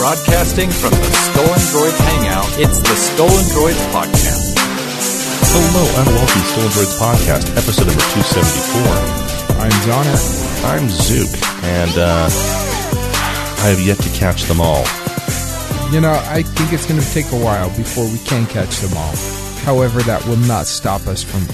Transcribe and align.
Broadcasting 0.00 0.70
from 0.70 0.92
the 0.92 1.12
Stolen 1.12 1.60
Droids 1.68 2.00
Hangout, 2.00 2.48
it's 2.58 2.78
the 2.80 2.96
Stolen 2.96 3.44
Droids 3.52 3.84
Podcast. 3.92 4.56
Hello 5.52 5.84
and 6.00 6.06
welcome 6.16 6.40
to 6.40 6.48
Stolen 6.48 6.70
Droids 6.72 6.96
Podcast, 6.96 7.50
episode 7.52 7.86
number 7.86 8.00
274. 8.00 9.60
I'm 9.60 9.70
Zoner. 9.84 10.64
I'm 10.64 10.88
Zook, 10.88 11.28
and 11.64 11.98
uh, 11.98 12.30
I 12.32 13.68
have 13.68 13.80
yet 13.82 13.98
to 13.98 14.08
catch 14.16 14.44
them 14.44 14.62
all. 14.62 14.86
You 15.92 16.00
know, 16.00 16.18
I 16.28 16.44
think 16.44 16.72
it's 16.72 16.86
going 16.86 16.98
to 16.98 17.10
take 17.12 17.30
a 17.32 17.36
while 17.36 17.68
before 17.76 18.06
we 18.06 18.16
can 18.24 18.46
catch 18.46 18.78
them 18.78 18.96
all. 18.96 19.14
However, 19.68 20.00
that 20.04 20.26
will 20.26 20.40
not 20.48 20.64
stop 20.64 21.06
us 21.08 21.22
from 21.22 21.44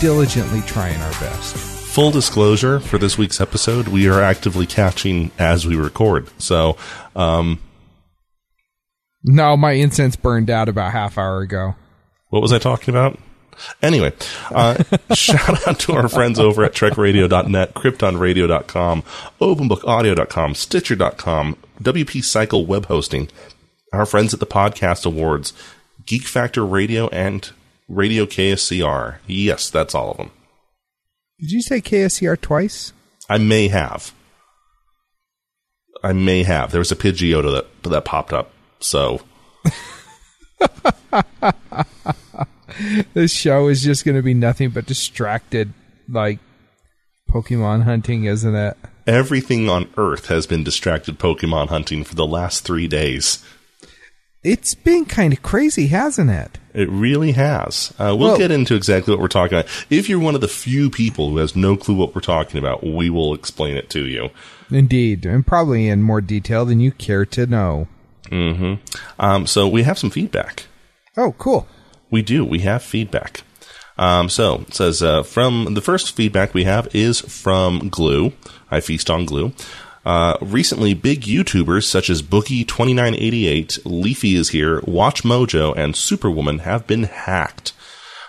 diligently 0.00 0.62
trying 0.62 1.00
our 1.00 1.12
best. 1.20 1.79
Full 1.90 2.12
disclosure 2.12 2.78
for 2.78 2.98
this 2.98 3.18
week's 3.18 3.40
episode, 3.40 3.88
we 3.88 4.08
are 4.08 4.20
actively 4.22 4.64
catching 4.64 5.32
as 5.40 5.66
we 5.66 5.74
record. 5.74 6.28
So, 6.38 6.76
um, 7.16 7.58
No, 9.24 9.56
my 9.56 9.72
incense 9.72 10.14
burned 10.14 10.50
out 10.50 10.68
about 10.68 10.92
half 10.92 11.18
hour 11.18 11.40
ago. 11.40 11.74
what 12.28 12.42
was 12.42 12.52
I 12.52 12.58
talking 12.58 12.94
about? 12.94 13.18
Anyway, 13.82 14.12
uh, 14.52 14.82
shout 15.14 15.66
out 15.66 15.80
to 15.80 15.92
our 15.94 16.08
friends 16.08 16.38
over 16.38 16.62
at 16.62 16.72
trekradio.net, 16.74 17.74
kryptonradio.com, 17.74 19.02
openbookaudio.com, 19.40 20.54
stitcher.com, 20.54 21.56
WP 21.82 22.22
Cycle 22.24 22.66
Web 22.66 22.86
Hosting, 22.86 23.28
our 23.92 24.06
friends 24.06 24.32
at 24.32 24.38
the 24.38 24.46
Podcast 24.46 25.04
Awards, 25.04 25.52
Geek 26.06 26.22
Factor 26.22 26.64
Radio, 26.64 27.08
and 27.08 27.50
Radio 27.88 28.24
KSCR. 28.26 29.16
Yes, 29.26 29.68
that's 29.68 29.94
all 29.94 30.12
of 30.12 30.16
them. 30.18 30.30
Did 31.40 31.52
you 31.52 31.62
say 31.62 31.80
KSCR 31.80 32.40
twice? 32.40 32.92
I 33.28 33.38
may 33.38 33.68
have. 33.68 34.12
I 36.02 36.12
may 36.12 36.42
have. 36.42 36.70
There 36.70 36.80
was 36.80 36.92
a 36.92 36.96
Pidgeotto 36.96 37.52
that 37.52 37.90
that 37.90 38.04
popped 38.04 38.32
up. 38.32 38.50
So 38.80 39.20
This 43.14 43.32
show 43.32 43.68
is 43.68 43.82
just 43.82 44.04
going 44.04 44.16
to 44.16 44.22
be 44.22 44.34
nothing 44.34 44.70
but 44.70 44.86
distracted, 44.86 45.72
like 46.08 46.38
Pokemon 47.30 47.84
hunting, 47.84 48.24
isn't 48.24 48.54
it? 48.54 48.76
everything 49.06 49.68
on 49.68 49.90
Earth 49.96 50.26
has 50.26 50.46
been 50.46 50.62
distracted 50.62 51.18
Pokemon 51.18 51.68
hunting 51.68 52.04
for 52.04 52.14
the 52.14 52.26
last 52.26 52.64
three 52.64 52.86
days. 52.86 53.44
It's 54.44 54.74
been 54.74 55.04
kind 55.04 55.32
of 55.32 55.42
crazy, 55.42 55.88
hasn't 55.88 56.30
it? 56.30 56.58
It 56.72 56.88
really 56.88 57.32
has. 57.32 57.92
Uh, 57.98 58.14
we'll 58.16 58.28
Well- 58.30 58.38
get 58.38 58.50
into 58.50 58.74
exactly 58.76 59.12
what 59.12 59.20
we're 59.20 59.28
talking 59.28 59.58
about. 59.58 59.70
If 59.90 60.08
you're 60.08 60.18
one 60.20 60.34
of 60.34 60.40
the 60.40 60.48
few 60.48 60.88
people 60.90 61.30
who 61.30 61.38
has 61.38 61.56
no 61.56 61.76
clue 61.76 61.94
what 61.96 62.14
we're 62.14 62.20
talking 62.20 62.58
about, 62.58 62.84
we 62.86 63.10
will 63.10 63.34
explain 63.34 63.76
it 63.76 63.90
to 63.90 64.06
you. 64.06 64.30
Indeed, 64.70 65.26
and 65.26 65.44
probably 65.46 65.88
in 65.88 66.02
more 66.02 66.20
detail 66.20 66.64
than 66.64 66.78
you 66.80 66.92
care 66.92 67.26
to 67.26 67.46
know. 67.46 67.88
Um, 69.18 69.46
so 69.46 69.66
we 69.66 69.82
have 69.82 69.98
some 69.98 70.10
feedback. 70.10 70.66
Oh, 71.16 71.34
cool. 71.38 71.66
We 72.10 72.22
do. 72.22 72.44
We 72.44 72.60
have 72.60 72.82
feedback. 72.82 73.42
Um, 73.98 74.28
so 74.28 74.64
it 74.68 74.74
says 74.74 75.02
uh, 75.02 75.22
from 75.24 75.74
the 75.74 75.80
first 75.80 76.14
feedback 76.16 76.54
we 76.54 76.64
have 76.64 76.88
is 76.94 77.20
from 77.20 77.88
Glue. 77.88 78.32
I 78.70 78.80
feast 78.80 79.10
on 79.10 79.24
Glue. 79.26 79.52
Uh, 80.04 80.36
recently, 80.40 80.94
big 80.94 81.22
YouTubers 81.22 81.84
such 81.84 82.08
as 82.08 82.22
Boogie2988, 82.22 83.80
Leafy 83.84 84.34
is 84.34 84.50
here, 84.50 84.80
Watch 84.86 85.22
Mojo, 85.22 85.76
and 85.76 85.94
Superwoman 85.94 86.60
have 86.60 86.86
been 86.86 87.04
hacked. 87.04 87.72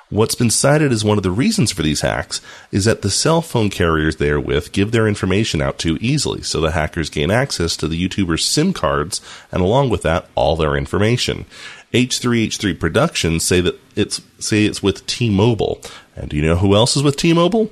What's 0.10 0.36
been 0.36 0.50
cited 0.50 0.92
as 0.92 1.06
one 1.06 1.16
of 1.16 1.24
the 1.24 1.32
reasons 1.32 1.72
for 1.72 1.84
these 1.84 2.02
hacks 2.02 2.42
is 2.70 2.84
that 2.84 3.02
the 3.02 3.10
cell 3.10 3.42
phone 3.42 3.70
carriers 3.70 4.18
they 4.18 4.30
are 4.30 4.42
with 4.42 4.74
give 4.74 4.92
their 4.92 5.08
information 5.08 5.62
out 5.62 5.78
too 5.78 5.98
easily, 6.02 6.42
so 6.42 6.60
the 6.60 6.72
hackers 6.72 7.10
gain 7.10 7.32
access 7.32 7.78
to 7.78 7.88
the 7.88 8.10
YouTubers' 8.10 8.42
SIM 8.42 8.74
cards 8.74 9.22
and 9.54 9.62
along 9.62 9.90
with 9.90 10.02
that, 10.02 10.28
all 10.36 10.58
their 10.58 10.76
information. 10.76 11.46
H3H3 11.94 12.78
Productions 12.78 13.46
say 13.46 13.62
that 13.62 13.80
it's 13.96 14.22
say 14.38 14.66
it's 14.66 14.84
with 14.84 15.06
T-Mobile. 15.08 15.82
And 16.18 16.30
do 16.30 16.36
you 16.36 16.42
know 16.42 16.58
who 16.58 16.76
else 16.76 16.98
is 16.98 17.04
with 17.04 17.16
T-Mobile? 17.16 17.72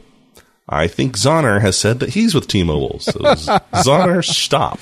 I 0.70 0.88
think 0.88 1.18
Zoner 1.18 1.62
has 1.62 1.78
said 1.78 2.00
that 2.00 2.10
he's 2.10 2.36
with 2.36 2.48
T-Mobile. 2.48 3.00
So 3.00 3.12
Zoner, 3.74 4.24
stop. 4.24 4.80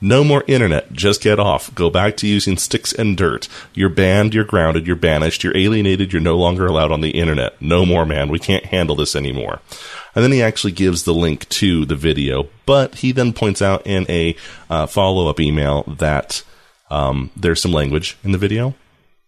No 0.00 0.22
more 0.22 0.44
internet. 0.46 0.92
Just 0.92 1.22
get 1.22 1.40
off. 1.40 1.74
Go 1.74 1.90
back 1.90 2.16
to 2.18 2.26
using 2.26 2.56
sticks 2.56 2.92
and 2.92 3.16
dirt. 3.16 3.48
You're 3.72 3.88
banned, 3.88 4.34
you're 4.34 4.44
grounded, 4.44 4.86
you're 4.86 4.96
banished, 4.96 5.42
you're 5.42 5.56
alienated, 5.56 6.12
you're 6.12 6.22
no 6.22 6.36
longer 6.36 6.66
allowed 6.66 6.92
on 6.92 7.00
the 7.00 7.10
internet. 7.10 7.60
No 7.60 7.86
more, 7.86 8.04
man. 8.04 8.28
We 8.28 8.38
can't 8.38 8.66
handle 8.66 8.96
this 8.96 9.16
anymore. 9.16 9.60
And 10.14 10.24
then 10.24 10.32
he 10.32 10.42
actually 10.42 10.72
gives 10.72 11.04
the 11.04 11.14
link 11.14 11.48
to 11.50 11.84
the 11.84 11.94
video, 11.94 12.48
but 12.66 12.96
he 12.96 13.12
then 13.12 13.32
points 13.32 13.62
out 13.62 13.86
in 13.86 14.06
a 14.08 14.36
uh, 14.68 14.86
follow-up 14.86 15.40
email 15.40 15.84
that 15.84 16.42
um, 16.90 17.30
there's 17.36 17.62
some 17.62 17.72
language 17.72 18.16
in 18.24 18.32
the 18.32 18.38
video. 18.38 18.74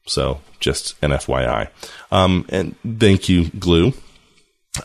So 0.07 0.41
just 0.59 0.97
an 1.03 1.11
FYI. 1.11 1.69
Um, 2.11 2.47
and 2.49 2.75
thank 2.99 3.29
you, 3.29 3.51
Glue. 3.51 3.93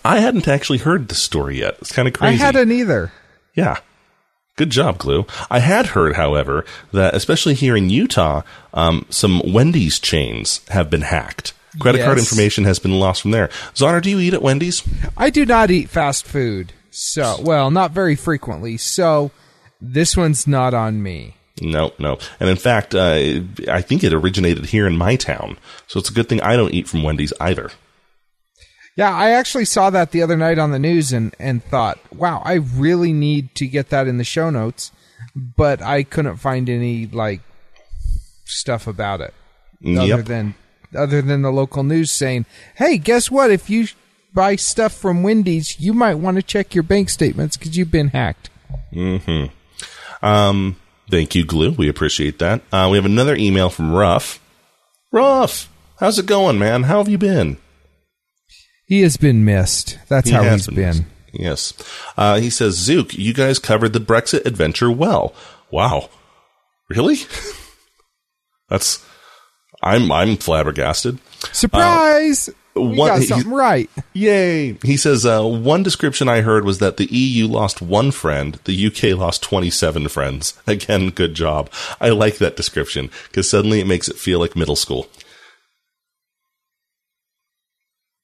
I 0.03 0.19
hadn't 0.19 0.47
actually 0.47 0.79
heard 0.79 1.07
this 1.07 1.21
story 1.21 1.59
yet. 1.59 1.75
It's 1.79 1.91
kind 1.91 2.07
of 2.07 2.13
crazy. 2.13 2.35
I 2.35 2.45
hadn't 2.45 2.71
either. 2.71 3.11
Yeah. 3.53 3.79
Good 4.55 4.69
job, 4.69 4.97
Glue. 4.97 5.25
I 5.51 5.59
had 5.59 5.87
heard, 5.87 6.15
however, 6.15 6.65
that 6.93 7.13
especially 7.13 7.55
here 7.55 7.75
in 7.75 7.89
Utah, 7.89 8.41
um, 8.73 9.05
some 9.09 9.41
Wendy's 9.45 9.99
chains 9.99 10.65
have 10.69 10.89
been 10.89 11.01
hacked. 11.01 11.53
Credit 11.79 12.05
card 12.05 12.17
information 12.17 12.63
has 12.63 12.79
been 12.79 12.99
lost 12.99 13.21
from 13.21 13.31
there. 13.31 13.49
Zoner, 13.73 14.01
do 14.01 14.09
you 14.09 14.19
eat 14.19 14.33
at 14.33 14.41
Wendy's? 14.41 14.81
I 15.17 15.29
do 15.29 15.45
not 15.45 15.71
eat 15.71 15.89
fast 15.89 16.25
food. 16.25 16.71
So, 16.89 17.37
well, 17.41 17.69
not 17.69 17.91
very 17.91 18.15
frequently. 18.15 18.77
So, 18.77 19.31
this 19.81 20.15
one's 20.15 20.47
not 20.47 20.73
on 20.73 21.03
me. 21.03 21.35
No, 21.61 21.93
no. 21.99 22.17
And 22.39 22.49
in 22.49 22.55
fact, 22.55 22.95
uh, 22.95 23.41
I 23.69 23.81
think 23.81 24.03
it 24.03 24.13
originated 24.13 24.65
here 24.67 24.87
in 24.87 24.97
my 24.97 25.15
town. 25.15 25.57
So 25.87 25.99
it's 25.99 26.09
a 26.09 26.13
good 26.13 26.27
thing 26.27 26.41
I 26.41 26.55
don't 26.55 26.73
eat 26.73 26.87
from 26.87 27.03
Wendy's 27.03 27.33
either. 27.39 27.71
Yeah, 28.95 29.13
I 29.13 29.31
actually 29.31 29.65
saw 29.65 29.89
that 29.89 30.11
the 30.11 30.21
other 30.21 30.37
night 30.37 30.57
on 30.57 30.71
the 30.71 30.79
news 30.79 31.11
and, 31.11 31.35
and 31.37 31.63
thought, 31.63 31.99
wow, 32.13 32.41
I 32.45 32.53
really 32.53 33.11
need 33.11 33.53
to 33.55 33.67
get 33.67 33.89
that 33.89 34.07
in 34.07 34.17
the 34.17 34.23
show 34.23 34.49
notes, 34.49 34.91
but 35.35 35.81
I 35.81 36.03
couldn't 36.03 36.37
find 36.37 36.69
any 36.69 37.05
like 37.07 37.41
stuff 38.45 38.87
about 38.87 39.21
it 39.21 39.33
other 39.85 40.21
than 40.21 40.55
other 40.95 41.21
than 41.21 41.41
the 41.41 41.51
local 41.51 41.83
news 41.83 42.11
saying, 42.11 42.45
"Hey, 42.75 42.97
guess 42.97 43.29
what? 43.29 43.51
If 43.51 43.69
you 43.69 43.87
buy 44.33 44.55
stuff 44.55 44.93
from 44.93 45.23
Wendy's, 45.23 45.79
you 45.79 45.93
might 45.93 46.15
want 46.15 46.37
to 46.37 46.43
check 46.43 46.73
your 46.73 46.83
bank 46.83 47.09
statements 47.09 47.57
because 47.57 47.75
you've 47.75 47.91
been 47.91 48.09
hacked." 48.09 48.49
Hmm. 48.93 49.45
Um, 50.21 50.77
thank 51.09 51.35
you, 51.35 51.45
Glue. 51.45 51.71
We 51.71 51.89
appreciate 51.89 52.39
that. 52.39 52.61
Uh, 52.71 52.87
we 52.89 52.97
have 52.97 53.05
another 53.05 53.35
email 53.35 53.69
from 53.69 53.91
Ruff. 53.91 54.39
Ruff, 55.11 55.69
how's 55.99 56.17
it 56.17 56.25
going, 56.25 56.57
man? 56.57 56.83
How 56.83 56.99
have 56.99 57.09
you 57.09 57.17
been? 57.17 57.57
He 58.87 59.01
has 59.01 59.17
been 59.17 59.43
missed. 59.45 59.97
That's 60.07 60.29
He 60.29 60.35
how 60.35 60.43
he's 60.43 60.67
been. 60.67 61.07
Yes. 61.33 61.73
Uh, 62.17 62.39
he 62.39 62.49
says, 62.49 62.75
Zook, 62.75 63.13
you 63.13 63.33
guys 63.33 63.59
covered 63.59 63.93
the 63.93 63.99
Brexit 63.99 64.45
adventure 64.45 64.91
well. 64.91 65.33
Wow. 65.71 66.09
Really? 66.89 67.17
That's. 68.69 69.03
I'm 69.83 70.11
I'm 70.11 70.37
flabbergasted. 70.37 71.19
Surprise! 71.51 72.49
we 72.75 72.81
one- 72.97 73.09
got 73.09 73.19
he- 73.19 73.25
something 73.25 73.51
right. 73.51 73.89
Yay! 74.13 74.77
He 74.83 74.97
says 74.97 75.25
uh, 75.25 75.43
one 75.43 75.83
description 75.83 76.27
I 76.29 76.41
heard 76.41 76.65
was 76.65 76.79
that 76.79 76.97
the 76.97 77.05
EU 77.05 77.47
lost 77.47 77.81
one 77.81 78.11
friend, 78.11 78.59
the 78.63 78.87
UK 78.87 79.17
lost 79.17 79.43
27 79.43 80.07
friends. 80.07 80.53
Again, 80.67 81.09
good 81.09 81.33
job. 81.35 81.69
I 82.01 82.09
like 82.09 82.37
that 82.37 82.55
description 82.55 83.11
because 83.27 83.49
suddenly 83.49 83.79
it 83.79 83.87
makes 83.87 84.07
it 84.09 84.15
feel 84.17 84.39
like 84.39 84.55
middle 84.55 84.75
school. 84.75 85.07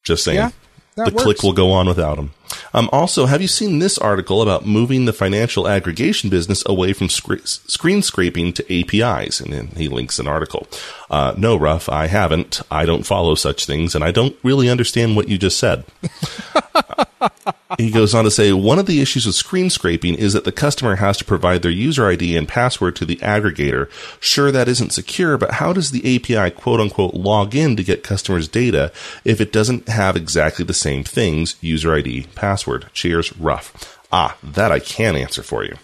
Just 0.03 0.23
saying. 0.23 0.37
Yeah, 0.37 0.51
the 0.95 1.11
click 1.11 1.41
will 1.43 1.53
go 1.53 1.71
on 1.71 1.87
without 1.87 2.17
him. 2.17 2.31
Um, 2.73 2.89
also, 2.91 3.25
have 3.25 3.41
you 3.41 3.47
seen 3.47 3.79
this 3.79 3.97
article 3.97 4.41
about 4.41 4.65
moving 4.65 5.05
the 5.05 5.13
financial 5.13 5.67
aggregation 5.67 6.29
business 6.29 6.63
away 6.65 6.93
from 6.93 7.07
scre- 7.09 7.45
screen 7.45 8.01
scraping 8.01 8.51
to 8.53 8.79
APIs? 8.79 9.39
And 9.39 9.53
then 9.53 9.67
he 9.67 9.87
links 9.87 10.19
an 10.19 10.27
article. 10.27 10.67
Uh, 11.09 11.33
no, 11.37 11.55
Ruff, 11.55 11.87
I 11.87 12.07
haven't. 12.07 12.61
I 12.69 12.85
don't 12.85 13.05
follow 13.05 13.35
such 13.35 13.65
things, 13.65 13.95
and 13.95 14.03
I 14.03 14.11
don't 14.11 14.35
really 14.43 14.69
understand 14.69 15.15
what 15.15 15.29
you 15.29 15.37
just 15.37 15.57
said. 15.57 15.85
he 17.77 17.91
goes 17.91 18.13
on 18.13 18.23
to 18.25 18.31
say 18.31 18.51
one 18.53 18.79
of 18.79 18.85
the 18.85 19.01
issues 19.01 19.25
with 19.25 19.35
screen 19.35 19.69
scraping 19.69 20.15
is 20.15 20.33
that 20.33 20.43
the 20.43 20.51
customer 20.51 20.95
has 20.97 21.17
to 21.17 21.25
provide 21.25 21.61
their 21.61 21.71
user 21.71 22.07
ID 22.07 22.35
and 22.37 22.47
password 22.47 22.95
to 22.97 23.05
the 23.05 23.17
aggregator. 23.17 23.89
Sure, 24.19 24.51
that 24.51 24.67
isn't 24.67 24.91
secure, 24.91 25.37
but 25.37 25.51
how 25.55 25.73
does 25.73 25.91
the 25.91 26.15
API 26.15 26.51
quote 26.51 26.79
unquote 26.79 27.13
log 27.13 27.55
in 27.55 27.75
to 27.75 27.83
get 27.83 28.03
customers' 28.03 28.47
data 28.47 28.91
if 29.25 29.39
it 29.41 29.51
doesn't 29.53 29.87
have 29.89 30.15
exactly 30.15 30.65
the 30.65 30.73
same 30.73 31.03
things 31.03 31.55
user 31.61 31.93
ID, 31.95 32.27
password? 32.35 32.89
Cheers, 32.93 33.35
Ruff. 33.37 33.99
Ah, 34.11 34.37
that 34.43 34.71
I 34.71 34.79
can 34.79 35.15
answer 35.15 35.43
for 35.43 35.63
you. 35.63 35.75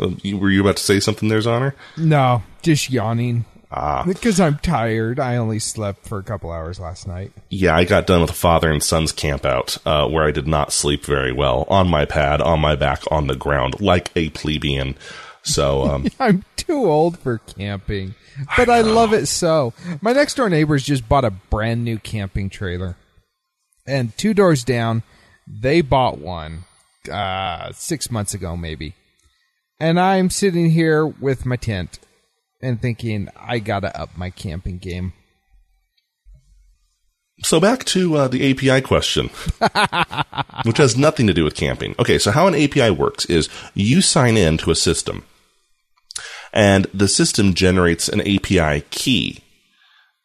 Uh, 0.00 0.10
you- 0.22 0.36
Were 0.38 0.50
you 0.50 0.60
about 0.60 0.76
to 0.76 0.82
say 0.84 1.00
something 1.00 1.28
there, 1.28 1.40
Zoner? 1.40 1.72
No, 1.96 2.42
just 2.62 2.90
yawning. 2.90 3.44
Ah. 3.70 4.04
Because 4.06 4.38
I'm 4.38 4.58
tired. 4.58 5.18
I 5.18 5.36
only 5.36 5.58
slept 5.58 6.06
for 6.06 6.18
a 6.18 6.22
couple 6.22 6.52
hours 6.52 6.78
last 6.78 7.08
night. 7.08 7.32
Yeah, 7.50 7.76
I 7.76 7.84
got 7.84 8.06
done 8.06 8.20
with 8.20 8.30
a 8.30 8.34
father 8.34 8.70
and 8.70 8.82
son's 8.82 9.12
camp 9.12 9.44
out 9.44 9.78
uh, 9.84 10.08
where 10.08 10.24
I 10.24 10.30
did 10.30 10.46
not 10.46 10.72
sleep 10.72 11.04
very 11.04 11.32
well 11.32 11.66
on 11.68 11.88
my 11.88 12.04
pad, 12.04 12.40
on 12.40 12.60
my 12.60 12.76
back, 12.76 13.02
on 13.10 13.26
the 13.26 13.34
ground, 13.34 13.80
like 13.80 14.10
a 14.14 14.30
plebeian. 14.30 14.94
So, 15.42 15.84
um, 15.84 16.06
I'm 16.20 16.44
too 16.56 16.86
old 16.86 17.18
for 17.18 17.38
camping, 17.38 18.14
but 18.56 18.68
I, 18.68 18.80
love 18.80 19.12
it 19.12 19.26
so. 19.26 19.74
My 20.00 20.12
next 20.12 20.34
door 20.34 20.48
neighbors 20.48 20.84
just 20.84 21.08
bought 21.08 21.24
a 21.24 21.30
brand 21.30 21.84
new 21.84 21.98
camping 21.98 22.50
trailer, 22.50 22.96
and 23.86 24.16
two 24.16 24.34
doors 24.34 24.64
down, 24.64 25.02
they 25.46 25.80
bought 25.80 26.18
one 26.18 26.64
uh, 27.10 27.72
six 27.72 28.10
months 28.10 28.34
ago, 28.34 28.56
maybe. 28.56 28.94
And 29.78 30.00
I'm 30.00 30.30
sitting 30.30 30.70
here 30.70 31.06
with 31.06 31.46
my 31.46 31.56
tent 31.56 31.98
and 32.60 32.80
thinking, 32.80 33.28
I 33.36 33.58
gotta 33.58 33.98
up 33.98 34.16
my 34.16 34.30
camping 34.30 34.78
game. 34.78 35.12
so 37.42 37.60
back 37.60 37.84
to 37.84 38.16
uh, 38.16 38.28
the 38.28 38.50
API 38.50 38.80
question, 38.80 39.28
which 40.64 40.78
has 40.78 40.96
nothing 40.96 41.26
to 41.26 41.34
do 41.34 41.44
with 41.44 41.54
camping. 41.54 41.94
Okay, 41.98 42.18
so 42.18 42.30
how 42.30 42.46
an 42.46 42.54
API 42.54 42.90
works 42.90 43.26
is 43.26 43.48
you 43.74 44.00
sign 44.00 44.36
in 44.36 44.56
to 44.58 44.70
a 44.70 44.76
system, 44.76 45.24
and 46.52 46.86
the 46.94 47.08
system 47.08 47.54
generates 47.54 48.08
an 48.08 48.20
API 48.20 48.82
key. 48.90 49.40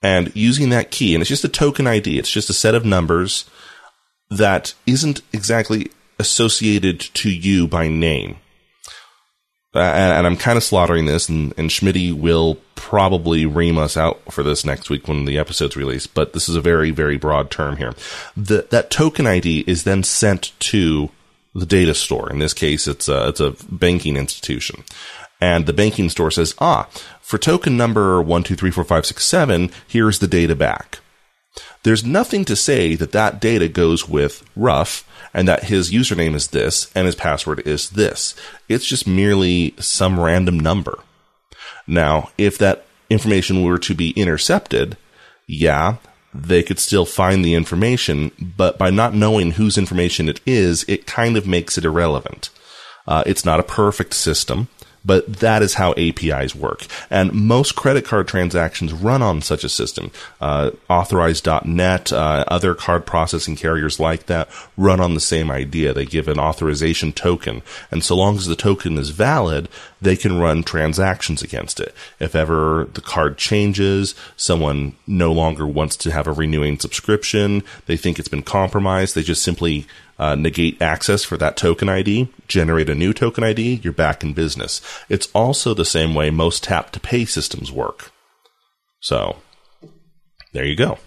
And 0.04 0.36
using 0.36 0.70
that 0.70 0.90
key, 0.90 1.14
and 1.14 1.22
it's 1.22 1.30
just 1.30 1.44
a 1.44 1.50
token 1.50 1.86
ID, 1.86 2.18
it's 2.18 2.32
just 2.32 2.50
a 2.50 2.54
set 2.54 2.74
of 2.74 2.84
numbers 2.84 3.48
that 4.32 4.74
isn't 4.88 5.22
exactly 5.32 5.92
associated 6.18 7.00
to 7.00 7.30
you 7.30 7.68
by 7.68 7.88
name. 7.88 8.38
Uh, 9.74 9.80
and, 9.80 10.14
and 10.14 10.28
I'm 10.28 10.36
kind 10.36 10.58
of 10.58 10.64
slaughtering 10.64 11.06
this, 11.06 11.30
and, 11.30 11.54
and 11.58 11.70
Schmitty 11.70 12.12
will 12.14 12.56
probably 12.76 13.46
ream 13.46 13.78
us 13.78 13.96
out 13.96 14.20
for 14.32 14.44
this 14.44 14.66
next 14.66 14.90
week 14.90 15.08
when 15.08 15.24
the 15.24 15.38
episode's 15.38 15.78
released. 15.78 16.14
But 16.14 16.34
this 16.34 16.50
is 16.50 16.56
a 16.56 16.62
very, 16.62 16.92
very 16.92 17.18
broad 17.18 17.50
term 17.50 17.78
here. 17.78 17.94
The, 18.36 18.68
that 18.70 18.92
token 18.92 19.28
ID 19.28 19.64
is 19.68 19.86
then 19.86 20.04
sent 20.04 20.52
to 20.60 21.10
the 21.56 21.66
data 21.66 21.94
store. 21.94 22.30
In 22.30 22.40
this 22.40 22.54
case, 22.54 22.86
it's 22.86 23.08
a, 23.08 23.30
it's 23.30 23.40
a 23.40 23.56
banking 23.72 24.18
institution. 24.18 24.84
And 25.40 25.66
the 25.66 25.74
banking 25.74 26.10
store 26.10 26.32
says, 26.32 26.54
ah, 26.60 26.88
for 27.22 27.38
token 27.38 27.78
number 27.78 28.22
one, 28.22 28.44
two, 28.44 28.56
three, 28.56 28.72
four, 28.72 28.84
five, 28.84 29.06
six, 29.06 29.26
seven, 29.26 29.72
here's 29.88 30.20
the 30.20 30.28
data 30.28 30.56
back. 30.56 31.00
There's 31.84 32.06
nothing 32.06 32.46
to 32.46 32.56
say 32.56 32.96
that 32.96 33.14
that 33.14 33.40
data 33.40 33.68
goes 33.68 34.08
with 34.08 34.44
Ruff 34.56 35.08
and 35.34 35.48
that 35.48 35.66
his 35.66 35.92
username 35.92 36.36
is 36.36 36.48
this 36.48 36.92
and 36.96 37.06
his 37.06 37.16
password 37.16 37.66
is 37.66 37.92
this. 37.92 38.36
It's 38.68 38.86
just 38.86 39.08
merely 39.08 39.76
some 39.80 40.20
random 40.20 40.60
number. 40.60 41.00
Now, 41.88 42.30
if 42.38 42.58
that 42.58 42.86
information 43.10 43.64
were 43.64 43.78
to 43.80 43.94
be 43.94 44.12
intercepted, 44.12 44.98
yeah, 45.48 45.98
they 46.34 46.64
could 46.64 46.80
still 46.80 47.06
find 47.06 47.44
the 47.44 47.56
information, 47.56 48.32
but 48.40 48.78
by 48.78 48.90
not 48.90 49.14
knowing 49.14 49.52
whose 49.52 49.78
information 49.78 50.30
it 50.30 50.40
is, 50.46 50.86
it 50.88 51.06
kind 51.06 51.36
of 51.36 51.48
makes 51.48 51.78
it 51.78 51.86
irrelevant. 51.86 52.50
Uh, 53.08 53.24
it's 53.26 53.44
not 53.44 53.60
a 53.60 53.64
perfect 53.64 54.14
system 54.14 54.68
but 55.04 55.40
that 55.40 55.62
is 55.62 55.76
how 55.76 55.94
APIs 55.98 56.56
work. 56.56 56.86
And 57.10 57.34
most 57.34 57.76
credit 57.76 58.06
card 58.06 58.28
transactions 58.28 58.94
run 58.94 59.22
on 59.22 59.42
such 59.42 59.64
a 59.64 59.70
system. 59.70 60.12
Uh, 60.40 60.72
Authorize.net, 60.90 62.14
uh, 62.14 62.46
other 62.48 62.76
card 62.76 63.06
processing 63.06 63.56
carriers 63.56 64.00
like 64.00 64.28
that 64.28 64.50
run 64.78 65.00
on 65.00 65.14
the 65.14 65.20
same 65.20 65.50
idea. 65.50 65.94
They 65.94 66.06
give 66.06 66.28
an 66.28 66.40
authorization 66.40 67.14
token, 67.14 67.62
and 67.90 68.04
so 68.04 68.16
long 68.16 68.36
as 68.36 68.46
the 68.46 68.56
token 68.56 68.98
is 68.98 69.10
valid, 69.10 69.70
they 70.02 70.16
can 70.16 70.40
run 70.40 70.64
transactions 70.64 71.42
against 71.42 71.80
it. 71.80 71.94
If 72.20 72.36
ever 72.36 72.88
the 72.94 73.02
card 73.02 73.38
changes, 73.38 74.16
someone 74.36 74.96
no 75.06 75.32
longer 75.32 75.68
wants 75.68 75.96
to 75.98 76.12
have 76.12 76.28
a 76.28 76.32
renewing 76.32 76.80
subscription, 76.80 77.64
they 77.86 77.98
think 77.98 78.18
it's 78.18 78.28
been 78.28 78.42
compromised, 78.42 79.16
they 79.16 79.24
just 79.24 79.44
simply 79.44 79.86
uh, 80.22 80.36
negate 80.36 80.80
access 80.80 81.24
for 81.24 81.36
that 81.36 81.58
token 81.58 81.90
ID, 81.90 82.30
generate 82.48 82.90
a 82.90 82.96
new 82.96 83.12
token 83.12 83.44
ID, 83.44 83.82
you're 83.84 83.92
back 83.92 84.24
in 84.24 84.34
business. 84.34 84.80
It's 85.10 85.28
also 85.34 85.74
the 85.74 85.84
same 85.84 86.14
way 86.14 86.30
most 86.30 86.64
tap 86.64 86.92
to 86.92 87.00
pay 87.00 87.26
systems 87.26 87.72
work. 87.72 88.12
So, 89.00 89.38
there 90.54 90.64
you 90.64 90.76
go. 90.76 91.00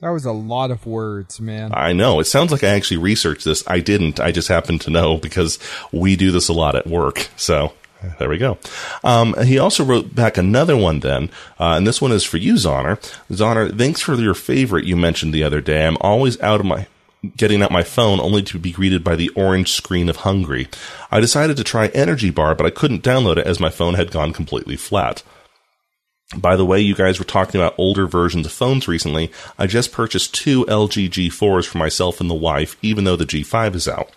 That 0.00 0.10
was 0.10 0.24
a 0.24 0.32
lot 0.32 0.72
of 0.72 0.86
words, 0.86 1.40
man. 1.40 1.70
I 1.72 1.92
know. 1.92 2.18
It 2.18 2.24
sounds 2.24 2.50
like 2.50 2.64
I 2.64 2.70
actually 2.70 2.96
researched 2.96 3.44
this. 3.44 3.62
I 3.68 3.78
didn't. 3.78 4.18
I 4.18 4.32
just 4.32 4.48
happen 4.48 4.80
to 4.80 4.90
know 4.90 5.18
because 5.18 5.58
we 5.92 6.16
do 6.16 6.32
this 6.32 6.48
a 6.48 6.52
lot 6.52 6.74
at 6.74 6.86
work. 6.86 7.28
So 7.36 7.74
there 8.18 8.28
we 8.28 8.38
go. 8.38 8.58
Um, 9.04 9.34
he 9.44 9.58
also 9.58 9.84
wrote 9.84 10.14
back 10.14 10.36
another 10.36 10.76
one 10.76 11.00
then, 11.00 11.30
uh, 11.58 11.74
and 11.76 11.86
this 11.86 12.00
one 12.00 12.12
is 12.12 12.24
for 12.24 12.36
you, 12.36 12.54
Zoner. 12.54 12.96
Zoner, 13.30 13.76
thanks 13.76 14.00
for 14.00 14.14
your 14.14 14.34
favorite 14.34 14.84
you 14.84 14.96
mentioned 14.96 15.34
the 15.34 15.44
other 15.44 15.60
day. 15.60 15.86
I'm 15.86 15.98
always 16.00 16.40
out 16.40 16.60
of 16.60 16.66
my 16.66 16.86
getting 17.36 17.62
out 17.62 17.70
my 17.70 17.82
phone 17.82 18.18
only 18.18 18.42
to 18.42 18.58
be 18.58 18.72
greeted 18.72 19.04
by 19.04 19.14
the 19.14 19.28
orange 19.30 19.72
screen 19.72 20.08
of 20.08 20.16
hungry. 20.16 20.68
I 21.10 21.20
decided 21.20 21.56
to 21.58 21.64
try 21.64 21.88
Energy 21.88 22.30
Bar, 22.30 22.54
but 22.54 22.66
I 22.66 22.70
couldn't 22.70 23.02
download 23.02 23.36
it 23.36 23.46
as 23.46 23.60
my 23.60 23.68
phone 23.70 23.94
had 23.94 24.10
gone 24.10 24.32
completely 24.32 24.76
flat. 24.76 25.22
By 26.36 26.56
the 26.56 26.64
way, 26.64 26.80
you 26.80 26.94
guys 26.94 27.18
were 27.18 27.24
talking 27.24 27.60
about 27.60 27.74
older 27.76 28.06
versions 28.06 28.46
of 28.46 28.52
phones 28.52 28.86
recently. 28.86 29.32
I 29.58 29.66
just 29.66 29.92
purchased 29.92 30.32
two 30.32 30.64
LG 30.66 31.10
G4s 31.10 31.66
for 31.66 31.78
myself 31.78 32.20
and 32.20 32.30
the 32.30 32.34
wife, 32.34 32.76
even 32.82 33.04
though 33.04 33.16
the 33.16 33.26
G5 33.26 33.74
is 33.74 33.88
out. 33.88 34.10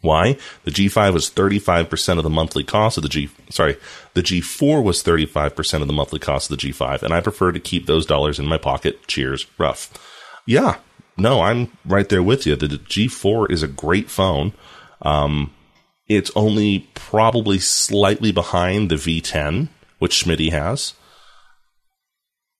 Why? 0.00 0.38
The 0.64 0.70
G5 0.70 1.12
was 1.12 1.30
35% 1.30 2.18
of 2.18 2.24
the 2.24 2.30
monthly 2.30 2.62
cost 2.64 2.96
of 2.98 3.02
the 3.02 3.08
G, 3.08 3.30
sorry, 3.50 3.76
the 4.14 4.22
G4 4.22 4.82
was 4.82 5.02
35% 5.02 5.82
of 5.82 5.86
the 5.86 5.92
monthly 5.92 6.20
cost 6.20 6.50
of 6.50 6.58
the 6.58 6.68
G5, 6.68 7.02
and 7.02 7.12
I 7.12 7.20
prefer 7.20 7.52
to 7.52 7.60
keep 7.60 7.86
those 7.86 8.06
dollars 8.06 8.38
in 8.38 8.46
my 8.46 8.58
pocket. 8.58 9.06
Cheers, 9.08 9.46
Ruff. 9.58 9.92
Yeah, 10.46 10.76
no, 11.16 11.40
I'm 11.40 11.70
right 11.84 12.08
there 12.08 12.22
with 12.22 12.46
you. 12.46 12.54
The 12.54 12.68
G4 12.68 13.50
is 13.50 13.62
a 13.62 13.68
great 13.68 14.08
phone. 14.08 14.52
Um, 15.02 15.52
it's 16.08 16.30
only 16.34 16.88
probably 16.94 17.58
slightly 17.58 18.32
behind 18.32 18.90
the 18.90 18.94
V10, 18.94 19.68
which 19.98 20.24
Schmitty 20.24 20.50
has. 20.52 20.94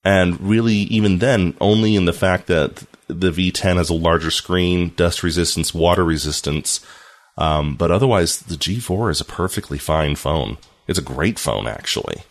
And 0.05 0.41
really, 0.41 0.75
even 0.75 1.19
then, 1.19 1.57
only 1.61 1.97
in 1.97 2.05
the 2.05 2.13
fact 2.13 2.47
that 2.49 2.85
the 3.09 3.31
V10 3.31 3.77
has 3.77 3.91
a 3.91 3.95
larger 3.95 4.31
screen, 4.31 4.93
dust 4.97 5.23
resistance, 5.23 5.73
water 5.73 6.05
resistance. 6.05 6.85
Um, 7.39 7.77
but 7.77 7.91
otherwise, 7.91 8.41
the 8.41 8.57
G4 8.57 9.11
is 9.13 9.21
a 9.21 9.25
perfectly 9.25 9.79
fine 9.79 10.17
phone. 10.17 10.59
It's 10.87 10.99
a 10.99 11.03
great 11.03 11.39
phone, 11.39 11.67
actually. 11.67 12.23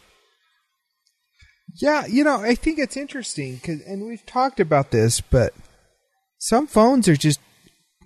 Yeah, 1.81 2.05
you 2.07 2.23
know, 2.23 2.41
I 2.41 2.55
think 2.55 2.77
it's 2.79 2.97
interesting 2.97 3.59
cause, 3.59 3.81
and 3.87 4.05
we've 4.05 4.25
talked 4.25 4.59
about 4.59 4.91
this, 4.91 5.21
but 5.21 5.53
some 6.39 6.67
phones 6.67 7.07
are 7.07 7.15
just 7.15 7.39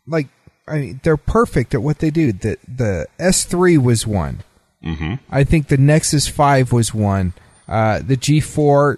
like 0.07 0.27
I 0.67 0.79
mean, 0.79 0.99
they're 1.03 1.17
perfect 1.17 1.73
at 1.73 1.81
what 1.81 1.99
they 1.99 2.11
do. 2.11 2.31
The 2.33 2.57
the 2.67 3.07
S3 3.19 3.77
was 3.81 4.05
one. 4.05 4.43
Mm-hmm. 4.83 5.15
I 5.29 5.43
think 5.43 5.67
the 5.67 5.77
Nexus 5.77 6.27
5 6.27 6.71
was 6.71 6.93
one. 6.93 7.33
Uh, 7.67 7.99
the 7.99 8.17
G4 8.17 8.97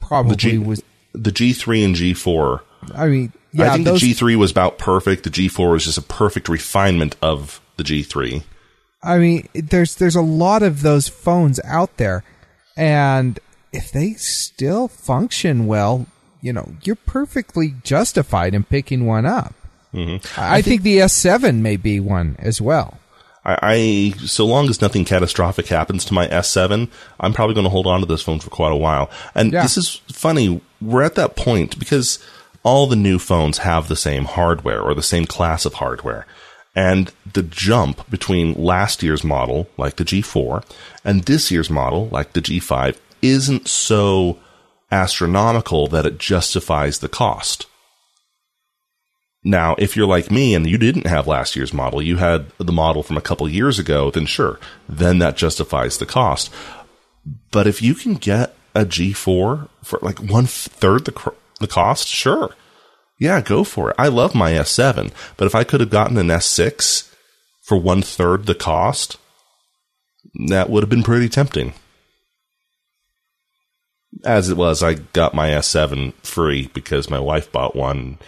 probably 0.00 0.30
The 0.32 0.36
G, 0.36 0.58
was. 0.58 0.82
the 1.14 1.30
G3 1.30 1.84
and 1.84 1.94
G4. 1.94 2.60
I 2.94 3.06
mean, 3.08 3.32
yeah, 3.52 3.72
I 3.72 3.74
think 3.74 3.86
those, 3.86 4.00
the 4.00 4.12
G3 4.14 4.36
was 4.36 4.50
about 4.50 4.78
perfect. 4.78 5.24
The 5.24 5.30
G4 5.30 5.72
was 5.72 5.84
just 5.84 5.98
a 5.98 6.02
perfect 6.02 6.48
refinement 6.48 7.16
of 7.22 7.60
the 7.76 7.84
G3. 7.84 8.42
I 9.02 9.18
mean, 9.18 9.48
there's 9.54 9.94
there's 9.96 10.16
a 10.16 10.20
lot 10.22 10.62
of 10.62 10.82
those 10.82 11.08
phones 11.08 11.60
out 11.64 11.96
there, 11.98 12.24
and 12.76 13.38
if 13.72 13.92
they 13.92 14.14
still 14.14 14.88
function 14.88 15.66
well, 15.66 16.06
you 16.40 16.52
know, 16.52 16.74
you're 16.82 16.96
perfectly 16.96 17.74
justified 17.84 18.54
in 18.54 18.64
picking 18.64 19.06
one 19.06 19.26
up. 19.26 19.54
Mm-hmm. 19.94 20.40
I, 20.40 20.60
think, 20.62 20.82
the 20.82 20.98
S7 20.98 21.60
may 21.60 21.76
be 21.76 21.98
one 21.98 22.36
as 22.38 22.60
well. 22.60 22.98
I, 23.44 23.58
I 23.62 24.10
so 24.26 24.44
long 24.44 24.68
as 24.68 24.80
nothing 24.82 25.04
catastrophic 25.04 25.66
happens 25.68 26.04
to 26.06 26.14
my 26.14 26.26
S7, 26.28 26.90
I'm 27.20 27.32
probably 27.32 27.54
going 27.54 27.64
to 27.64 27.70
hold 27.70 27.86
on 27.86 28.00
to 28.00 28.06
this 28.06 28.22
phone 28.22 28.38
for 28.40 28.50
quite 28.50 28.72
a 28.72 28.76
while. 28.76 29.10
And 29.34 29.52
Yeah. 29.52 29.62
this 29.62 29.78
is 29.78 30.02
funny. 30.12 30.60
We're 30.80 31.02
at 31.02 31.14
that 31.14 31.36
point 31.36 31.78
because 31.78 32.18
all 32.68 32.86
the 32.86 32.96
new 32.96 33.18
phones 33.18 33.58
have 33.58 33.88
the 33.88 33.96
same 33.96 34.26
hardware 34.26 34.82
or 34.82 34.92
the 34.92 35.02
same 35.02 35.24
class 35.24 35.64
of 35.64 35.72
hardware. 35.72 36.26
And 36.76 37.10
the 37.32 37.42
jump 37.42 38.08
between 38.10 38.62
last 38.62 39.02
year's 39.02 39.24
model, 39.24 39.70
like 39.78 39.96
the 39.96 40.04
G4, 40.04 40.62
and 41.02 41.22
this 41.22 41.50
year's 41.50 41.70
model, 41.70 42.08
like 42.08 42.34
the 42.34 42.42
G5, 42.42 42.98
isn't 43.22 43.68
so 43.68 44.38
astronomical 44.92 45.86
that 45.88 46.04
it 46.04 46.18
justifies 46.18 46.98
the 46.98 47.08
cost. 47.08 47.64
Now, 49.42 49.74
if 49.78 49.96
you're 49.96 50.06
like 50.06 50.30
me 50.30 50.54
and 50.54 50.68
you 50.68 50.76
didn't 50.76 51.06
have 51.06 51.26
last 51.26 51.56
year's 51.56 51.72
model, 51.72 52.02
you 52.02 52.16
had 52.16 52.50
the 52.58 52.70
model 52.70 53.02
from 53.02 53.16
a 53.16 53.22
couple 53.22 53.48
years 53.48 53.78
ago, 53.78 54.10
then 54.10 54.26
sure, 54.26 54.60
then 54.86 55.20
that 55.20 55.38
justifies 55.38 55.96
the 55.96 56.04
cost. 56.04 56.52
But 57.50 57.66
if 57.66 57.80
you 57.80 57.94
can 57.94 58.16
get 58.16 58.54
a 58.74 58.84
G4 58.84 59.70
for 59.82 59.98
like 60.02 60.18
one 60.18 60.44
third 60.44 61.06
the 61.06 61.12
the 61.60 61.66
cost, 61.66 62.08
sure, 62.08 62.54
yeah, 63.18 63.40
go 63.40 63.64
for 63.64 63.90
it. 63.90 63.96
I 63.98 64.08
love 64.08 64.34
my 64.34 64.52
S7, 64.52 65.12
but 65.36 65.46
if 65.46 65.54
I 65.54 65.64
could 65.64 65.80
have 65.80 65.90
gotten 65.90 66.16
an 66.18 66.28
S6 66.28 67.12
for 67.62 67.76
one 67.76 68.00
third 68.00 68.46
the 68.46 68.54
cost, 68.54 69.16
that 70.48 70.70
would 70.70 70.82
have 70.82 70.90
been 70.90 71.02
pretty 71.02 71.28
tempting. 71.28 71.74
As 74.24 74.48
it 74.48 74.56
was, 74.56 74.82
I 74.82 74.94
got 74.94 75.34
my 75.34 75.50
S7 75.50 76.14
free 76.22 76.70
because 76.72 77.10
my 77.10 77.18
wife 77.18 77.50
bought 77.50 77.76
one. 77.76 78.18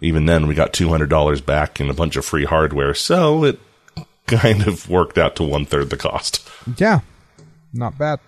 Even 0.00 0.26
then, 0.26 0.46
we 0.46 0.54
got 0.54 0.72
$200 0.72 1.44
back 1.44 1.80
and 1.80 1.90
a 1.90 1.94
bunch 1.94 2.16
of 2.16 2.24
free 2.24 2.44
hardware. 2.44 2.94
So 2.94 3.44
it 3.44 3.58
kind 4.26 4.66
of 4.66 4.88
worked 4.88 5.18
out 5.18 5.36
to 5.36 5.42
one 5.42 5.66
third 5.66 5.90
the 5.90 5.96
cost. 5.96 6.48
Yeah, 6.76 7.00
not 7.72 7.98
bad. 7.98 8.20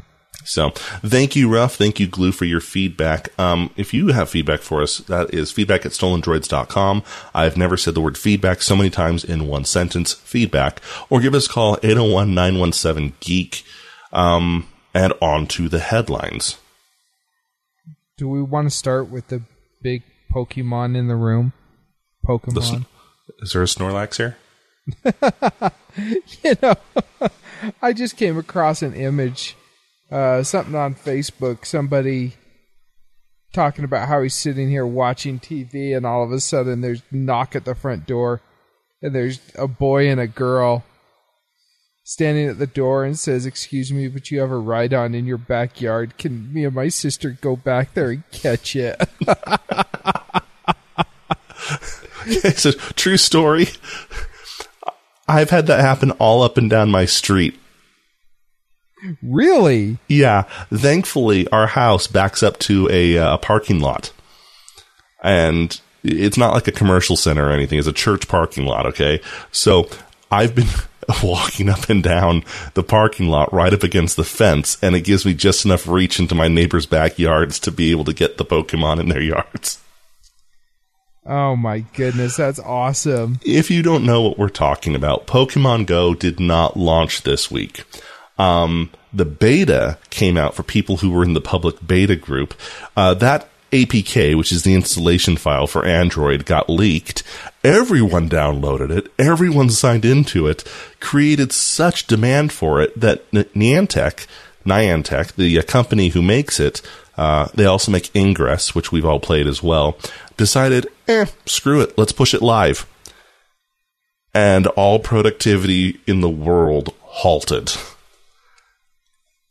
So 0.45 0.71
thank 0.71 1.37
you, 1.37 1.53
Ruff. 1.53 1.77
Thank 1.77 2.01
you, 2.01 2.07
Glue, 2.07 2.33
for 2.33 2.45
your 2.45 2.61
feedback. 2.61 3.39
Um, 3.39 3.71
if 3.77 3.93
you 3.93 4.09
have 4.09 4.31
feedback 4.31 4.61
for 4.61 4.83
us, 4.83 4.99
that 4.99 5.33
is 5.35 5.53
feedback 5.53 5.85
at 5.85 5.93
stolendroids.com. 5.93 7.03
I've 7.35 7.57
never 7.57 7.77
said 7.77 7.95
the 7.95 8.01
word 8.01 8.19
feedback 8.19 8.63
so 8.63 8.75
many 8.75 8.91
times 8.91 9.25
in 9.25 9.47
one 9.47 9.65
sentence, 9.65 10.15
feedback, 10.15 10.81
or 11.09 11.21
give 11.21 11.35
us 11.35 11.47
a 11.47 11.51
call 11.51 11.77
801-917-GEEK, 11.79 13.63
um, 14.13 14.67
and 14.95 15.13
on 15.21 15.47
to 15.49 15.69
the 15.69 15.79
headlines. 15.79 16.57
Do 18.17 18.29
we 18.29 18.43
want 18.43 18.69
to 18.69 18.77
start 18.77 19.09
with 19.09 19.29
the 19.29 19.43
big 19.83 20.03
Pokemon 20.31 20.97
in 20.97 21.09
the 21.09 21.17
room? 21.17 21.53
Pokemon. 22.27 22.55
The 22.55 22.63
sn- 22.63 22.87
is 23.39 23.53
there 23.53 23.63
a 23.63 23.67
Snorlax 23.67 24.17
here? 24.17 24.37
you 26.43 26.55
know, 26.63 26.75
I 27.83 27.93
just 27.93 28.17
came 28.17 28.39
across 28.39 28.83
an 28.83 28.95
image, 28.95 29.57
uh, 30.11 30.43
something 30.43 30.75
on 30.75 30.95
Facebook, 30.95 31.65
somebody 31.65 32.35
talking 33.53 33.85
about 33.85 34.09
how 34.09 34.23
he's 34.23 34.35
sitting 34.35 34.69
here 34.69 34.87
watching 34.87 35.39
TV, 35.39 35.97
and 35.97 36.07
all 36.07 36.23
of 36.23 36.33
a 36.33 36.41
sudden 36.41 36.81
there's 36.81 37.03
knock 37.11 37.55
at 37.57 37.65
the 37.65 37.75
front 37.75 38.07
door, 38.07 38.41
and 39.03 39.15
there's 39.15 39.41
a 39.57 39.69
boy 39.69 40.09
and 40.09 40.21
a 40.21 40.27
girl 40.27 40.85
standing 42.05 42.49
at 42.49 42.59
the 42.59 42.67
door 42.67 43.05
and 43.05 43.19
says, 43.19 43.47
"Excuse 43.47 43.93
me, 43.93 44.09
but 44.09 44.31
you 44.31 44.41
have 44.41 44.51
a 44.51 44.55
Rhydon 44.55 45.15
in 45.15 45.27
your 45.27 45.39
backyard. 45.39 46.19
Can 46.19 46.53
me 46.53 46.65
and 46.65 46.75
my 46.75 46.89
sister 46.89 47.37
go 47.41 47.55
back 47.57 47.95
there 47.95 48.11
and 48.11 48.25
catch 48.33 48.75
it?" 48.75 49.01
it's 52.27 52.65
a 52.65 52.73
true 52.73 53.17
story. 53.17 53.69
I've 55.29 55.51
had 55.51 55.69
that 55.69 55.81
happen 55.81 56.11
all 56.13 56.43
up 56.43 56.59
and 56.59 56.69
down 56.69 56.91
my 56.91 57.05
street. 57.05 57.60
Really? 59.23 59.99
Yeah, 60.09 60.43
thankfully 60.73 61.49
our 61.49 61.67
house 61.67 62.07
backs 62.07 62.43
up 62.43 62.59
to 62.61 62.89
a, 62.91 63.19
uh, 63.19 63.37
parking 63.39 63.81
lot, 63.81 64.13
and 65.23 65.81
it's 66.03 66.37
not 66.37 66.55
like 66.55 66.69
a 66.69 66.73
commercial 66.73 67.17
center 67.17 67.49
or 67.49 67.53
anything. 67.53 67.79
It's 67.79 67.87
a 67.89 67.93
church 67.93 68.29
parking 68.29 68.67
lot. 68.67 68.87
Okay, 68.87 69.21
so 69.53 69.89
I've 70.31 70.55
been 70.55 70.69
walking 71.23 71.69
up 71.69 71.89
and 71.89 72.03
down 72.03 72.45
the 72.75 72.83
parking 72.83 73.29
lot 73.29 73.53
right 73.53 73.73
up 73.73 73.83
against 73.83 74.17
the 74.17 74.25
fence, 74.25 74.79
and 74.83 74.95
it 74.95 75.03
gives 75.03 75.27
me 75.27 75.35
just 75.35 75.65
enough 75.65 75.87
reach 75.87 76.19
into 76.19 76.35
my 76.35 76.49
neighbors' 76.49 76.87
backyards 76.87 77.59
to 77.61 77.71
be 77.71 77.91
able 77.91 78.05
to 78.05 78.15
get 78.15 78.39
the 78.39 78.45
Pokemon 78.45 79.01
in 79.01 79.09
their 79.09 79.23
yards. 79.23 79.79
Oh 81.27 81.55
my 81.55 81.81
goodness, 81.81 82.37
that's 82.37 82.59
awesome. 82.59 83.41
if 83.45 83.71
you 83.71 83.83
don't 83.83 84.07
know 84.07 84.23
what 84.23 84.39
we're 84.39 84.49
talking 84.49 84.95
about, 84.95 85.27
Pokemon 85.27 85.87
Go 85.87 86.15
did 86.15 86.41
not 86.41 86.77
launch 86.77 87.23
this 87.23 87.51
week. 87.51 87.85
Um, 88.41 88.91
the 89.13 89.27
beta 89.27 89.99
came 90.09 90.39
out 90.39 90.55
for 90.55 90.63
people 90.63 90.99
who 90.99 91.11
were 91.11 91.25
in 91.25 91.35
the 91.35 91.43
public 91.43 91.87
beta 91.87 92.17
group. 92.17 92.55
Uh, 92.97 93.13
that 93.13 93.49
APK, 93.71 94.35
which 94.35 94.51
is 94.51 94.63
the 94.63 94.75
installation 94.75 95.37
file 95.37 95.67
for 95.67 95.85
Android, 95.85 96.47
got 96.47 96.71
leaked. 96.71 97.23
Everyone 97.63 98.31
downloaded 98.31 98.91
it. 98.91 99.13
Everyone 99.19 99.69
signed 99.69 100.07
into 100.07 100.47
it. 100.47 100.65
Created 101.01 101.53
such 101.53 102.07
demand 102.07 102.51
for 102.51 102.81
it 102.81 102.99
that 102.99 103.31
Niantic, 103.31 104.27
Niantic, 104.65 105.35
the 105.35 105.59
uh, 105.59 105.63
company 105.63 106.09
who 106.09 106.23
makes 106.23 106.59
it, 106.59 106.81
uh, 107.19 107.49
they 107.55 107.67
also 107.67 107.93
make 107.93 108.11
Ingress, 108.17 108.75
which 108.75 108.91
we've 108.91 109.05
all 109.05 109.21
played 109.21 109.47
as 109.47 109.63
well, 109.63 109.99
decided, 110.39 110.87
eh, 111.07 111.27
screw 111.45 111.83
it, 111.83 111.99
let's 111.99 112.13
push 112.13 112.33
it 112.33 112.41
live. 112.41 112.87
And 114.33 114.67
all 114.69 114.99
productivity 114.99 116.01
in 116.07 116.23
the 116.23 116.31
world 116.31 116.95
halted. 117.01 117.77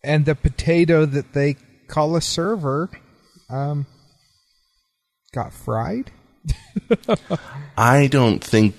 And 0.04 0.26
the 0.26 0.36
potato 0.36 1.06
that 1.06 1.34
they 1.34 1.56
call 1.88 2.16
a 2.16 2.22
server, 2.22 2.90
um, 3.50 3.86
got 5.34 5.54
fried. 5.54 6.12
I 7.78 8.08
don't 8.08 8.44
think. 8.44 8.76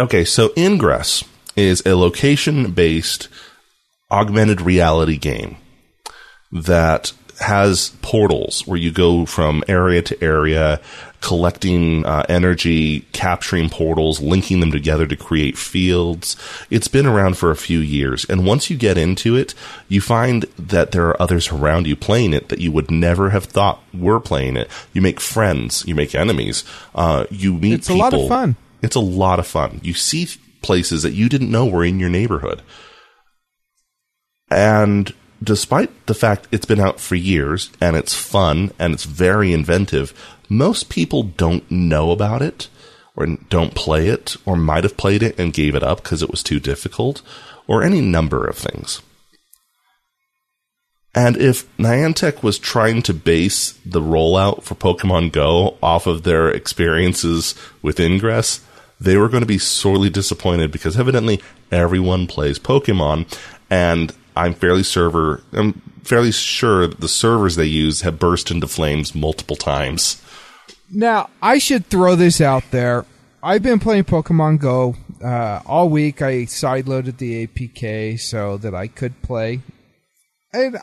Okay, 0.00 0.24
so 0.24 0.52
Ingress 0.56 1.24
is 1.54 1.82
a 1.84 1.94
location 1.94 2.72
based 2.72 3.28
augmented 4.10 4.60
reality 4.60 5.16
game 5.16 5.56
that 6.50 7.12
has 7.42 7.90
portals 8.02 8.66
where 8.66 8.78
you 8.78 8.90
go 8.90 9.26
from 9.26 9.62
area 9.68 10.02
to 10.02 10.24
area, 10.24 10.80
collecting 11.20 12.04
uh, 12.06 12.24
energy, 12.28 13.00
capturing 13.12 13.68
portals, 13.68 14.20
linking 14.20 14.60
them 14.60 14.72
together 14.72 15.06
to 15.06 15.16
create 15.16 15.58
fields. 15.58 16.36
It's 16.70 16.88
been 16.88 17.06
around 17.06 17.36
for 17.36 17.50
a 17.50 17.56
few 17.56 17.78
years, 17.78 18.24
and 18.24 18.46
once 18.46 18.70
you 18.70 18.76
get 18.76 18.98
into 18.98 19.36
it, 19.36 19.54
you 19.88 20.00
find 20.00 20.42
that 20.58 20.92
there 20.92 21.08
are 21.08 21.22
others 21.22 21.50
around 21.50 21.86
you 21.86 21.96
playing 21.96 22.32
it 22.32 22.48
that 22.48 22.60
you 22.60 22.72
would 22.72 22.90
never 22.90 23.30
have 23.30 23.44
thought 23.44 23.82
were 23.92 24.20
playing 24.20 24.56
it. 24.56 24.70
You 24.92 25.02
make 25.02 25.20
friends, 25.20 25.84
you 25.86 25.94
make 25.94 26.14
enemies, 26.14 26.64
uh, 26.94 27.26
you 27.30 27.52
meet 27.52 27.60
people. 27.60 27.74
It's 27.76 27.88
a 27.88 27.94
lot 27.94 28.14
of 28.14 28.28
fun. 28.28 28.56
It's 28.82 28.96
a 28.96 29.00
lot 29.00 29.38
of 29.38 29.46
fun. 29.46 29.80
You 29.82 29.94
see 29.94 30.28
places 30.62 31.02
that 31.02 31.12
you 31.12 31.28
didn't 31.28 31.50
know 31.50 31.66
were 31.66 31.84
in 31.84 32.00
your 32.00 32.08
neighborhood. 32.08 32.62
And 34.50 35.12
despite 35.42 36.06
the 36.06 36.14
fact 36.14 36.48
it's 36.52 36.66
been 36.66 36.80
out 36.80 37.00
for 37.00 37.14
years 37.14 37.70
and 37.80 37.96
it's 37.96 38.14
fun 38.14 38.72
and 38.78 38.94
it's 38.94 39.04
very 39.04 39.52
inventive, 39.52 40.12
most 40.48 40.88
people 40.88 41.22
don't 41.22 41.68
know 41.70 42.10
about 42.10 42.42
it 42.42 42.68
or 43.16 43.26
don't 43.26 43.74
play 43.74 44.08
it 44.08 44.36
or 44.44 44.56
might 44.56 44.84
have 44.84 44.96
played 44.96 45.22
it 45.22 45.38
and 45.38 45.52
gave 45.52 45.74
it 45.74 45.82
up 45.82 46.02
because 46.02 46.22
it 46.22 46.30
was 46.30 46.42
too 46.42 46.60
difficult 46.60 47.22
or 47.66 47.82
any 47.82 48.00
number 48.00 48.46
of 48.46 48.56
things. 48.56 49.02
And 51.14 51.36
if 51.36 51.74
Niantic 51.76 52.42
was 52.42 52.58
trying 52.58 53.02
to 53.02 53.12
base 53.12 53.72
the 53.84 54.00
rollout 54.00 54.62
for 54.62 54.74
Pokemon 54.74 55.32
Go 55.32 55.76
off 55.82 56.06
of 56.06 56.22
their 56.22 56.50
experiences 56.50 57.54
with 57.82 58.00
Ingress, 58.00 58.60
they 58.98 59.18
were 59.18 59.28
going 59.28 59.42
to 59.42 59.46
be 59.46 59.58
sorely 59.58 60.08
disappointed 60.08 60.70
because 60.70 60.98
evidently 60.98 61.42
everyone 61.70 62.26
plays 62.26 62.58
Pokemon, 62.58 63.26
and 63.68 64.14
I'm 64.36 64.54
fairly 64.54 64.82
server 64.82 65.42
I'm 65.52 65.74
fairly 66.02 66.32
sure 66.32 66.86
that 66.86 67.00
the 67.00 67.08
servers 67.08 67.56
they 67.56 67.66
use 67.66 68.00
have 68.02 68.18
burst 68.18 68.50
into 68.50 68.66
flames 68.66 69.14
multiple 69.14 69.56
times. 69.56 70.20
Now, 70.90 71.30
I 71.40 71.58
should 71.58 71.86
throw 71.86 72.16
this 72.16 72.40
out 72.40 72.64
there. 72.70 73.06
I've 73.42 73.62
been 73.62 73.78
playing 73.78 74.04
Pokemon 74.04 74.58
Go 74.60 74.94
uh, 75.22 75.60
all 75.66 75.88
week. 75.88 76.20
I 76.22 76.44
sideloaded 76.44 77.16
the 77.16 77.46
APK 77.46 78.20
so 78.20 78.56
that 78.58 78.74
I 78.74 78.88
could 78.88 79.20
play. 79.22 79.60
And 80.52 80.78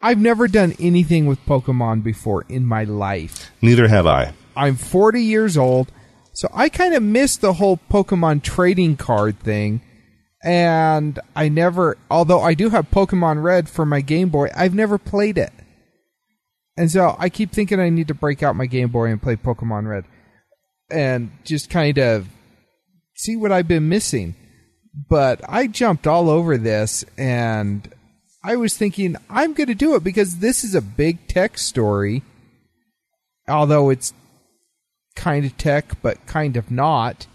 I've 0.00 0.18
never 0.18 0.48
done 0.48 0.74
anything 0.78 1.26
with 1.26 1.44
Pokemon 1.46 2.02
before 2.02 2.44
in 2.48 2.66
my 2.66 2.84
life. 2.84 3.50
Neither 3.62 3.88
have 3.88 4.06
I. 4.06 4.32
I'm 4.56 4.76
40 4.76 5.22
years 5.22 5.56
old, 5.56 5.92
so 6.32 6.48
I 6.52 6.68
kind 6.68 6.94
of 6.94 7.02
missed 7.02 7.40
the 7.40 7.54
whole 7.54 7.78
Pokemon 7.90 8.42
trading 8.42 8.96
card 8.96 9.38
thing. 9.38 9.80
And 10.42 11.18
I 11.34 11.48
never, 11.48 11.98
although 12.10 12.40
I 12.40 12.54
do 12.54 12.70
have 12.70 12.90
Pokemon 12.90 13.42
Red 13.42 13.68
for 13.68 13.84
my 13.84 14.00
Game 14.00 14.28
Boy, 14.28 14.48
I've 14.54 14.74
never 14.74 14.98
played 14.98 15.36
it. 15.36 15.52
And 16.76 16.90
so 16.90 17.16
I 17.18 17.28
keep 17.28 17.50
thinking 17.50 17.80
I 17.80 17.88
need 17.88 18.08
to 18.08 18.14
break 18.14 18.42
out 18.42 18.54
my 18.54 18.66
Game 18.66 18.88
Boy 18.88 19.06
and 19.06 19.20
play 19.20 19.34
Pokemon 19.34 19.88
Red 19.88 20.04
and 20.90 21.30
just 21.44 21.70
kind 21.70 21.98
of 21.98 22.28
see 23.16 23.36
what 23.36 23.50
I've 23.50 23.68
been 23.68 23.88
missing. 23.88 24.36
But 25.08 25.40
I 25.48 25.66
jumped 25.66 26.06
all 26.06 26.30
over 26.30 26.56
this 26.56 27.04
and 27.16 27.92
I 28.44 28.56
was 28.56 28.76
thinking 28.76 29.16
I'm 29.28 29.54
going 29.54 29.66
to 29.66 29.74
do 29.74 29.96
it 29.96 30.04
because 30.04 30.38
this 30.38 30.62
is 30.62 30.74
a 30.74 30.80
big 30.80 31.26
tech 31.26 31.58
story. 31.58 32.22
Although 33.48 33.90
it's 33.90 34.12
kind 35.16 35.44
of 35.44 35.56
tech 35.56 36.00
but 36.00 36.24
kind 36.26 36.56
of 36.56 36.70
not. 36.70 37.26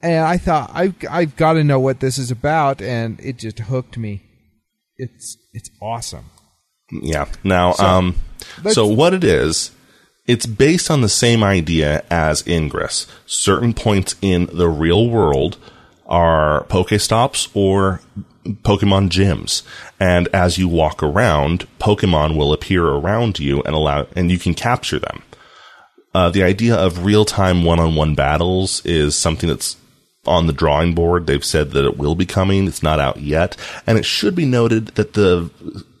And 0.00 0.24
I 0.24 0.38
thought 0.38 0.70
I've 0.72 0.94
I've 1.10 1.36
got 1.36 1.54
to 1.54 1.64
know 1.64 1.80
what 1.80 2.00
this 2.00 2.18
is 2.18 2.30
about 2.30 2.80
and 2.80 3.18
it 3.20 3.38
just 3.38 3.58
hooked 3.58 3.98
me. 3.98 4.22
It's 4.96 5.36
it's 5.52 5.70
awesome. 5.80 6.26
Yeah. 6.90 7.26
Now, 7.44 7.72
So, 7.72 7.84
um, 7.84 8.14
so 8.70 8.86
what 8.86 9.12
it 9.12 9.24
is, 9.24 9.72
it's 10.26 10.46
based 10.46 10.90
on 10.90 11.00
the 11.00 11.08
same 11.08 11.42
idea 11.42 12.04
as 12.10 12.46
Ingress. 12.46 13.06
Certain 13.26 13.74
points 13.74 14.14
in 14.22 14.48
the 14.52 14.68
real 14.68 15.08
world 15.08 15.58
are 16.06 16.64
Pokestops 16.64 17.48
or 17.54 18.00
Pokemon 18.46 19.10
gyms. 19.10 19.62
And 20.00 20.28
as 20.28 20.58
you 20.58 20.68
walk 20.68 21.02
around, 21.02 21.66
Pokemon 21.78 22.36
will 22.36 22.52
appear 22.52 22.86
around 22.86 23.38
you 23.38 23.62
and 23.62 23.74
allow, 23.74 24.06
and 24.16 24.30
you 24.30 24.38
can 24.38 24.54
capture 24.54 24.98
them. 24.98 25.22
Uh, 26.14 26.30
the 26.30 26.42
idea 26.42 26.74
of 26.74 27.04
real 27.04 27.24
time 27.24 27.64
one 27.64 27.78
on 27.78 27.94
one 27.94 28.14
battles 28.14 28.84
is 28.86 29.14
something 29.16 29.48
that's 29.48 29.76
on 30.26 30.46
the 30.46 30.52
drawing 30.52 30.94
board. 30.94 31.26
They've 31.26 31.44
said 31.44 31.70
that 31.72 31.84
it 31.84 31.96
will 31.96 32.14
be 32.14 32.26
coming. 32.26 32.66
It's 32.66 32.82
not 32.82 33.00
out 33.00 33.18
yet. 33.18 33.56
And 33.86 33.98
it 33.98 34.04
should 34.04 34.34
be 34.34 34.46
noted 34.46 34.88
that 34.88 35.14
the 35.14 35.50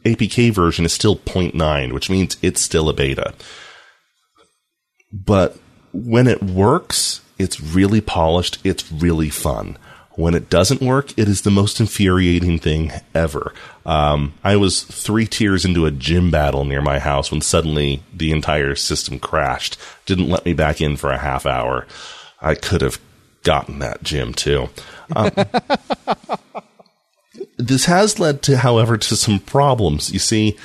APK 0.04 0.52
version 0.52 0.84
is 0.84 0.92
still 0.92 1.16
0.9, 1.16 1.92
which 1.92 2.10
means 2.10 2.36
it's 2.42 2.60
still 2.60 2.88
a 2.88 2.94
beta. 2.94 3.34
But 5.12 5.58
when 5.92 6.26
it 6.26 6.42
works, 6.42 7.22
it's 7.38 7.60
really 7.60 8.00
polished. 8.00 8.58
It's 8.64 8.90
really 8.90 9.30
fun. 9.30 9.78
When 10.16 10.34
it 10.34 10.50
doesn't 10.50 10.82
work, 10.82 11.16
it 11.16 11.28
is 11.28 11.42
the 11.42 11.50
most 11.50 11.78
infuriating 11.78 12.58
thing 12.58 12.90
ever. 13.14 13.54
Um, 13.86 14.34
I 14.42 14.56
was 14.56 14.82
three 14.82 15.26
tiers 15.26 15.64
into 15.64 15.86
a 15.86 15.92
gym 15.92 16.32
battle 16.32 16.64
near 16.64 16.82
my 16.82 16.98
house 16.98 17.30
when 17.30 17.40
suddenly 17.40 18.02
the 18.12 18.32
entire 18.32 18.74
system 18.74 19.20
crashed. 19.20 19.78
Didn't 20.06 20.28
let 20.28 20.44
me 20.44 20.54
back 20.54 20.80
in 20.80 20.96
for 20.96 21.12
a 21.12 21.18
half 21.18 21.46
hour. 21.46 21.86
I 22.40 22.56
could 22.56 22.80
have 22.80 22.98
gotten 23.48 23.78
that 23.78 24.02
gym 24.02 24.34
too. 24.34 24.68
Um, 25.16 25.30
this 27.56 27.86
has 27.86 28.20
led 28.20 28.42
to, 28.42 28.58
however, 28.58 28.98
to 28.98 29.16
some 29.16 29.38
problems. 29.38 30.12
You 30.12 30.18
see, 30.18 30.58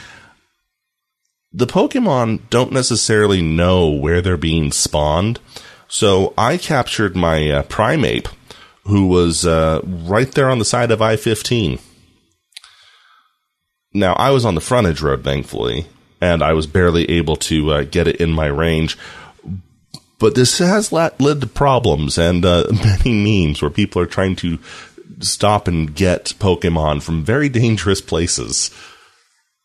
the 1.54 1.66
Pokemon 1.66 2.50
don't 2.50 2.74
necessarily 2.74 3.42
know 3.42 3.88
where 3.88 4.22
they're 4.22 4.36
being 4.36 4.74
spawned. 4.74 5.40
So 5.88 6.34
I 6.38 6.58
captured 6.58 7.16
my 7.16 7.50
uh, 7.50 7.64
Primeape, 7.64 8.28
who 8.84 9.08
was 9.08 9.46
uh, 9.46 9.80
right 9.86 10.30
there 10.34 10.50
on 10.50 10.60
the 10.60 10.66
side 10.66 10.92
of 10.92 11.02
I 11.02 11.16
15. 11.16 11.80
Now, 13.94 14.12
I 14.16 14.32
was 14.32 14.44
on 14.44 14.56
the 14.56 14.62
frontage 14.62 15.02
road, 15.02 15.24
thankfully, 15.24 15.86
and 16.20 16.44
I 16.44 16.52
was 16.52 16.68
barely 16.68 17.10
able 17.10 17.38
to 17.38 17.72
uh, 17.72 17.84
get 17.84 18.10
it 18.10 18.18
in 18.18 18.34
my 18.34 18.48
range. 18.48 18.98
But 20.20 20.36
this 20.36 20.60
has 20.60 20.92
led 20.92 21.20
to 21.20 21.48
problems 21.48 22.18
and 22.18 22.46
uh, 22.46 22.66
many 22.72 23.12
memes 23.46 23.62
where 23.62 23.72
people 23.72 24.02
are 24.02 24.08
trying 24.08 24.36
to 24.38 24.60
stop 25.20 25.68
and 25.68 25.94
get 25.94 26.34
Pokemon 26.40 27.02
from 27.02 27.24
very 27.24 27.50
dangerous 27.50 28.02
places. 28.02 28.72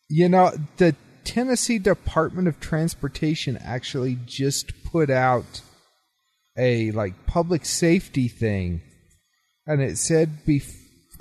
You 0.09 0.29
know, 0.29 0.53
the 0.79 0.97
Tennessee 1.25 1.79
Department 1.79 2.49
of 2.49 2.59
Transportation 2.61 3.59
actually 3.59 4.19
just 4.25 4.73
put 4.85 5.11
out 5.11 5.61
a 6.57 6.91
like 6.93 7.27
public 7.27 7.65
safety 7.65 8.29
thing, 8.29 8.81
and 9.67 9.83
it 9.83 9.99
said 9.99 10.45
bef- 10.47 10.75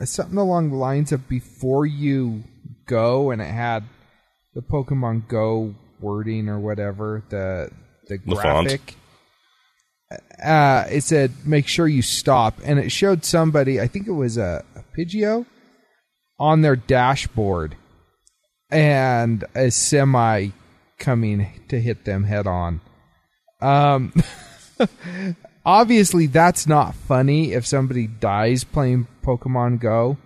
something 0.05 0.37
along 0.37 0.69
the 0.71 0.77
lines 0.77 1.11
of 1.11 1.27
"before 1.27 1.85
you 1.85 2.43
go," 2.85 3.31
and 3.31 3.41
it 3.41 3.51
had 3.51 3.83
the 4.55 4.61
Pokemon 4.61 5.27
Go 5.27 5.75
wording 5.99 6.47
or 6.47 6.59
whatever 6.59 7.23
the 7.29 7.69
the 8.07 8.17
The 8.25 8.35
font. 8.35 8.95
Uh, 10.41 10.85
it 10.89 11.03
said 11.03 11.31
make 11.45 11.67
sure 11.67 11.87
you 11.87 12.01
stop, 12.01 12.59
and 12.63 12.79
it 12.79 12.91
showed 12.91 13.25
somebody. 13.25 13.81
I 13.81 13.87
think 13.87 14.07
it 14.07 14.13
was 14.13 14.37
a, 14.37 14.63
a 14.75 14.83
Pidgeot 14.97 15.45
on 16.39 16.61
their 16.61 16.75
dashboard, 16.75 17.75
and 18.71 19.43
a 19.53 19.69
semi 19.69 20.49
coming 20.97 21.47
to 21.67 21.79
hit 21.79 22.05
them 22.05 22.23
head 22.23 22.47
on. 22.47 22.79
Um, 23.61 24.13
obviously, 25.65 26.27
that's 26.27 26.67
not 26.67 26.95
funny 26.95 27.53
if 27.53 27.65
somebody 27.65 28.07
dies 28.07 28.63
playing 28.63 29.07
Pokemon 29.23 29.79
Go. 29.79 30.17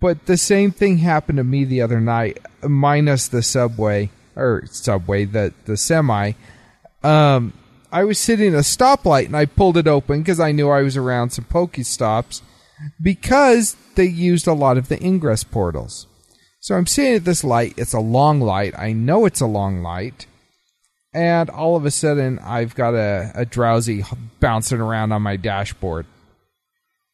But 0.00 0.26
the 0.26 0.36
same 0.36 0.72
thing 0.72 0.98
happened 0.98 1.38
to 1.38 1.44
me 1.44 1.64
the 1.64 1.82
other 1.82 2.00
night, 2.00 2.38
minus 2.62 3.28
the 3.28 3.42
subway 3.42 4.10
or 4.36 4.64
subway, 4.66 5.24
the 5.24 5.52
the 5.64 5.76
semi. 5.76 6.32
Um, 7.02 7.52
I 7.92 8.04
was 8.04 8.18
sitting 8.18 8.54
at 8.54 8.54
a 8.54 8.62
stoplight 8.62 9.26
and 9.26 9.36
I 9.36 9.44
pulled 9.44 9.76
it 9.76 9.86
open 9.86 10.22
because 10.22 10.40
I 10.40 10.50
knew 10.50 10.70
I 10.70 10.82
was 10.82 10.96
around 10.96 11.30
some 11.30 11.44
Pokestops 11.44 12.40
because 13.00 13.76
they 13.96 14.06
used 14.06 14.46
a 14.46 14.54
lot 14.54 14.78
of 14.78 14.88
the 14.88 15.00
ingress 15.04 15.44
portals. 15.44 16.06
So 16.60 16.74
I'm 16.74 16.86
sitting 16.86 17.16
at 17.16 17.24
this 17.24 17.44
light. 17.44 17.74
It's 17.76 17.92
a 17.92 18.00
long 18.00 18.40
light. 18.40 18.72
I 18.78 18.92
know 18.92 19.26
it's 19.26 19.42
a 19.42 19.46
long 19.46 19.82
light. 19.82 20.26
And 21.12 21.50
all 21.50 21.76
of 21.76 21.84
a 21.84 21.90
sudden, 21.90 22.38
I've 22.38 22.74
got 22.74 22.94
a, 22.94 23.30
a 23.34 23.44
Drowzee 23.44 24.06
bouncing 24.40 24.80
around 24.80 25.12
on 25.12 25.20
my 25.20 25.36
dashboard. 25.36 26.06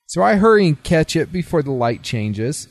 So 0.07 0.23
I 0.23 0.37
hurry 0.37 0.69
and 0.69 0.83
catch 0.83 1.17
it 1.17 1.33
before 1.33 1.63
the 1.63 1.73
light 1.73 2.03
changes. 2.03 2.69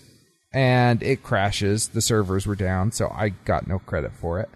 And 0.54 1.04
it 1.04 1.24
crashes. 1.24 1.90
The 1.90 2.02
servers 2.02 2.48
were 2.48 2.56
down, 2.56 2.94
so 2.94 3.10
I 3.14 3.30
got 3.30 3.68
no 3.68 3.80
credit 3.80 4.14
for 4.14 4.40
it. 4.40 4.50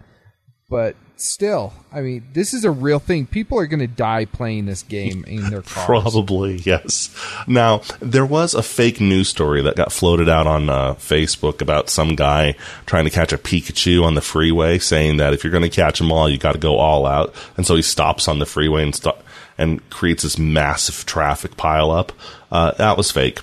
But 0.70 0.96
still, 1.22 1.72
I 1.92 2.00
mean, 2.00 2.24
this 2.32 2.52
is 2.52 2.64
a 2.64 2.70
real 2.70 2.98
thing. 2.98 3.26
People 3.26 3.58
are 3.58 3.66
going 3.66 3.80
to 3.80 3.86
die 3.86 4.24
playing 4.24 4.66
this 4.66 4.82
game 4.82 5.24
in 5.26 5.50
their 5.50 5.62
cars. 5.62 5.86
Probably, 5.86 6.56
yes. 6.56 7.14
Now, 7.46 7.82
there 8.00 8.26
was 8.26 8.54
a 8.54 8.62
fake 8.62 9.00
news 9.00 9.28
story 9.28 9.62
that 9.62 9.76
got 9.76 9.92
floated 9.92 10.28
out 10.28 10.46
on 10.46 10.68
uh, 10.68 10.94
Facebook 10.94 11.60
about 11.60 11.88
some 11.88 12.16
guy 12.16 12.54
trying 12.86 13.04
to 13.04 13.10
catch 13.10 13.32
a 13.32 13.38
Pikachu 13.38 14.02
on 14.04 14.14
the 14.14 14.20
freeway, 14.20 14.78
saying 14.78 15.18
that 15.18 15.32
if 15.32 15.44
you're 15.44 15.52
going 15.52 15.62
to 15.62 15.70
catch 15.70 15.98
them 15.98 16.12
all, 16.12 16.28
you 16.28 16.38
got 16.38 16.52
to 16.52 16.58
go 16.58 16.76
all 16.76 17.06
out. 17.06 17.34
And 17.56 17.66
so 17.66 17.76
he 17.76 17.82
stops 17.82 18.28
on 18.28 18.38
the 18.38 18.46
freeway 18.46 18.82
and 18.82 18.94
sto- 18.94 19.18
and 19.58 19.88
creates 19.90 20.22
this 20.22 20.38
massive 20.38 21.06
traffic 21.06 21.56
pileup. 21.56 22.10
Uh, 22.50 22.72
that 22.72 22.96
was 22.96 23.10
fake. 23.10 23.40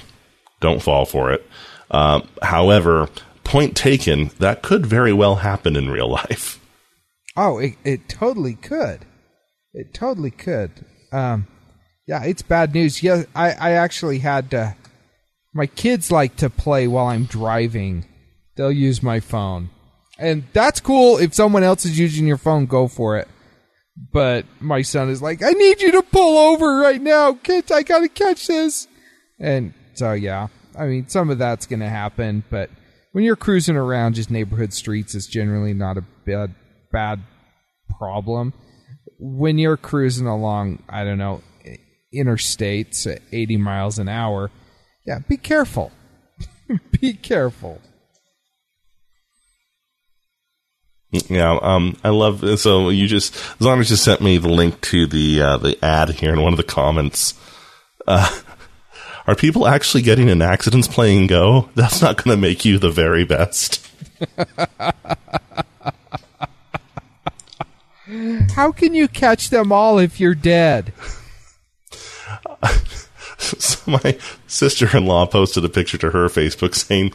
Don't 0.59 0.81
fall 0.81 1.05
for 1.05 1.31
it. 1.31 1.47
Uh, 1.89 2.21
however, 2.41 3.09
point 3.43 3.75
taken, 3.75 4.27
that 4.39 4.61
could 4.61 4.85
very 4.85 5.13
well 5.13 5.37
happen 5.37 5.75
in 5.75 5.89
real 5.89 6.09
life. 6.09 6.59
Oh, 7.41 7.57
it, 7.57 7.75
it 7.85 8.09
totally 8.09 8.55
could. 8.55 9.05
It 9.73 9.93
totally 9.93 10.29
could. 10.29 10.71
Um, 11.13 11.47
yeah, 12.05 12.25
it's 12.25 12.41
bad 12.41 12.73
news. 12.73 13.01
Yeah, 13.01 13.23
I, 13.33 13.51
I 13.51 13.71
actually 13.71 14.19
had 14.19 14.51
to. 14.51 14.75
My 15.53 15.65
kids 15.65 16.11
like 16.11 16.35
to 16.37 16.49
play 16.49 16.85
while 16.85 17.07
I'm 17.07 17.23
driving. 17.23 18.03
They'll 18.57 18.73
use 18.73 19.01
my 19.01 19.21
phone. 19.21 19.69
And 20.17 20.43
that's 20.51 20.81
cool. 20.81 21.17
If 21.17 21.33
someone 21.33 21.63
else 21.63 21.85
is 21.85 21.97
using 21.97 22.27
your 22.27 22.37
phone, 22.37 22.65
go 22.65 22.89
for 22.89 23.15
it. 23.17 23.29
But 24.11 24.45
my 24.59 24.81
son 24.81 25.09
is 25.09 25.21
like, 25.21 25.41
I 25.41 25.51
need 25.51 25.81
you 25.81 25.93
to 25.93 26.01
pull 26.01 26.37
over 26.37 26.79
right 26.79 27.01
now. 27.01 27.35
Kids, 27.35 27.71
I 27.71 27.83
gotta 27.83 28.09
catch 28.09 28.47
this. 28.47 28.85
And 29.39 29.73
so, 29.93 30.11
yeah, 30.11 30.49
I 30.77 30.87
mean, 30.87 31.07
some 31.07 31.29
of 31.29 31.37
that's 31.37 31.67
gonna 31.67 31.89
happen, 31.89 32.43
but 32.49 32.69
when 33.13 33.23
you're 33.23 33.37
cruising 33.37 33.77
around 33.77 34.15
just 34.15 34.29
neighborhood 34.29 34.73
streets, 34.73 35.15
it's 35.15 35.25
generally 35.25 35.73
not 35.73 35.97
a 35.97 36.03
bad, 36.25 36.53
bad 36.91 37.21
problem. 37.97 38.53
When 39.19 39.57
you're 39.57 39.77
cruising 39.77 40.27
along, 40.27 40.83
I 40.87 41.03
don't 41.03 41.17
know, 41.17 41.41
interstates 42.13 43.05
at 43.07 43.21
80 43.31 43.57
miles 43.57 43.99
an 43.99 44.07
hour, 44.09 44.51
yeah, 45.05 45.19
be 45.27 45.37
careful. 45.37 45.91
be 47.01 47.13
careful. 47.13 47.81
Yeah, 51.11 51.57
um, 51.61 51.97
I 52.03 52.09
love. 52.09 52.59
So 52.59 52.89
you 52.89 53.07
just 53.07 53.33
Zoner 53.59 53.85
just 53.85 54.03
sent 54.03 54.21
me 54.21 54.37
the 54.37 54.49
link 54.49 54.79
to 54.81 55.07
the 55.07 55.41
uh, 55.41 55.57
the 55.57 55.83
ad 55.83 56.09
here 56.09 56.31
in 56.31 56.41
one 56.41 56.53
of 56.53 56.57
the 56.57 56.63
comments. 56.63 57.33
Uh, 58.05 58.29
are 59.27 59.35
people 59.35 59.67
actually 59.67 60.03
getting 60.03 60.29
in 60.29 60.43
accidents 60.43 60.87
playing 60.87 61.25
Go? 61.25 61.69
That's 61.73 62.01
not 62.01 62.23
going 62.23 62.37
to 62.37 62.41
make 62.41 62.63
you 62.63 62.77
the 62.77 62.91
very 62.91 63.23
best. 63.23 63.87
How 68.55 68.71
can 68.71 68.93
you 68.93 69.07
catch 69.07 69.49
them 69.49 69.71
all 69.71 69.99
if 69.99 70.19
you're 70.19 70.35
dead? 70.35 70.93
so 73.37 73.91
my 73.91 74.17
sister-in-law 74.47 75.27
posted 75.27 75.63
a 75.63 75.69
picture 75.69 75.97
to 75.99 76.09
her 76.11 76.27
Facebook 76.27 76.75
saying, 76.75 77.13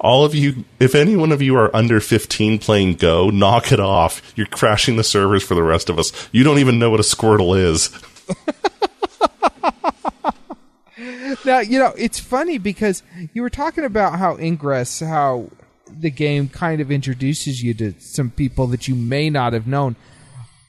"All 0.00 0.24
of 0.24 0.34
you, 0.34 0.64
if 0.78 0.94
any 0.94 1.16
one 1.16 1.32
of 1.32 1.40
you 1.42 1.56
are 1.56 1.74
under 1.74 2.00
15 2.00 2.58
playing 2.58 2.94
Go, 2.94 3.30
knock 3.30 3.72
it 3.72 3.80
off. 3.80 4.32
You're 4.36 4.46
crashing 4.46 4.96
the 4.96 5.04
servers 5.04 5.42
for 5.42 5.54
the 5.54 5.62
rest 5.62 5.88
of 5.88 5.98
us. 5.98 6.12
You 6.32 6.44
don't 6.44 6.58
even 6.58 6.78
know 6.78 6.90
what 6.90 7.00
a 7.00 7.04
Squirtle 7.04 7.58
is." 7.58 7.90
Now, 11.44 11.58
you 11.58 11.78
know, 11.78 11.92
it's 11.98 12.18
funny 12.18 12.58
because 12.58 13.02
you 13.34 13.42
were 13.42 13.50
talking 13.50 13.84
about 13.84 14.18
how 14.18 14.38
Ingress, 14.38 15.00
how 15.00 15.50
the 15.90 16.10
game 16.10 16.48
kind 16.48 16.80
of 16.80 16.90
introduces 16.90 17.62
you 17.62 17.74
to 17.74 17.94
some 17.98 18.30
people 18.30 18.66
that 18.68 18.88
you 18.88 18.94
may 18.94 19.28
not 19.28 19.52
have 19.52 19.66
known. 19.66 19.96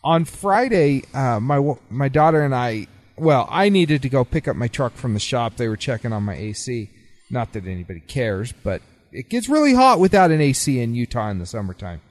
On 0.05 0.23
Friday, 0.23 1.03
uh, 1.13 1.39
my 1.39 1.75
my 1.89 2.07
daughter 2.07 2.41
and 2.41 2.55
I, 2.55 2.87
well, 3.17 3.47
I 3.49 3.69
needed 3.69 4.03
to 4.03 4.09
go 4.09 4.23
pick 4.23 4.47
up 4.47 4.55
my 4.55 4.67
truck 4.67 4.93
from 4.93 5.13
the 5.13 5.19
shop. 5.19 5.57
They 5.57 5.67
were 5.67 5.75
checking 5.75 6.13
on 6.13 6.23
my 6.23 6.35
AC. 6.35 6.89
Not 7.31 7.53
that 7.53 7.65
anybody 7.65 8.01
cares, 8.01 8.53
but 8.53 8.81
it 9.11 9.29
gets 9.29 9.49
really 9.49 9.73
hot 9.73 9.99
without 9.99 10.31
an 10.31 10.41
AC 10.41 10.79
in 10.79 10.93
Utah 10.93 11.29
in 11.29 11.39
the 11.39 11.45
summertime. 11.45 12.01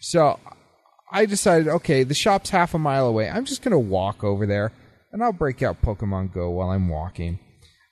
So 0.00 0.40
I 1.10 1.26
decided, 1.26 1.68
okay, 1.68 2.02
the 2.02 2.14
shop's 2.14 2.50
half 2.50 2.74
a 2.74 2.78
mile 2.78 3.06
away. 3.06 3.30
I'm 3.30 3.44
just 3.44 3.62
going 3.62 3.72
to 3.72 3.78
walk 3.78 4.24
over 4.24 4.46
there 4.46 4.72
and 5.12 5.22
I'll 5.22 5.32
break 5.32 5.62
out 5.62 5.82
Pokemon 5.82 6.32
Go 6.32 6.50
while 6.50 6.70
I'm 6.70 6.88
walking. 6.88 7.38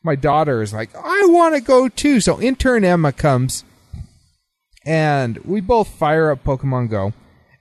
My 0.02 0.16
daughter 0.16 0.62
is 0.62 0.72
like, 0.72 0.94
I 0.94 1.26
want 1.26 1.54
to 1.54 1.60
go 1.60 1.88
too. 1.88 2.20
So 2.20 2.40
intern 2.40 2.84
Emma 2.84 3.12
comes 3.12 3.64
and 4.84 5.38
we 5.38 5.60
both 5.60 5.88
fire 5.88 6.30
up 6.30 6.44
Pokemon 6.44 6.90
Go. 6.90 7.12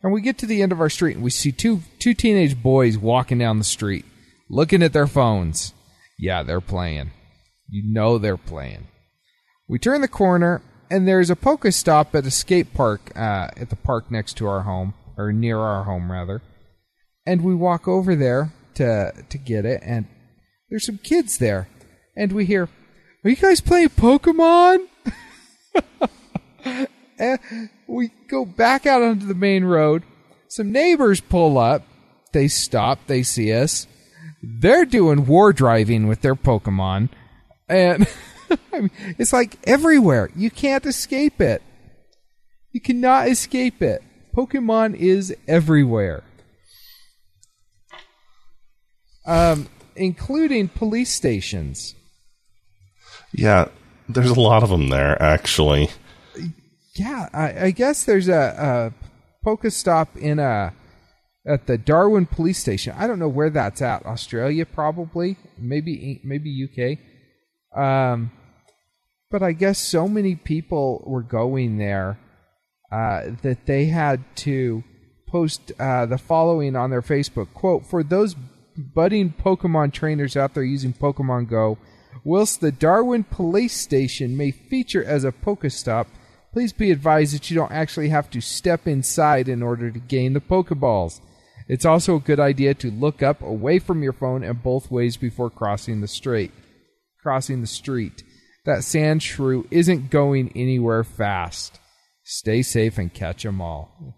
And 0.05 0.13
we 0.13 0.21
get 0.21 0.37
to 0.37 0.45
the 0.45 0.61
end 0.61 0.71
of 0.71 0.79
our 0.79 0.89
street 0.91 1.15
and 1.15 1.23
we 1.23 1.31
see 1.31 1.51
two 1.51 1.81
two 1.97 2.13
teenage 2.13 2.61
boys 2.61 2.95
walking 2.95 3.39
down 3.39 3.57
the 3.57 3.63
street, 3.63 4.05
looking 4.51 4.83
at 4.83 4.93
their 4.93 5.07
phones. 5.07 5.73
Yeah, 6.19 6.43
they're 6.43 6.61
playing. 6.61 7.09
You 7.67 7.91
know 7.91 8.19
they're 8.19 8.37
playing. 8.37 8.85
We 9.67 9.79
turn 9.79 10.01
the 10.01 10.07
corner 10.07 10.61
and 10.91 11.07
there's 11.07 11.31
a 11.31 11.35
Pokestop 11.35 12.13
at 12.13 12.27
a 12.27 12.29
skate 12.29 12.71
park 12.75 13.13
uh, 13.15 13.49
at 13.57 13.71
the 13.71 13.75
park 13.75 14.11
next 14.11 14.37
to 14.37 14.45
our 14.45 14.61
home, 14.61 14.93
or 15.17 15.33
near 15.33 15.57
our 15.57 15.85
home 15.85 16.11
rather. 16.11 16.43
And 17.25 17.43
we 17.43 17.55
walk 17.55 17.87
over 17.87 18.15
there 18.15 18.53
to 18.75 19.11
to 19.27 19.37
get 19.39 19.65
it, 19.65 19.81
and 19.83 20.05
there's 20.69 20.85
some 20.85 20.99
kids 20.99 21.39
there, 21.39 21.67
and 22.15 22.31
we 22.31 22.45
hear, 22.45 22.69
"Are 23.23 23.29
you 23.31 23.37
guys 23.37 23.59
playing 23.59 23.89
Pokemon?" 23.89 24.85
we 27.87 28.11
go 28.27 28.45
back 28.45 28.85
out 28.85 29.01
onto 29.01 29.25
the 29.25 29.35
main 29.35 29.63
road. 29.63 30.03
Some 30.47 30.71
neighbors 30.71 31.21
pull 31.21 31.57
up. 31.57 31.83
They 32.33 32.47
stop. 32.47 32.99
They 33.07 33.23
see 33.23 33.53
us. 33.53 33.87
They're 34.41 34.85
doing 34.85 35.25
war 35.25 35.53
driving 35.53 36.07
with 36.07 36.21
their 36.21 36.35
Pokemon, 36.35 37.09
and 37.67 38.07
it's 39.17 39.33
like 39.33 39.57
everywhere. 39.63 40.29
You 40.35 40.51
can't 40.51 40.85
escape 40.85 41.41
it. 41.41 41.63
You 42.71 42.81
cannot 42.81 43.29
escape 43.29 43.81
it. 43.81 44.03
Pokemon 44.35 44.95
is 44.95 45.35
everywhere. 45.47 46.23
Um, 49.25 49.67
including 49.95 50.67
police 50.67 51.09
stations. 51.09 51.95
Yeah, 53.33 53.69
there's 54.07 54.29
a 54.29 54.39
lot 54.39 54.61
of 54.61 54.69
them 54.69 54.89
there, 54.89 55.19
actually. 55.21 55.89
Yeah, 56.95 57.29
I, 57.34 57.65
I 57.65 57.71
guess 57.71 58.05
there's 58.05 58.29
a, 58.29 58.93
a 58.93 59.47
Pokestop 59.47 60.15
in 60.17 60.39
a 60.39 60.73
at 61.47 61.67
the 61.67 61.77
Darwin 61.77 62.25
police 62.25 62.58
station. 62.58 62.95
I 62.97 63.05
don't 63.05 63.19
know 63.19 63.27
where 63.27 63.49
that's 63.49 63.81
at. 63.81 64.05
Australia, 64.05 64.65
probably. 64.65 65.38
Maybe 65.58 66.21
maybe 66.23 66.67
UK. 66.67 67.79
Um, 67.79 68.31
but 69.29 69.43
I 69.43 69.51
guess 69.51 69.79
so 69.79 70.08
many 70.08 70.36
people 70.36 71.03
were 71.05 71.21
going 71.21 71.77
there 71.77 72.17
uh, 72.91 73.31
that 73.41 73.65
they 73.65 73.86
had 73.86 74.23
to 74.38 74.84
post 75.27 75.71
uh, 75.79 76.05
the 76.05 76.17
following 76.17 76.75
on 76.75 76.89
their 76.89 77.01
Facebook 77.01 77.53
quote 77.53 77.86
for 77.86 78.03
those 78.03 78.36
budding 78.77 79.34
Pokemon 79.34 79.91
trainers 79.91 80.38
out 80.38 80.53
there 80.53 80.63
using 80.63 80.93
Pokemon 80.93 81.49
Go. 81.49 81.77
Whilst 82.23 82.62
the 82.62 82.71
Darwin 82.71 83.23
police 83.25 83.75
station 83.75 84.38
may 84.38 84.51
feature 84.51 85.03
as 85.03 85.25
a 85.25 85.31
Pokestop, 85.31 86.08
please 86.55 86.71
be 86.71 86.89
advised 86.89 87.35
that 87.35 87.51
you 87.51 87.55
don't 87.57 87.73
actually 87.73 88.07
have 88.07 88.29
to 88.29 88.39
step 88.39 88.87
inside 88.87 89.49
in 89.49 89.61
order 89.61 89.91
to 89.91 89.99
gain 89.99 90.31
the 90.31 90.39
Pokeballs. 90.39 91.19
It's 91.67 91.83
also 91.83 92.15
a 92.15 92.21
good 92.21 92.39
idea 92.39 92.73
to 92.75 92.89
look 92.89 93.21
up 93.21 93.41
away 93.41 93.77
from 93.77 94.01
your 94.01 94.13
phone 94.13 94.41
and 94.41 94.63
both 94.63 94.89
ways 94.89 95.17
before 95.17 95.49
crossing 95.49 95.99
the 95.99 96.07
street. 96.07 96.53
Crossing 97.21 97.59
the 97.59 97.67
street. 97.67 98.23
That 98.63 98.79
Sandshrew 98.79 99.67
isn't 99.69 100.09
going 100.09 100.53
anywhere 100.55 101.03
fast. 101.03 101.77
Stay 102.23 102.61
safe 102.61 102.97
and 102.97 103.13
catch 103.13 103.45
'em 103.45 103.59
all. 103.59 104.15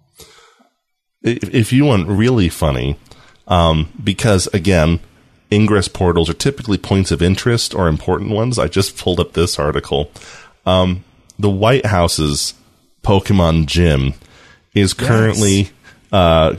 If, 1.24 1.52
if 1.56 1.74
you 1.74 1.86
want 1.86 2.08
really 2.08 2.50
funny, 2.50 3.00
um, 3.48 3.92
because 4.04 4.46
again, 4.54 5.00
ingress 5.52 5.88
portals 5.88 6.30
are 6.30 6.36
typically 6.36 6.78
points 6.78 7.10
of 7.10 7.24
interest 7.24 7.74
or 7.74 7.88
important 7.88 8.30
ones. 8.30 8.60
I 8.60 8.68
just 8.68 8.96
pulled 8.96 9.20
up 9.20 9.34
this 9.34 9.58
article. 9.58 10.12
Um, 10.68 11.04
the 11.40 11.50
White 11.50 11.86
House's 11.86 12.54
Pokemon 13.04 13.66
Gym 13.68 14.14
is 14.74 14.94
currently 14.94 15.56
Yes. 15.58 15.72
uh, 16.12 16.56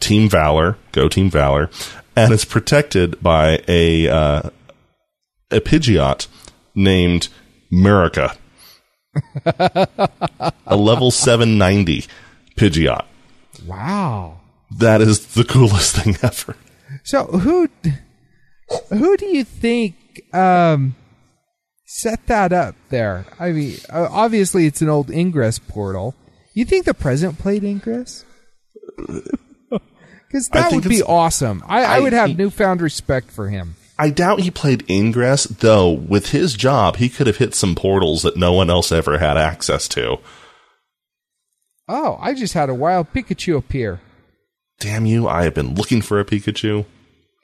Team 0.00 0.28
Valor, 0.28 0.76
go 0.92 1.08
Team 1.08 1.30
Valor, 1.30 1.70
and 2.16 2.32
it's 2.32 2.44
protected 2.44 3.20
by 3.22 3.62
a 3.68 4.08
uh, 4.08 4.42
a 5.50 5.60
Pidgeot 5.60 6.26
named 6.74 7.28
Murica, 7.72 8.36
a 9.44 10.76
level 10.76 11.10
seven 11.10 11.58
ninety 11.58 12.04
Pidgeot. 12.56 13.04
Wow. 13.66 14.40
That 14.78 15.00
is 15.02 15.34
the 15.34 15.44
coolest 15.44 15.96
thing 15.96 16.16
ever. 16.22 16.56
So 17.04 17.24
who 17.24 17.68
who 18.88 19.16
do 19.16 19.26
you 19.26 19.44
think 19.44 19.94
um, 20.34 20.94
set 22.00 22.26
that 22.26 22.52
up 22.52 22.74
there? 22.90 23.26
I 23.38 23.52
mean, 23.52 23.76
uh, 23.90 24.08
obviously 24.10 24.66
it's 24.66 24.80
an 24.82 24.88
old 24.88 25.10
Ingress 25.10 25.58
portal. 25.58 26.14
You 26.54 26.64
think 26.64 26.84
the 26.84 26.94
president 26.94 27.38
played 27.38 27.64
Ingress? 27.64 28.24
Because 30.28 30.48
that 30.48 30.72
would 30.72 30.88
be 30.88 31.02
awesome. 31.02 31.62
I, 31.66 31.84
I, 31.84 31.96
I- 31.96 32.00
would 32.00 32.14
have 32.14 32.30
he- 32.30 32.34
newfound 32.34 32.80
respect 32.80 33.30
for 33.30 33.50
him. 33.50 33.76
I 33.98 34.08
doubt 34.08 34.40
he 34.40 34.50
played 34.50 34.82
Ingress, 34.90 35.44
though. 35.44 35.90
With 35.90 36.30
his 36.30 36.54
job, 36.54 36.96
he 36.96 37.10
could 37.10 37.26
have 37.26 37.36
hit 37.36 37.54
some 37.54 37.74
portals 37.74 38.22
that 38.22 38.38
no 38.38 38.50
one 38.52 38.70
else 38.70 38.90
ever 38.90 39.18
had 39.18 39.36
access 39.36 39.86
to. 39.88 40.16
Oh, 41.86 42.16
I 42.18 42.32
just 42.32 42.54
had 42.54 42.70
a 42.70 42.74
wild 42.74 43.12
Pikachu 43.12 43.58
appear, 43.58 44.00
Damn 44.80 45.04
you! 45.04 45.28
I 45.28 45.44
have 45.44 45.52
been 45.54 45.74
looking 45.74 46.00
for 46.00 46.18
a 46.18 46.24
Pikachu. 46.24 46.86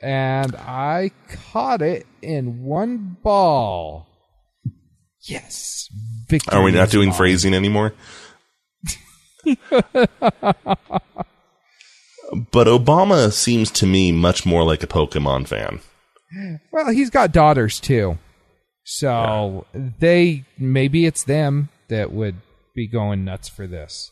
and 0.00 0.56
I 0.56 1.10
caught 1.28 1.82
it 1.82 2.06
in 2.22 2.64
one 2.64 3.18
ball. 3.22 4.07
Yes, 5.22 5.88
victory. 6.28 6.58
Are 6.58 6.62
we 6.62 6.72
not 6.72 6.90
doing 6.90 7.08
mine. 7.08 7.16
phrasing 7.18 7.54
anymore? 7.54 7.94
but 12.50 12.66
Obama 12.66 13.32
seems 13.32 13.70
to 13.72 13.86
me 13.86 14.12
much 14.12 14.44
more 14.46 14.64
like 14.64 14.82
a 14.82 14.86
Pokemon 14.86 15.48
fan. 15.48 15.80
Well, 16.72 16.90
he's 16.90 17.10
got 17.10 17.32
daughters 17.32 17.80
too. 17.80 18.18
So 18.84 19.66
they 19.74 20.44
maybe 20.58 21.04
it's 21.06 21.24
them 21.24 21.68
that 21.88 22.12
would 22.12 22.36
be 22.74 22.86
going 22.86 23.24
nuts 23.24 23.48
for 23.48 23.66
this. 23.66 24.10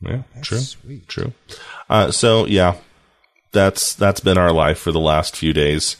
Yeah, 0.00 0.22
true, 0.42 0.58
sweet. 0.58 1.08
true. 1.08 1.32
Uh, 1.88 2.10
so 2.10 2.46
yeah, 2.46 2.76
that's 3.52 3.94
that's 3.94 4.20
been 4.20 4.38
our 4.38 4.52
life 4.52 4.78
for 4.78 4.92
the 4.92 5.00
last 5.00 5.36
few 5.36 5.52
days, 5.52 5.96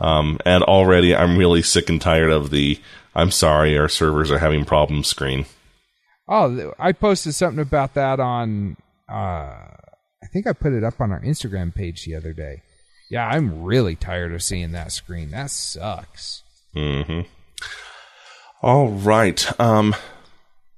um, 0.00 0.38
and 0.44 0.64
already 0.64 1.14
I'm 1.14 1.36
really 1.36 1.62
sick 1.62 1.88
and 1.88 2.00
tired 2.00 2.30
of 2.30 2.50
the 2.50 2.80
"I'm 3.14 3.30
sorry, 3.30 3.76
our 3.78 3.88
servers 3.88 4.30
are 4.30 4.38
having 4.38 4.64
problems" 4.64 5.08
screen. 5.08 5.46
Oh, 6.28 6.72
I 6.78 6.92
posted 6.92 7.34
something 7.34 7.60
about 7.62 7.94
that 7.94 8.20
on 8.20 8.76
uh 9.08 9.12
I 10.22 10.26
think 10.32 10.46
I 10.46 10.52
put 10.52 10.72
it 10.72 10.84
up 10.84 11.00
on 11.00 11.10
our 11.12 11.20
Instagram 11.20 11.74
page 11.74 12.04
the 12.04 12.14
other 12.14 12.32
day. 12.32 12.62
Yeah, 13.10 13.26
I'm 13.26 13.62
really 13.64 13.96
tired 13.96 14.32
of 14.32 14.42
seeing 14.42 14.72
that 14.72 14.92
screen. 14.92 15.30
That 15.32 15.50
sucks. 15.50 16.42
Hmm. 16.72 17.22
All 18.62 18.88
right. 18.88 19.60
Um, 19.60 19.94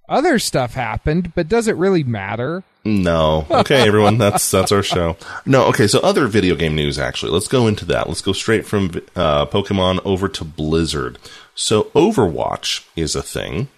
Other 0.09 0.39
stuff 0.39 0.75
happened, 0.75 1.33
but 1.35 1.49
does 1.49 1.69
it 1.69 1.77
really 1.77 2.03
matter? 2.03 2.65
no. 2.85 3.47
Okay, 3.51 3.87
everyone. 3.87 4.19
That's 4.19 4.51
that's 4.51 4.73
our 4.73 4.83
show. 4.83 5.17
No. 5.47 5.67
Okay. 5.67 5.87
So 5.87 6.01
other 6.01 6.27
video 6.27 6.55
game 6.57 6.75
news. 6.75 6.99
Actually, 6.99 7.33
let's 7.33 7.49
go 7.49 7.67
into 7.67 7.85
that. 7.87 8.09
Let's 8.09 8.23
go 8.23 8.33
straight 8.33 8.67
from 8.67 8.91
uh, 9.15 9.47
Pokemon 9.47 10.01
over 10.05 10.27
to 10.29 10.45
Blizzard. 10.45 11.19
So 11.55 11.85
Overwatch 11.95 12.87
is 12.97 13.15
a 13.15 13.23
thing, 13.23 13.69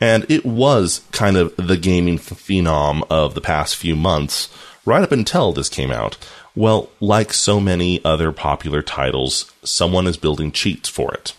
and 0.00 0.24
it 0.28 0.44
was 0.44 1.02
kind 1.12 1.36
of 1.36 1.54
the 1.56 1.76
gaming 1.76 2.18
phenom 2.18 3.02
of 3.10 3.34
the 3.34 3.40
past 3.40 3.76
few 3.76 3.96
months, 3.96 4.48
right 4.84 5.02
up 5.02 5.12
until 5.12 5.52
this 5.52 5.68
came 5.68 5.90
out. 5.90 6.16
Well, 6.54 6.90
like 7.00 7.32
so 7.32 7.60
many 7.60 8.04
other 8.04 8.30
popular 8.30 8.82
titles, 8.82 9.50
someone 9.64 10.06
is 10.06 10.16
building 10.16 10.52
cheats 10.52 10.88
for 10.88 11.12
it. 11.14 11.34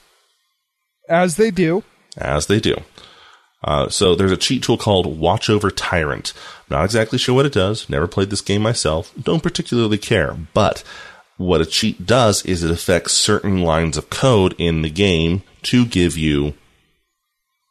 As 1.10 1.36
they 1.36 1.52
do. 1.52 1.84
as 2.17 2.47
they 2.47 2.60
do. 2.60 2.76
Uh, 3.63 3.88
so 3.88 4.15
there's 4.15 4.32
a 4.32 4.38
cheat 4.38 4.63
tool 4.63 4.78
called 4.78 5.17
Watch 5.19 5.49
Over 5.49 5.71
Tyrant. 5.71 6.34
Not 6.69 6.84
exactly 6.84 7.17
sure 7.17 7.36
what 7.36 7.45
it 7.45 7.54
does. 7.54 7.89
Never 7.89 8.08
played 8.08 8.30
this 8.30 8.41
game 8.41 8.62
myself. 8.62 9.13
Don't 9.21 9.43
particularly 9.43 9.97
care. 9.97 10.34
But 10.54 10.84
what 11.38 11.62
a 11.62 11.65
cheat 11.65 12.06
does 12.06 12.45
is 12.45 12.63
it 12.63 12.71
affects 12.71 13.13
certain 13.13 13.62
lines 13.62 13.97
of 13.97 14.10
code 14.10 14.54
in 14.58 14.82
the 14.82 14.89
game 14.89 15.43
to 15.63 15.86
give 15.86 16.17
you 16.17 16.54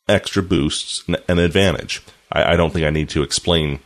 extra 0.08 0.42
boosts 0.42 1.04
and 1.06 1.16
an 1.28 1.38
advantage. 1.38 2.02
I, 2.30 2.52
I 2.52 2.56
don't 2.56 2.72
think 2.72 2.86
I 2.86 2.90
need 2.90 3.08
to 3.10 3.22
explain 3.22 3.80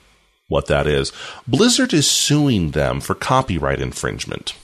what 0.48 0.66
that 0.66 0.86
is. 0.86 1.12
Blizzard 1.46 1.92
is 1.92 2.08
suing 2.10 2.70
them 2.70 3.00
for 3.00 3.14
copyright 3.14 3.80
infringement. 3.80 4.54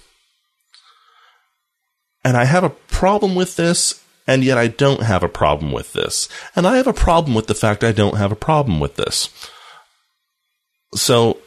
And 2.25 2.37
I 2.37 2.45
have 2.45 2.63
a 2.63 2.71
problem 2.71 3.35
with 3.35 3.57
this, 3.57 4.03
and 4.27 4.45
yet 4.45 4.57
I 4.57 4.69
don't 4.69 5.03
have 5.03 5.25
a 5.25 5.29
problem 5.29 5.73
with 5.73 5.93
this. 5.93 6.29
And 6.55 6.67
I 6.67 6.77
have 6.77 6.87
a 6.87 6.93
problem 6.93 7.35
with 7.35 7.49
the 7.49 7.55
fact 7.55 7.83
I 7.83 7.93
don't 7.93 8.17
have 8.17 8.31
a 8.31 8.37
problem 8.37 8.79
with 8.79 8.95
this. 8.95 9.29
So, 10.95 11.39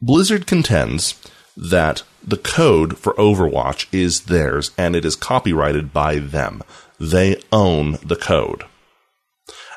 Blizzard 0.00 0.46
contends 0.46 1.14
that 1.58 2.04
the 2.24 2.36
code 2.36 2.96
for 2.98 3.14
Overwatch 3.14 3.86
is 3.92 4.22
theirs 4.22 4.70
and 4.78 4.94
it 4.94 5.04
is 5.04 5.16
copyrighted 5.16 5.92
by 5.92 6.18
them. 6.18 6.62
They 7.00 7.42
own 7.52 7.98
the 8.04 8.16
code. 8.16 8.64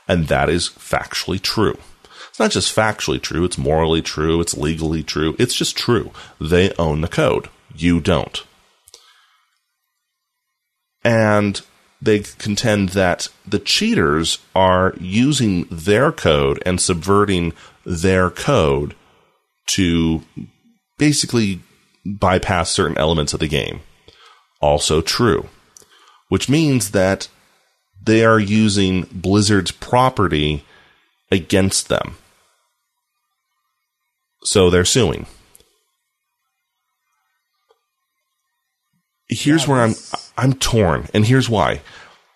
And 0.07 0.27
that 0.27 0.49
is 0.49 0.69
factually 0.69 1.41
true. 1.41 1.77
It's 2.29 2.39
not 2.39 2.51
just 2.51 2.75
factually 2.75 3.21
true, 3.21 3.43
it's 3.43 3.57
morally 3.57 4.01
true, 4.01 4.39
it's 4.39 4.55
legally 4.55 5.03
true, 5.03 5.35
it's 5.39 5.55
just 5.55 5.75
true. 5.75 6.11
They 6.39 6.71
own 6.73 7.01
the 7.01 7.07
code. 7.07 7.49
You 7.75 7.99
don't. 7.99 8.43
And 11.03 11.61
they 12.01 12.19
contend 12.19 12.89
that 12.89 13.27
the 13.45 13.59
cheaters 13.59 14.39
are 14.55 14.93
using 14.99 15.65
their 15.71 16.11
code 16.11 16.61
and 16.65 16.79
subverting 16.79 17.53
their 17.85 18.29
code 18.29 18.95
to 19.67 20.21
basically 20.97 21.61
bypass 22.05 22.71
certain 22.71 22.97
elements 22.97 23.33
of 23.33 23.39
the 23.39 23.47
game. 23.47 23.81
Also 24.59 25.01
true. 25.01 25.49
Which 26.29 26.49
means 26.49 26.91
that 26.91 27.27
they 28.03 28.25
are 28.25 28.39
using 28.39 29.03
Blizzard's 29.11 29.71
property 29.71 30.65
against 31.31 31.89
them. 31.89 32.15
So 34.43 34.69
they're 34.69 34.85
suing. 34.85 35.27
Here's 39.29 39.67
where 39.67 39.81
I'm 39.81 39.95
I'm 40.37 40.53
torn, 40.53 41.07
and 41.13 41.25
here's 41.25 41.49
why. 41.49 41.81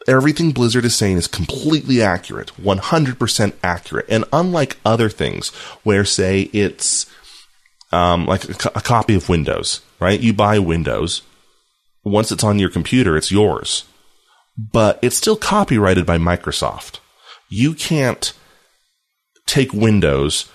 Everything 0.07 0.51
Blizzard 0.51 0.85
is 0.85 0.95
saying 0.95 1.17
is 1.17 1.27
completely 1.27 2.01
accurate, 2.01 2.51
100% 2.61 3.53
accurate. 3.63 4.05
And 4.07 4.23
unlike 4.31 4.77
other 4.85 5.09
things 5.09 5.49
where 5.83 6.05
say 6.05 6.41
it's 6.53 7.07
um, 7.91 8.25
like 8.25 8.43
a, 8.49 8.53
co- 8.53 8.71
a 8.75 8.81
copy 8.81 9.15
of 9.15 9.29
Windows, 9.29 9.81
right? 9.99 10.19
You 10.19 10.33
buy 10.33 10.59
Windows. 10.59 11.21
Once 12.03 12.31
it's 12.31 12.43
on 12.43 12.59
your 12.59 12.69
computer, 12.69 13.17
it's 13.17 13.31
yours. 13.31 13.85
But 14.57 14.99
it's 15.01 15.17
still 15.17 15.35
copyrighted 15.35 16.05
by 16.05 16.17
Microsoft. 16.17 16.99
You 17.49 17.73
can't 17.73 18.31
take 19.45 19.73
Windows, 19.73 20.49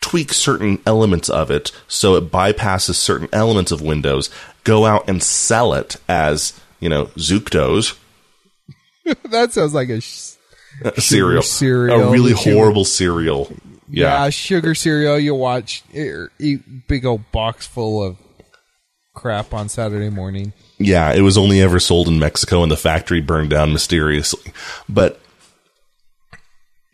tweak 0.00 0.32
certain 0.32 0.80
elements 0.86 1.28
of 1.28 1.50
it 1.50 1.70
so 1.86 2.14
it 2.16 2.30
bypasses 2.30 2.94
certain 2.94 3.28
elements 3.32 3.72
of 3.72 3.82
Windows, 3.82 4.30
go 4.64 4.86
out 4.86 5.08
and 5.08 5.22
sell 5.22 5.74
it 5.74 5.96
as, 6.08 6.58
you 6.80 6.88
know, 6.88 7.06
Zookdos, 7.16 7.96
that 9.30 9.52
sounds 9.52 9.74
like 9.74 9.88
a 9.88 10.00
sh- 10.00 10.34
a 10.82 11.00
cereal, 11.00 11.42
cereal, 11.42 12.08
a 12.08 12.10
really 12.10 12.32
horrible 12.32 12.84
cereal. 12.84 13.50
Yeah. 13.90 14.24
Yeah. 14.24 14.30
sugar 14.30 14.74
cereal. 14.74 15.18
You 15.18 15.34
watch 15.34 15.82
er, 15.96 16.30
eat 16.38 16.88
big 16.88 17.04
old 17.04 17.30
box 17.32 17.66
full 17.66 18.02
of 18.02 18.16
crap 19.14 19.52
on 19.52 19.68
Saturday 19.68 20.10
morning. 20.10 20.52
Yeah, 20.78 21.12
it 21.12 21.22
was 21.22 21.36
only 21.36 21.60
ever 21.60 21.80
sold 21.80 22.08
in 22.08 22.18
Mexico 22.18 22.62
and 22.62 22.70
the 22.70 22.76
factory 22.76 23.20
burned 23.20 23.50
down 23.50 23.72
mysteriously. 23.72 24.52
But 24.88 25.20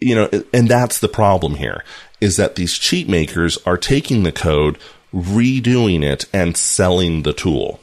you 0.01 0.15
know, 0.15 0.29
and 0.53 0.69
that's 0.69 0.99
the 0.99 1.09
problem 1.09 1.57
here 1.57 1.85
is 2.21 2.37
that 2.37 2.57
these 2.57 2.79
cheat 2.79 3.09
makers 3.09 3.59
are 3.67 3.77
taking 3.77 4.23
the 4.23 4.33
code, 4.33 4.79
redoing 5.13 6.03
it 6.03 6.25
and 6.33 6.57
selling 6.57 7.23
the 7.23 7.33
tool. 7.33 7.81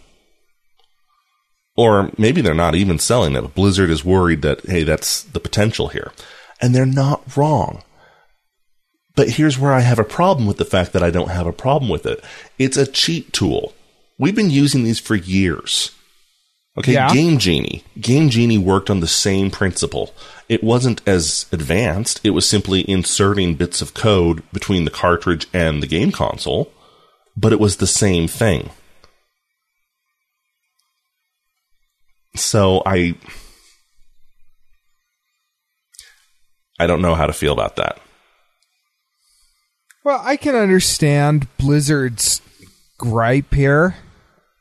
Or 1.78 2.12
maybe 2.18 2.42
they're 2.42 2.54
not 2.54 2.76
even 2.76 3.00
selling 3.00 3.36
it. 3.36 3.42
but 3.42 3.56
Blizzard 3.56 3.90
is 3.90 4.04
worried 4.04 4.42
that 4.42 4.66
hey, 4.66 4.84
that's 4.84 5.24
the 5.24 5.40
potential 5.40 5.90
here. 5.90 6.12
And 6.62 6.76
they're 6.76 6.86
not 6.86 7.38
wrong. 7.38 7.84
But 9.16 9.32
here's 9.32 9.60
where 9.60 9.74
I 9.74 9.82
have 9.82 10.00
a 10.00 10.04
problem 10.04 10.48
with 10.48 10.58
the 10.58 10.66
fact 10.66 10.94
that 10.94 11.04
I 11.04 11.12
don't 11.12 11.32
have 11.32 11.48
a 11.48 11.54
problem 11.54 11.90
with 11.90 12.06
it. 12.06 12.24
It's 12.58 12.78
a 12.78 12.88
cheat 12.88 13.34
tool. 13.34 13.74
We've 14.18 14.36
been 14.36 14.50
using 14.50 14.84
these 14.84 15.00
for 15.00 15.16
years. 15.16 15.92
Okay, 16.78 16.94
Yeah. 16.94 17.14
Game 17.14 17.38
Genie. 17.38 17.84
Game 18.00 18.30
Genie 18.30 18.58
worked 18.58 18.90
on 18.90 19.02
the 19.02 19.08
same 19.08 19.52
principle. 19.52 20.14
It 20.48 20.64
wasn't 20.64 21.02
as 21.06 21.46
advanced. 21.52 22.22
It 22.24 22.30
was 22.30 22.48
simply 22.48 22.90
inserting 22.90 23.56
bits 23.56 23.82
of 23.82 23.94
code 23.94 24.44
between 24.54 24.86
the 24.86 24.92
cartridge 24.92 25.48
and 25.54 25.84
the 25.84 25.88
game 25.88 26.12
console, 26.14 26.72
but 27.36 27.52
it 27.52 27.60
was 27.60 27.78
the 27.78 27.88
same 27.88 28.28
thing. 28.28 28.70
So 32.36 32.82
I 32.86 33.16
I 36.80 36.88
don't 36.88 37.02
know 37.02 37.16
how 37.16 37.26
to 37.28 37.34
feel 37.34 37.54
about 37.54 37.76
that. 37.76 38.00
Well, 40.04 40.22
I 40.24 40.36
can 40.36 40.56
understand 40.56 41.48
Blizzard's 41.58 42.42
gripe 42.98 43.54
here, 43.54 43.96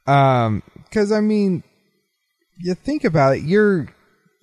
because 0.05 1.13
I 1.13 1.21
mean, 1.21 1.63
you 2.59 2.75
think 2.75 3.05
about 3.05 3.37
it. 3.37 3.43
Your 3.43 3.89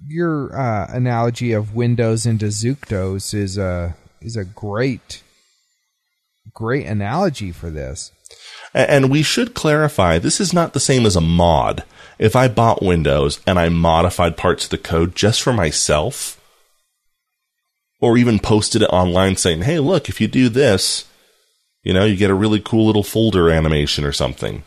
your 0.07 0.57
uh, 0.57 0.87
analogy 0.89 1.51
of 1.53 1.75
Windows 1.75 2.25
into 2.25 2.47
Zookdos 2.47 3.33
is 3.33 3.57
a 3.57 3.95
is 4.21 4.35
a 4.35 4.45
great 4.45 5.21
great 6.53 6.87
analogy 6.87 7.51
for 7.51 7.69
this. 7.69 8.11
And 8.73 9.09
we 9.09 9.21
should 9.23 9.53
clarify 9.53 10.17
this 10.17 10.39
is 10.39 10.53
not 10.53 10.73
the 10.73 10.79
same 10.79 11.05
as 11.05 11.15
a 11.15 11.21
mod. 11.21 11.83
If 12.19 12.35
I 12.35 12.47
bought 12.47 12.81
Windows 12.81 13.39
and 13.45 13.59
I 13.59 13.69
modified 13.69 14.37
parts 14.37 14.65
of 14.65 14.71
the 14.71 14.77
code 14.77 15.15
just 15.15 15.41
for 15.41 15.53
myself, 15.53 16.41
or 17.99 18.17
even 18.17 18.39
posted 18.39 18.81
it 18.81 18.89
online 18.89 19.35
saying, 19.35 19.63
hey, 19.63 19.79
look, 19.79 20.09
if 20.09 20.21
you 20.21 20.27
do 20.27 20.49
this, 20.49 21.05
you 21.83 21.93
know, 21.93 22.05
you 22.05 22.15
get 22.15 22.29
a 22.29 22.35
really 22.35 22.59
cool 22.59 22.85
little 22.85 23.03
folder 23.03 23.49
animation 23.49 24.03
or 24.05 24.11
something. 24.11 24.63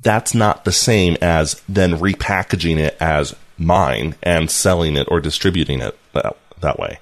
That's 0.00 0.34
not 0.34 0.64
the 0.64 0.72
same 0.72 1.16
as 1.22 1.62
then 1.68 1.98
repackaging 1.98 2.78
it 2.78 2.96
as 3.00 3.34
mine 3.56 4.14
and 4.22 4.50
selling 4.50 4.96
it 4.96 5.08
or 5.10 5.20
distributing 5.20 5.80
it 5.80 5.98
that, 6.12 6.36
that 6.60 6.78
way. 6.78 6.98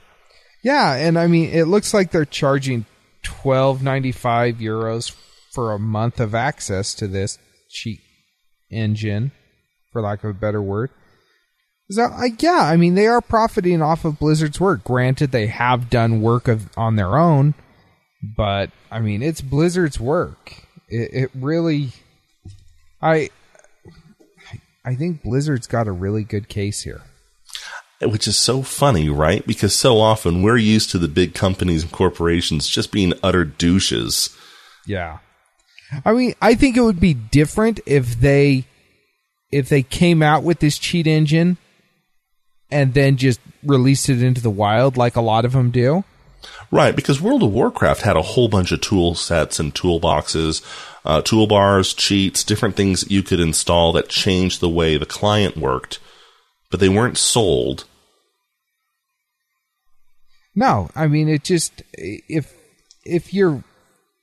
Yeah, 0.63 0.95
and 0.95 1.19
I 1.19 1.27
mean, 1.27 1.51
it 1.51 1.65
looks 1.65 1.93
like 1.93 2.11
they're 2.11 2.25
charging 2.25 2.87
twelve 3.23 3.83
ninety 3.83 4.13
five 4.13 4.57
euros 4.57 5.15
for 5.53 5.73
a 5.73 5.79
month 5.79 6.21
of 6.21 6.35
access 6.35 6.95
to 6.95 7.07
this 7.07 7.39
cheat 7.69 8.01
engine, 8.71 9.33
for 9.93 10.03
lack 10.03 10.25
of 10.25 10.31
a 10.31 10.35
better 10.35 10.63
word. 10.63 10.91
So, 11.91 12.03
I, 12.05 12.31
yeah, 12.39 12.63
I 12.63 12.77
mean, 12.77 12.95
they 12.95 13.07
are 13.07 13.21
profiting 13.21 13.83
off 13.83 14.05
of 14.05 14.19
Blizzard's 14.19 14.59
work. 14.59 14.85
Granted, 14.85 15.33
they 15.33 15.49
have 15.49 15.91
done 15.91 16.23
work 16.23 16.49
of, 16.49 16.71
on 16.79 16.97
their 16.97 17.19
own, 17.19 17.55
but 18.23 18.71
I 18.91 19.01
mean, 19.01 19.23
it's 19.23 19.43
Blizzard's 19.43 20.01
work. 20.01 20.55
It, 20.89 21.11
it 21.13 21.31
really, 21.35 21.91
I, 23.03 23.29
I 24.85 24.95
think 24.95 25.23
Blizzard's 25.23 25.67
got 25.67 25.87
a 25.87 25.93
really 25.93 26.25
good 26.25 26.49
case 26.49 26.83
here. 26.83 27.03
Which 28.03 28.27
is 28.27 28.39
so 28.39 28.63
funny, 28.63 29.09
right? 29.09 29.47
Because 29.47 29.75
so 29.75 29.99
often 29.99 30.43
we're 30.43 30.57
used 30.57 30.91
to 30.91 30.99
the 30.99 31.09
big 31.09 31.35
companies 31.35 31.83
and 31.83 31.93
corporations 31.93 32.69
just 32.69 32.93
being 32.93 33.13
utter 33.23 33.45
douches. 33.45 34.37
Yeah. 34.87 35.19
I 36.05 36.13
mean, 36.13 36.35
I 36.41 36.55
think 36.55 36.77
it 36.77 36.83
would 36.83 37.01
be 37.01 37.15
different 37.15 37.81
if 37.87 38.21
they 38.21 38.65
if 39.53 39.69
they 39.69 39.83
came 39.83 40.23
out 40.23 40.43
with 40.43 40.59
this 40.59 40.79
cheat 40.79 41.07
engine 41.07 41.57
and 42.75 42.93
then 42.93 43.17
just 43.17 43.41
released 43.63 44.11
it 44.11 44.23
into 44.23 44.43
the 44.43 44.51
wild 44.51 44.99
like 44.99 45.17
a 45.17 45.21
lot 45.23 45.45
of 45.45 45.53
them 45.53 45.71
do. 45.71 46.05
Right, 46.71 46.95
because 46.95 47.21
World 47.21 47.43
of 47.43 47.53
Warcraft 47.53 48.03
had 48.03 48.17
a 48.17 48.23
whole 48.23 48.49
bunch 48.49 48.73
of 48.73 48.81
tool 48.81 49.15
sets 49.15 49.59
and 49.59 49.75
toolboxes, 49.75 50.61
uh, 51.05 51.23
toolbars, 51.23 51.97
cheats, 51.97 52.45
different 52.45 52.77
things 52.77 53.03
that 53.03 53.11
you 53.11 53.23
could 53.23 53.41
install 53.41 53.93
that 53.93 54.09
changed 54.09 54.61
the 54.61 54.69
way 54.69 54.99
the 54.99 55.07
client 55.07 55.57
worked, 55.57 56.01
but 56.71 56.81
they 56.81 56.89
weren't 56.89 57.17
sold. 57.17 57.85
No, 60.55 60.91
I 60.95 61.07
mean 61.07 61.29
it 61.29 61.45
just 61.45 61.83
if 61.95 62.53
if 63.05 63.33
you're 63.33 63.63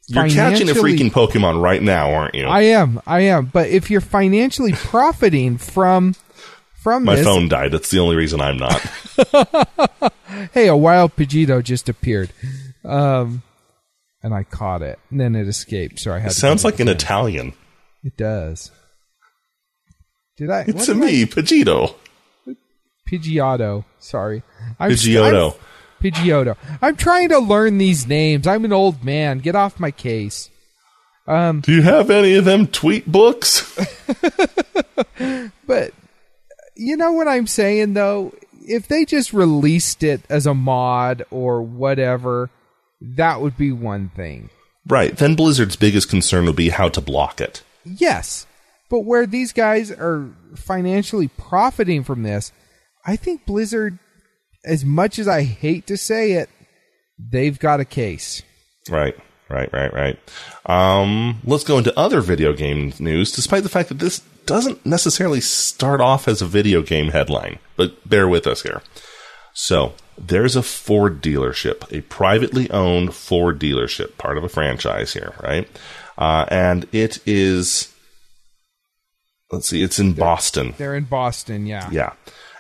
You're 0.07 0.29
catching 0.29 0.69
a 0.69 0.73
freaking 0.73 1.11
Pokemon 1.11 1.61
right 1.61 1.81
now, 1.81 2.13
aren't 2.13 2.35
you? 2.35 2.45
I 2.45 2.61
am, 2.61 3.01
I 3.07 3.21
am, 3.21 3.45
but 3.45 3.69
if 3.69 3.89
you're 3.89 4.01
financially 4.01 4.73
profiting 4.73 5.57
from 5.57 6.15
from 6.81 7.03
My 7.05 7.15
this, 7.15 7.25
phone 7.25 7.47
died. 7.47 7.71
That's 7.71 7.89
the 7.89 7.99
only 7.99 8.15
reason 8.15 8.41
I'm 8.41 8.57
not. 8.57 8.81
hey, 10.53 10.67
a 10.67 10.75
wild 10.75 11.15
Pidgeotto 11.15 11.63
just 11.63 11.87
appeared, 11.89 12.31
um, 12.83 13.43
and 14.23 14.33
I 14.33 14.43
caught 14.43 14.81
it, 14.81 14.99
and 15.09 15.19
then 15.19 15.35
it 15.35 15.47
escaped. 15.47 15.99
So 15.99 16.13
I 16.13 16.19
had. 16.19 16.31
It 16.31 16.35
sounds 16.35 16.63
like 16.63 16.75
an 16.79 16.87
again. 16.87 16.95
Italian. 16.95 17.53
It 18.03 18.17
does. 18.17 18.71
Did 20.37 20.49
I? 20.49 20.61
It's 20.67 20.87
a 20.87 20.93
did 20.93 21.03
I- 21.03 21.05
me, 21.05 21.25
Pidgeotto. 21.25 21.95
Pidgeotto. 23.09 23.85
Sorry. 23.99 24.41
I'm 24.79 24.91
Pidgeotto. 24.91 25.51
I'm- 25.51 25.59
Pidgeotto. 26.01 26.57
I'm 26.81 26.95
trying 26.95 27.29
to 27.29 27.37
learn 27.37 27.77
these 27.77 28.07
names. 28.07 28.47
I'm 28.47 28.65
an 28.65 28.73
old 28.73 29.03
man. 29.03 29.37
Get 29.37 29.55
off 29.55 29.79
my 29.79 29.91
case. 29.91 30.49
Um, 31.27 31.59
Do 31.61 31.71
you 31.73 31.83
have 31.83 32.09
any 32.09 32.33
of 32.33 32.45
them 32.45 32.65
tweet 32.67 33.05
books? 33.11 33.77
But 35.67 35.93
you 36.81 36.97
know 36.97 37.11
what 37.11 37.27
I'm 37.27 37.47
saying 37.47 37.93
though? 37.93 38.33
If 38.65 38.87
they 38.87 39.05
just 39.05 39.33
released 39.33 40.03
it 40.03 40.21
as 40.29 40.45
a 40.45 40.53
mod 40.53 41.23
or 41.31 41.61
whatever, 41.61 42.49
that 43.01 43.41
would 43.41 43.57
be 43.57 43.71
one 43.71 44.09
thing. 44.15 44.49
right. 44.87 45.15
Then 45.15 45.35
Blizzard's 45.35 45.75
biggest 45.75 46.09
concern 46.09 46.45
would 46.45 46.55
be 46.55 46.69
how 46.69 46.89
to 46.89 47.01
block 47.01 47.41
it. 47.41 47.63
Yes. 47.83 48.45
But 48.89 48.99
where 48.99 49.25
these 49.25 49.53
guys 49.53 49.89
are 49.91 50.29
financially 50.55 51.27
profiting 51.29 52.03
from 52.03 52.23
this, 52.23 52.51
I 53.05 53.15
think 53.15 53.45
Blizzard, 53.45 53.97
as 54.65 54.83
much 54.85 55.17
as 55.17 55.27
I 55.27 55.43
hate 55.43 55.87
to 55.87 55.97
say 55.97 56.33
it, 56.33 56.49
they've 57.17 57.57
got 57.57 57.79
a 57.79 57.85
case. 57.85 58.43
Right. 58.89 59.15
Right, 59.51 59.71
right, 59.73 59.93
right. 59.93 60.19
Um, 60.65 61.41
let's 61.43 61.65
go 61.65 61.77
into 61.77 61.97
other 61.99 62.21
video 62.21 62.53
game 62.53 62.93
news, 62.99 63.31
despite 63.33 63.63
the 63.63 63.69
fact 63.69 63.89
that 63.89 63.99
this 63.99 64.19
doesn't 64.45 64.85
necessarily 64.85 65.41
start 65.41 65.99
off 65.99 66.27
as 66.27 66.41
a 66.41 66.47
video 66.47 66.81
game 66.81 67.09
headline, 67.09 67.59
but 67.75 68.07
bear 68.07 68.29
with 68.29 68.47
us 68.47 68.63
here. 68.63 68.81
So, 69.53 69.93
there's 70.17 70.55
a 70.55 70.63
Ford 70.63 71.21
dealership, 71.21 71.91
a 71.91 72.01
privately 72.01 72.71
owned 72.71 73.13
Ford 73.13 73.59
dealership, 73.59 74.17
part 74.17 74.37
of 74.37 74.43
a 74.43 74.49
franchise 74.49 75.13
here, 75.13 75.33
right? 75.43 75.67
Uh, 76.17 76.45
and 76.49 76.87
it 76.93 77.19
is, 77.25 77.93
let's 79.51 79.67
see, 79.67 79.83
it's 79.83 79.99
in 79.99 80.13
Boston. 80.13 80.75
They're 80.77 80.95
in 80.95 81.05
Boston, 81.05 81.65
yeah. 81.65 81.89
Yeah. 81.91 82.13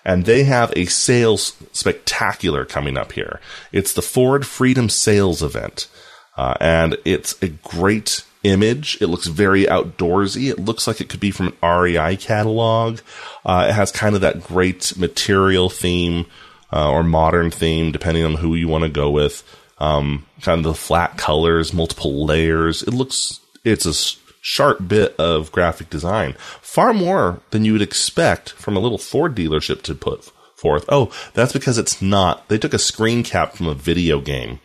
And 0.03 0.25
they 0.25 0.43
have 0.43 0.73
a 0.75 0.85
sales 0.85 1.55
spectacular 1.71 2.65
coming 2.65 2.97
up 2.97 3.13
here. 3.13 3.39
It's 3.71 3.93
the 3.93 4.01
Ford 4.01 4.45
Freedom 4.45 4.89
Sales 4.89 5.41
Event. 5.43 5.87
Uh, 6.37 6.55
and 6.59 6.97
it's 7.05 7.41
a 7.41 7.49
great 7.49 8.23
image. 8.43 8.97
It 9.01 9.07
looks 9.07 9.27
very 9.27 9.65
outdoorsy. 9.65 10.49
It 10.49 10.59
looks 10.59 10.87
like 10.87 11.01
it 11.01 11.09
could 11.09 11.19
be 11.19 11.31
from 11.31 11.53
an 11.61 11.81
REI 11.81 12.17
catalog. 12.17 12.99
Uh, 13.45 13.67
it 13.69 13.73
has 13.73 13.91
kind 13.91 14.15
of 14.15 14.21
that 14.21 14.43
great 14.43 14.97
material 14.97 15.69
theme 15.69 16.25
uh, 16.73 16.89
or 16.89 17.03
modern 17.03 17.51
theme, 17.51 17.91
depending 17.91 18.23
on 18.23 18.35
who 18.35 18.55
you 18.55 18.67
want 18.67 18.83
to 18.83 18.89
go 18.89 19.09
with. 19.09 19.43
Um, 19.77 20.25
kind 20.41 20.59
of 20.59 20.63
the 20.63 20.73
flat 20.73 21.17
colors, 21.17 21.73
multiple 21.73 22.25
layers. 22.25 22.83
It 22.83 22.93
looks, 22.93 23.39
it's 23.63 23.85
a 23.85 24.19
sharp 24.41 24.87
bit 24.87 25.15
of 25.17 25.51
graphic 25.51 25.89
design. 25.89 26.33
Far 26.61 26.93
more 26.93 27.41
than 27.51 27.65
you 27.65 27.73
would 27.73 27.81
expect 27.81 28.51
from 28.51 28.75
a 28.75 28.79
little 28.79 28.97
Ford 28.97 29.35
dealership 29.35 29.81
to 29.83 29.95
put 29.95 30.31
forth. 30.55 30.85
Oh, 30.89 31.11
that's 31.33 31.53
because 31.53 31.77
it's 31.77 32.01
not. 32.01 32.47
They 32.47 32.57
took 32.57 32.73
a 32.73 32.79
screen 32.79 33.23
cap 33.23 33.53
from 33.53 33.67
a 33.67 33.73
video 33.73 34.21
game 34.21 34.59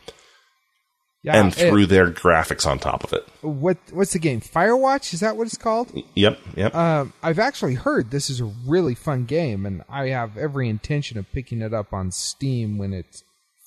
Yeah, 1.26 1.40
and 1.42 1.52
threw 1.52 1.82
it- 1.82 1.88
their 1.88 2.10
graphics 2.10 2.64
on 2.66 2.78
top 2.78 3.02
of 3.02 3.12
it. 3.12 3.26
what 3.42 3.76
what's 3.90 4.12
the 4.12 4.20
game? 4.20 4.40
Firewatch? 4.40 5.12
Is 5.12 5.20
that 5.20 5.36
what 5.36 5.48
it's 5.48 5.58
called? 5.58 5.90
Yep, 6.14 6.38
yep. 6.56 6.72
Um, 6.74 7.12
I've 7.22 7.40
actually 7.40 7.74
heard 7.74 8.12
this 8.12 8.30
is 8.30 8.40
a 8.40 8.44
really 8.64 8.94
fun 8.94 9.24
game, 9.24 9.66
and 9.66 9.82
I 9.88 10.08
have 10.10 10.38
every 10.38 10.68
intention 10.68 11.18
of 11.18 11.30
picking 11.32 11.62
it 11.62 11.74
up 11.74 11.92
on 11.92 12.12
Steam 12.12 12.78
when 12.78 12.92
it's 12.92 13.24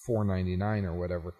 four 0.07 0.23
ninety 0.23 0.55
nine 0.55 0.85
or 0.85 0.93
whatever. 0.97 1.33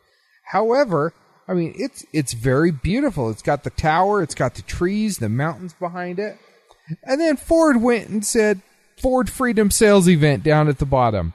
However, 0.43 1.13
I 1.47 1.53
mean 1.53 1.73
it's 1.77 2.05
it's 2.11 2.33
very 2.33 2.71
beautiful. 2.71 3.29
It's 3.29 3.41
got 3.41 3.63
the 3.63 3.69
tower, 3.69 4.21
it's 4.21 4.35
got 4.35 4.55
the 4.55 4.61
trees, 4.61 5.19
the 5.19 5.29
mountains 5.29 5.73
behind 5.79 6.19
it, 6.19 6.37
and 7.03 7.21
then 7.21 7.37
Ford 7.37 7.81
went 7.81 8.09
and 8.09 8.25
said 8.25 8.61
Ford 9.01 9.29
Freedom 9.29 9.71
Sales 9.71 10.09
Event 10.09 10.43
down 10.43 10.67
at 10.67 10.79
the 10.79 10.85
bottom. 10.85 11.33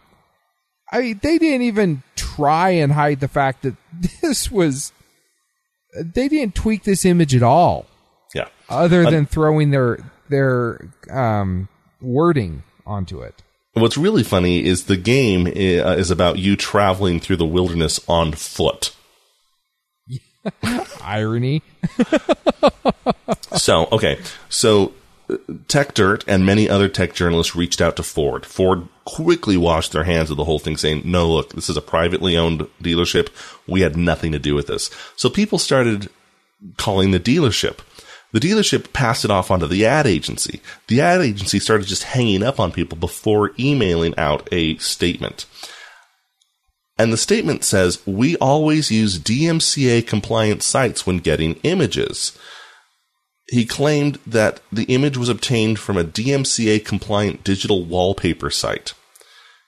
I 0.95 1.01
mean, 1.01 1.21
they 1.23 1.39
didn't 1.39 1.63
even 1.63 2.03
try 2.17 2.71
and 2.71 2.93
hide 2.93 3.21
the 3.21 3.29
fact 3.29 3.63
that 3.63 3.75
this 4.23 4.51
was. 4.51 4.93
They 5.97 6.29
didn't 6.29 6.55
tweak 6.55 6.83
this 6.85 7.05
image 7.05 7.37
at 7.37 7.43
all 7.43 7.87
yeah. 8.35 8.49
other 8.69 9.09
than 9.09 9.27
throwing 9.27 9.71
their 9.71 9.99
their 10.29 10.81
um, 11.11 11.69
wording 12.01 12.63
onto 12.87 13.21
it. 13.21 13.43
What's 13.75 13.97
really 13.97 14.23
funny 14.23 14.65
is 14.65 14.85
the 14.85 14.97
game 14.97 15.47
i- 15.47 15.79
uh, 15.79 15.95
is 15.95 16.11
about 16.11 16.39
you 16.39 16.57
traveling 16.57 17.21
through 17.21 17.37
the 17.37 17.47
wilderness 17.47 18.01
on 18.09 18.33
foot. 18.33 18.95
Irony. 21.03 21.63
So, 23.57 23.89
okay. 23.93 24.19
So, 24.49 24.93
uh, 25.31 25.37
Techdirt 25.69 26.25
and 26.27 26.45
many 26.45 26.69
other 26.69 26.89
tech 26.89 27.15
journalists 27.15 27.55
reached 27.55 27.81
out 27.81 27.97
to 27.97 28.03
Ford. 28.03 28.45
Ford 28.45 28.89
quickly 29.05 29.57
washed 29.57 29.93
their 29.93 30.05
hands 30.05 30.31
of 30.31 30.37
the 30.37 30.45
whole 30.45 30.59
thing, 30.59 30.77
saying, 30.77 31.03
no, 31.05 31.31
look, 31.31 31.55
this 31.55 31.69
is 31.69 31.77
a 31.77 31.83
privately 31.83 32.37
owned 32.37 32.67
dealership. 32.83 33.29
We 33.67 33.83
had 33.83 33.97
nothing 33.97 34.33
to 34.33 34.39
do 34.39 34.55
with 34.55 34.67
this. 34.67 34.91
So 35.17 35.29
people 35.29 35.59
started 35.59 36.09
calling 36.77 37.11
the 37.11 37.21
dealership. 37.21 37.79
The 38.33 38.41
dealership 38.41 38.93
passed 38.93 39.25
it 39.25 39.31
off 39.31 39.51
onto 39.51 39.67
the 39.67 39.87
ad 39.87 40.07
agency. 40.07 40.61
The 40.89 41.01
ad 41.01 41.21
agency 41.21 41.61
started 41.61 41.87
just 41.87 42.03
hanging 42.03 42.43
up 42.43 42.59
on 42.59 42.73
people 42.73 42.99
before 42.99 43.53
emailing 43.59 44.15
out 44.19 44.49
a 44.51 44.77
statement. 44.79 45.47
And 46.99 47.13
the 47.13 47.17
statement 47.17 47.65
says, 47.65 48.05
we 48.07 48.37
always 48.37 48.91
use 48.91 49.19
DMCA 49.19 50.07
compliant 50.07 50.63
sites 50.63 51.07
when 51.07 51.19
getting 51.19 51.55
images 51.63 52.37
he 53.49 53.67
claimed 53.67 54.19
that 54.27 54.61
the 54.73 54.85
image 54.85 55.17
was 55.17 55.29
obtained 55.29 55.79
from 55.79 55.97
a 55.97 56.05
DMCA 56.05 56.85
compliant 56.85 57.45
digital 57.45 57.85
wallpaper 57.85 58.51
site. 58.51 58.95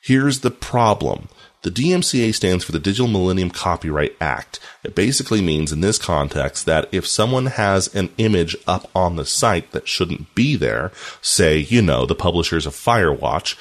Here's 0.02 0.40
the 0.40 0.50
problem. 0.50 1.28
The 1.62 1.70
DMCA 1.70 2.32
stands 2.32 2.62
for 2.62 2.70
the 2.70 2.78
Digital 2.78 3.08
Millennium 3.08 3.50
Copyright 3.50 4.14
Act. 4.20 4.60
It 4.84 4.94
basically 4.94 5.40
means 5.40 5.72
in 5.72 5.80
this 5.80 5.98
context 5.98 6.64
that 6.64 6.88
if 6.92 7.08
someone 7.08 7.46
has 7.46 7.92
an 7.92 8.10
image 8.18 8.56
up 8.68 8.88
on 8.94 9.16
the 9.16 9.24
site 9.24 9.72
that 9.72 9.88
shouldn't 9.88 10.32
be 10.36 10.54
there, 10.54 10.92
say, 11.20 11.58
you 11.58 11.82
know, 11.82 12.06
the 12.06 12.14
publishers 12.14 12.66
of 12.66 12.74
Firewatch, 12.74 13.56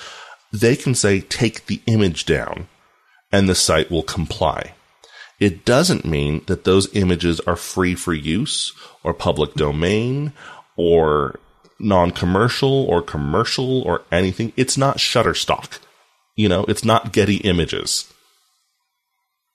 they 0.54 0.76
can 0.76 0.94
say, 0.94 1.20
take 1.20 1.66
the 1.66 1.82
image 1.88 2.26
down, 2.26 2.68
and 3.32 3.50
the 3.50 3.56
site 3.56 3.90
will 3.90 4.04
comply. 4.04 4.75
It 5.40 5.66
doesn't 5.66 6.06
mean 6.06 6.44
that 6.48 6.64
those 6.64 6.94
images 6.96 7.40
are 7.42 7.56
free 7.58 7.96
for 7.96 8.14
use 8.14 8.72
or 9.04 9.14
public 9.14 9.54
domain 9.56 10.34
or 10.78 11.40
non-commercial 11.80 12.86
or 12.86 13.02
commercial 13.02 13.82
or 13.82 14.04
anything. 14.12 14.54
It's 14.56 14.78
not 14.78 14.98
Shutterstock. 14.98 15.80
You 16.36 16.48
know, 16.50 16.64
it's 16.68 16.86
not 16.86 17.12
Getty 17.12 17.38
Images. 17.38 18.12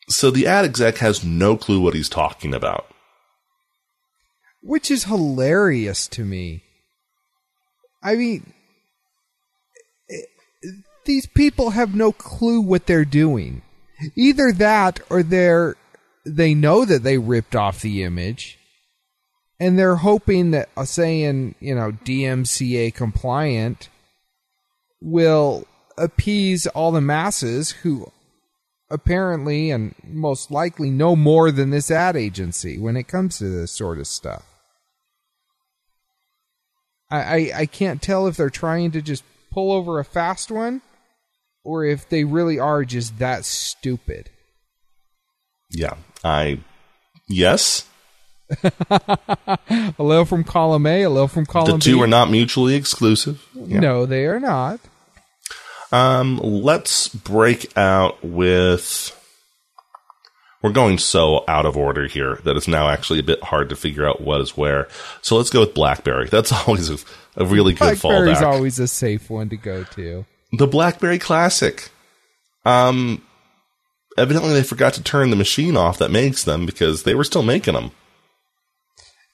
So 0.08 0.30
the 0.30 0.46
ad 0.46 0.64
exec 0.64 0.98
has 0.98 1.24
no 1.24 1.56
clue 1.56 1.80
what 1.80 1.94
he's 1.94 2.08
talking 2.08 2.54
about. 2.54 2.86
which 4.62 4.90
is 4.90 5.04
hilarious 5.04 6.06
to 6.08 6.24
me. 6.24 6.62
I 8.02 8.14
mean, 8.16 8.52
eh, 10.10 10.16
these 11.06 11.26
people 11.26 11.70
have 11.70 11.94
no 11.94 12.12
clue 12.12 12.60
what 12.60 12.86
they're 12.86 13.06
doing. 13.06 13.62
Either 14.16 14.52
that, 14.52 15.00
or 15.10 15.22
they're 15.22 15.76
they 16.24 16.54
know 16.54 16.84
that 16.84 17.02
they 17.02 17.18
ripped 17.18 17.56
off 17.56 17.80
the 17.80 18.02
image, 18.02 18.58
and 19.58 19.78
they're 19.78 19.96
hoping 19.96 20.50
that 20.52 20.68
uh, 20.76 20.84
saying 20.84 21.54
you 21.60 21.74
know 21.74 21.92
DMCA 21.92 22.94
compliant 22.94 23.88
will 25.00 25.66
appease 25.96 26.66
all 26.68 26.92
the 26.92 27.00
masses 27.00 27.70
who 27.70 28.10
apparently 28.90 29.70
and 29.70 29.94
most 30.04 30.50
likely 30.50 30.90
know 30.90 31.14
more 31.14 31.50
than 31.50 31.70
this 31.70 31.90
ad 31.90 32.16
agency 32.16 32.78
when 32.78 32.96
it 32.96 33.04
comes 33.04 33.38
to 33.38 33.48
this 33.48 33.70
sort 33.70 33.98
of 33.98 34.06
stuff. 34.06 34.44
I, 37.10 37.18
I, 37.18 37.50
I 37.54 37.66
can't 37.66 38.02
tell 38.02 38.26
if 38.26 38.36
they're 38.36 38.50
trying 38.50 38.90
to 38.92 39.02
just 39.02 39.24
pull 39.52 39.72
over 39.72 39.98
a 39.98 40.04
fast 40.04 40.50
one 40.50 40.82
or 41.64 41.84
if 41.84 42.08
they 42.08 42.24
really 42.24 42.58
are 42.58 42.84
just 42.84 43.18
that 43.18 43.44
stupid. 43.44 44.30
Yeah. 45.70 45.94
I, 46.24 46.60
yes, 47.28 47.86
A 48.90 49.92
little 49.98 50.24
from 50.24 50.44
column 50.44 50.86
A, 50.86 51.02
a 51.02 51.08
little 51.10 51.28
from 51.28 51.46
column. 51.46 51.66
the 51.66 51.70
column 51.70 51.80
two 51.80 51.96
B. 51.96 52.02
are 52.02 52.06
not 52.06 52.30
mutually 52.30 52.74
exclusive. 52.74 53.46
Yeah. 53.54 53.80
No, 53.80 54.06
they 54.06 54.26
are 54.26 54.40
not. 54.40 54.80
Um, 55.92 56.38
let's 56.38 57.08
break 57.08 57.76
out 57.76 58.22
with. 58.24 59.16
We're 60.62 60.72
going 60.72 60.98
so 60.98 61.44
out 61.48 61.64
of 61.64 61.76
order 61.76 62.06
here 62.06 62.38
that 62.44 62.54
it's 62.56 62.68
now 62.68 62.88
actually 62.88 63.18
a 63.20 63.22
bit 63.22 63.42
hard 63.42 63.70
to 63.70 63.76
figure 63.76 64.06
out 64.06 64.20
what 64.20 64.42
is 64.42 64.56
where. 64.56 64.88
So 65.22 65.36
let's 65.36 65.48
go 65.48 65.60
with 65.60 65.72
BlackBerry. 65.72 66.28
That's 66.28 66.52
always 66.66 66.90
a, 66.90 66.98
a 67.36 67.46
really 67.46 67.72
good 67.72 68.00
Blackberry's 68.00 68.38
fallback. 68.38 68.42
always 68.42 68.78
a 68.78 68.88
safe 68.88 69.30
one 69.30 69.48
to 69.48 69.56
go 69.56 69.84
to. 69.84 70.26
The 70.52 70.66
BlackBerry 70.66 71.18
Classic. 71.18 71.90
Um, 72.64 73.22
evidently 74.18 74.52
they 74.52 74.62
forgot 74.62 74.94
to 74.94 75.02
turn 75.02 75.30
the 75.30 75.36
machine 75.36 75.76
off 75.76 75.98
that 75.98 76.10
makes 76.10 76.44
them 76.44 76.66
because 76.66 77.04
they 77.04 77.14
were 77.14 77.24
still 77.24 77.42
making 77.42 77.74
them. 77.74 77.90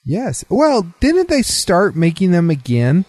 Yes. 0.05 0.45
Well, 0.49 0.95
didn't 1.01 1.29
they 1.29 1.43
start 1.43 1.97
making 1.97 2.31
them 2.31 2.51
again? 2.51 3.05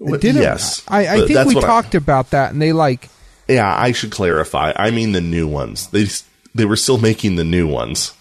Didn't, 0.00 0.42
yes, 0.42 0.82
I, 0.88 1.06
I 1.06 1.26
think 1.26 1.48
we 1.48 1.54
what 1.54 1.64
I- 1.64 1.66
talked 1.66 1.94
about 1.94 2.30
that, 2.30 2.52
and 2.52 2.60
they 2.60 2.72
like 2.72 3.08
Yeah, 3.48 3.74
I 3.74 3.92
should 3.92 4.10
clarify. 4.10 4.72
I 4.76 4.90
mean 4.90 5.12
the 5.12 5.20
new 5.20 5.46
ones. 5.46 5.86
They 5.88 6.06
they 6.54 6.64
were 6.66 6.76
still 6.76 6.98
making 6.98 7.36
the 7.36 7.44
new 7.44 7.66
ones. 7.66 8.12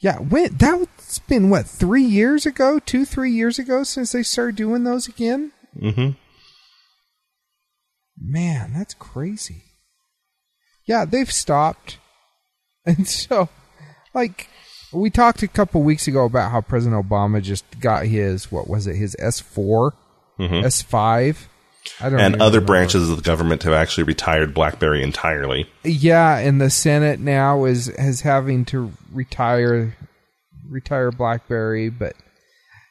Yeah, 0.00 0.18
when 0.18 0.56
that's 0.56 1.18
been 1.20 1.50
what 1.50 1.66
three 1.66 2.02
years 2.04 2.46
ago, 2.46 2.78
two 2.78 3.04
three 3.04 3.30
years 3.30 3.58
ago 3.58 3.82
since 3.82 4.12
they 4.12 4.22
started 4.22 4.56
doing 4.56 4.84
those 4.84 5.06
again. 5.06 5.52
Mm-hmm. 5.78 6.10
Man, 8.24 8.72
that's 8.72 8.94
crazy. 8.94 9.64
Yeah, 10.86 11.04
they've 11.04 11.30
stopped, 11.30 11.98
and 12.86 13.08
so 13.08 13.48
like 14.14 14.48
we 14.92 15.10
talked 15.10 15.42
a 15.42 15.48
couple 15.48 15.82
weeks 15.82 16.06
ago 16.06 16.24
about 16.24 16.50
how 16.52 16.60
President 16.60 17.08
Obama 17.08 17.42
just 17.42 17.64
got 17.80 18.06
his 18.06 18.52
what 18.52 18.68
was 18.68 18.86
it 18.86 18.96
his 18.96 19.16
S 19.18 19.40
4 19.40 19.94
mm-hmm. 20.38 20.64
S 20.64 20.82
five, 20.82 21.48
I 22.00 22.10
don't 22.10 22.20
and 22.20 22.34
other 22.36 22.58
remember. 22.58 22.66
branches 22.66 23.10
of 23.10 23.16
the 23.16 23.22
government 23.22 23.62
have 23.64 23.72
actually 23.72 24.04
retired 24.04 24.54
BlackBerry 24.54 25.02
entirely. 25.02 25.68
Yeah, 25.82 26.38
and 26.38 26.60
the 26.60 26.70
Senate 26.70 27.20
now 27.20 27.64
is 27.64 27.88
is 27.88 28.20
having 28.20 28.64
to 28.66 28.92
retire 29.12 29.96
retire 30.68 31.10
BlackBerry, 31.10 31.90
but 31.90 32.14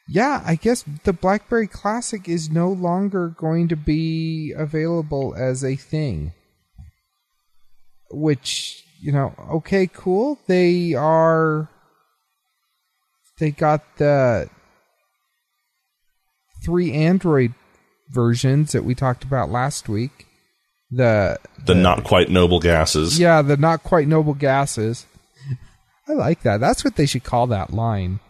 yeah, 0.08 0.44
I 0.46 0.56
guess 0.56 0.84
the 1.04 1.14
BlackBerry 1.14 1.68
Classic 1.68 2.28
is 2.28 2.50
no 2.50 2.70
longer 2.70 3.30
going 3.30 3.68
to 3.70 3.76
be 3.76 4.54
available 4.56 5.34
as 5.38 5.64
a 5.64 5.76
thing. 5.76 6.34
Which, 8.10 8.84
you 9.00 9.12
know, 9.12 9.34
okay, 9.52 9.88
cool. 9.88 10.40
They 10.48 10.94
are 10.94 11.70
they 13.40 13.52
got 13.52 13.98
the 13.98 14.50
three 16.64 16.92
Android 16.94 17.54
versions 18.10 18.74
that 18.74 18.84
we 18.84 18.94
talked 18.94 19.24
about 19.24 19.50
last 19.50 19.88
week. 19.88 20.28
The 20.92 21.40
The 21.66 21.74
not 21.74 22.04
quite 22.04 22.30
noble 22.30 22.60
gases. 22.60 23.18
yeah, 23.18 23.42
the 23.42 23.56
not 23.58 23.82
quite 23.84 24.08
noble 24.08 24.34
gases. 24.34 25.06
I 26.10 26.14
like 26.14 26.42
that. 26.42 26.60
That's 26.60 26.84
what 26.84 26.98
they 26.98 27.06
should 27.06 27.24
call 27.24 27.48
that 27.48 27.72
line. 27.72 28.20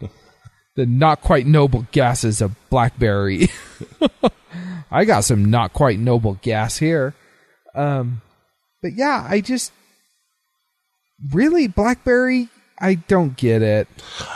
The 0.74 0.86
not 0.86 1.20
quite 1.20 1.46
noble 1.46 1.86
gases 1.92 2.40
of 2.40 2.56
BlackBerry. 2.70 3.48
I 4.90 5.04
got 5.04 5.24
some 5.24 5.50
not 5.50 5.72
quite 5.72 5.98
noble 5.98 6.38
gas 6.42 6.78
here. 6.78 7.14
Um, 7.74 8.22
but 8.82 8.92
yeah, 8.94 9.26
I 9.28 9.40
just 9.40 9.72
really 11.32 11.68
BlackBerry. 11.68 12.48
I 12.78 12.94
don't 12.94 13.36
get 13.36 13.62
it. 13.62 13.86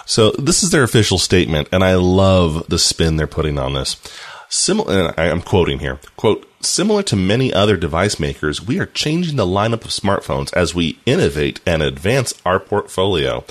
So 0.05 0.31
this 0.33 0.63
is 0.63 0.71
their 0.71 0.85
official 0.85 1.19
statement, 1.19 1.69
and 1.73 1.83
I 1.83 1.97
love 1.97 2.69
the 2.69 2.79
spin 2.79 3.17
they're 3.17 3.27
putting 3.27 3.59
on 3.59 3.73
this. 3.73 3.97
Similar, 4.49 5.19
I'm 5.19 5.43
quoting 5.43 5.81
here. 5.81 5.99
Quote, 6.17 6.49
similar 6.65 7.03
to 7.05 7.17
many 7.17 7.53
other 7.53 7.77
device 7.77 8.21
makers, 8.21 8.65
we 8.65 8.79
are 8.79 8.87
changing 8.87 9.37
the 9.37 9.47
lineup 9.47 9.85
of 9.85 9.91
smartphones 9.91 10.55
as 10.55 10.75
we 10.75 11.01
innovate 11.05 11.61
and 11.67 11.83
advance 11.83 12.41
our 12.47 12.61
portfolio. 12.61 13.45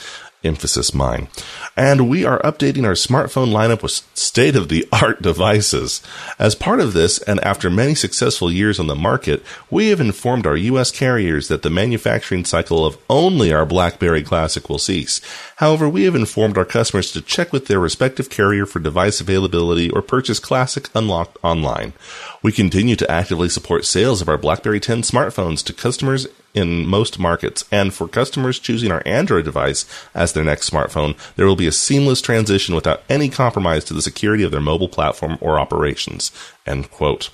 Emphasis 0.46 0.93
mine. 0.93 1.28
And 1.76 2.10
we 2.10 2.24
are 2.24 2.41
updating 2.41 2.86
our 2.86 2.93
smartphone 2.93 3.52
lineup 3.52 3.82
with 3.82 3.91
state 4.14 4.56
of 4.56 4.70
the 4.70 4.88
art 4.91 5.22
devices. 5.22 6.02
As 6.39 6.56
part 6.56 6.80
of 6.80 6.93
this, 6.93 7.18
and 7.20 7.39
after 7.41 7.70
many 7.70 7.96
successful 7.96 8.52
years 8.52 8.80
on 8.80 8.88
the 8.88 8.96
market, 8.96 9.43
we 9.70 9.89
have 9.89 10.00
informed 10.00 10.48
our 10.48 10.56
U.S. 10.56 10.91
carriers 10.91 11.48
that 11.48 11.64
the 11.64 11.70
manufacturing 11.70 12.46
cycle 12.46 12.86
of 12.86 12.98
only 13.10 13.54
our 13.54 13.66
BlackBerry 13.66 14.24
Classic 14.24 14.70
will 14.70 14.80
cease. 14.80 15.20
However, 15.58 15.89
we 15.89 16.04
have 16.04 16.16
informed 16.16 16.58
our 16.58 16.66
customers 16.66 17.12
to 17.12 17.22
check 17.22 17.52
with 17.52 17.68
their 17.68 17.80
respective 17.80 18.30
carrier 18.30 18.66
for 18.66 18.80
device 18.80 19.20
availability 19.20 19.89
or 19.89 20.02
purchase 20.02 20.39
Classic 20.39 20.89
Unlocked 20.93 21.38
online. 21.43 21.93
We 22.41 22.52
continue 22.52 22.96
to 22.98 23.12
actively 23.12 23.50
support 23.50 23.86
sales 23.86 24.22
of 24.22 24.30
our 24.30 24.38
BlackBerry 24.38 24.80
10 24.80 25.02
smartphones 25.02 25.64
to 25.66 25.74
customers 25.74 26.28
in 26.56 26.88
most 26.88 27.20
markets, 27.20 27.66
and 27.72 27.93
for 27.93 28.08
customers 28.08 28.58
choosing 28.60 28.91
our 28.91 29.03
Android 29.06 29.45
device 29.45 29.86
as 30.14 30.34
their 30.34 30.43
next 30.43 30.70
smartphone, 30.70 31.18
there 31.36 31.45
will 31.45 31.56
be 31.56 31.68
a 31.68 31.72
seamless 31.72 32.22
transition 32.22 32.74
without 32.74 33.03
any 33.10 33.30
compromise 33.30 33.84
to 33.86 33.93
the 33.93 34.01
security 34.01 34.43
of 34.43 34.51
their 34.51 34.62
mobile 34.62 34.89
platform 34.89 35.38
or 35.41 35.60
operations. 35.60 36.32
End 36.66 36.89
quote. 36.89 37.30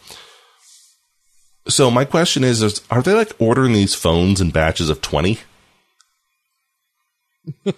So 1.67 1.91
my 1.91 2.05
question 2.05 2.43
is, 2.43 2.61
is 2.61 2.81
are 2.89 3.01
they 3.01 3.13
like 3.13 3.33
ordering 3.39 3.73
these 3.73 3.95
phones 3.95 4.41
in 4.41 4.49
batches 4.51 4.89
of 4.89 5.01
20? 5.01 5.39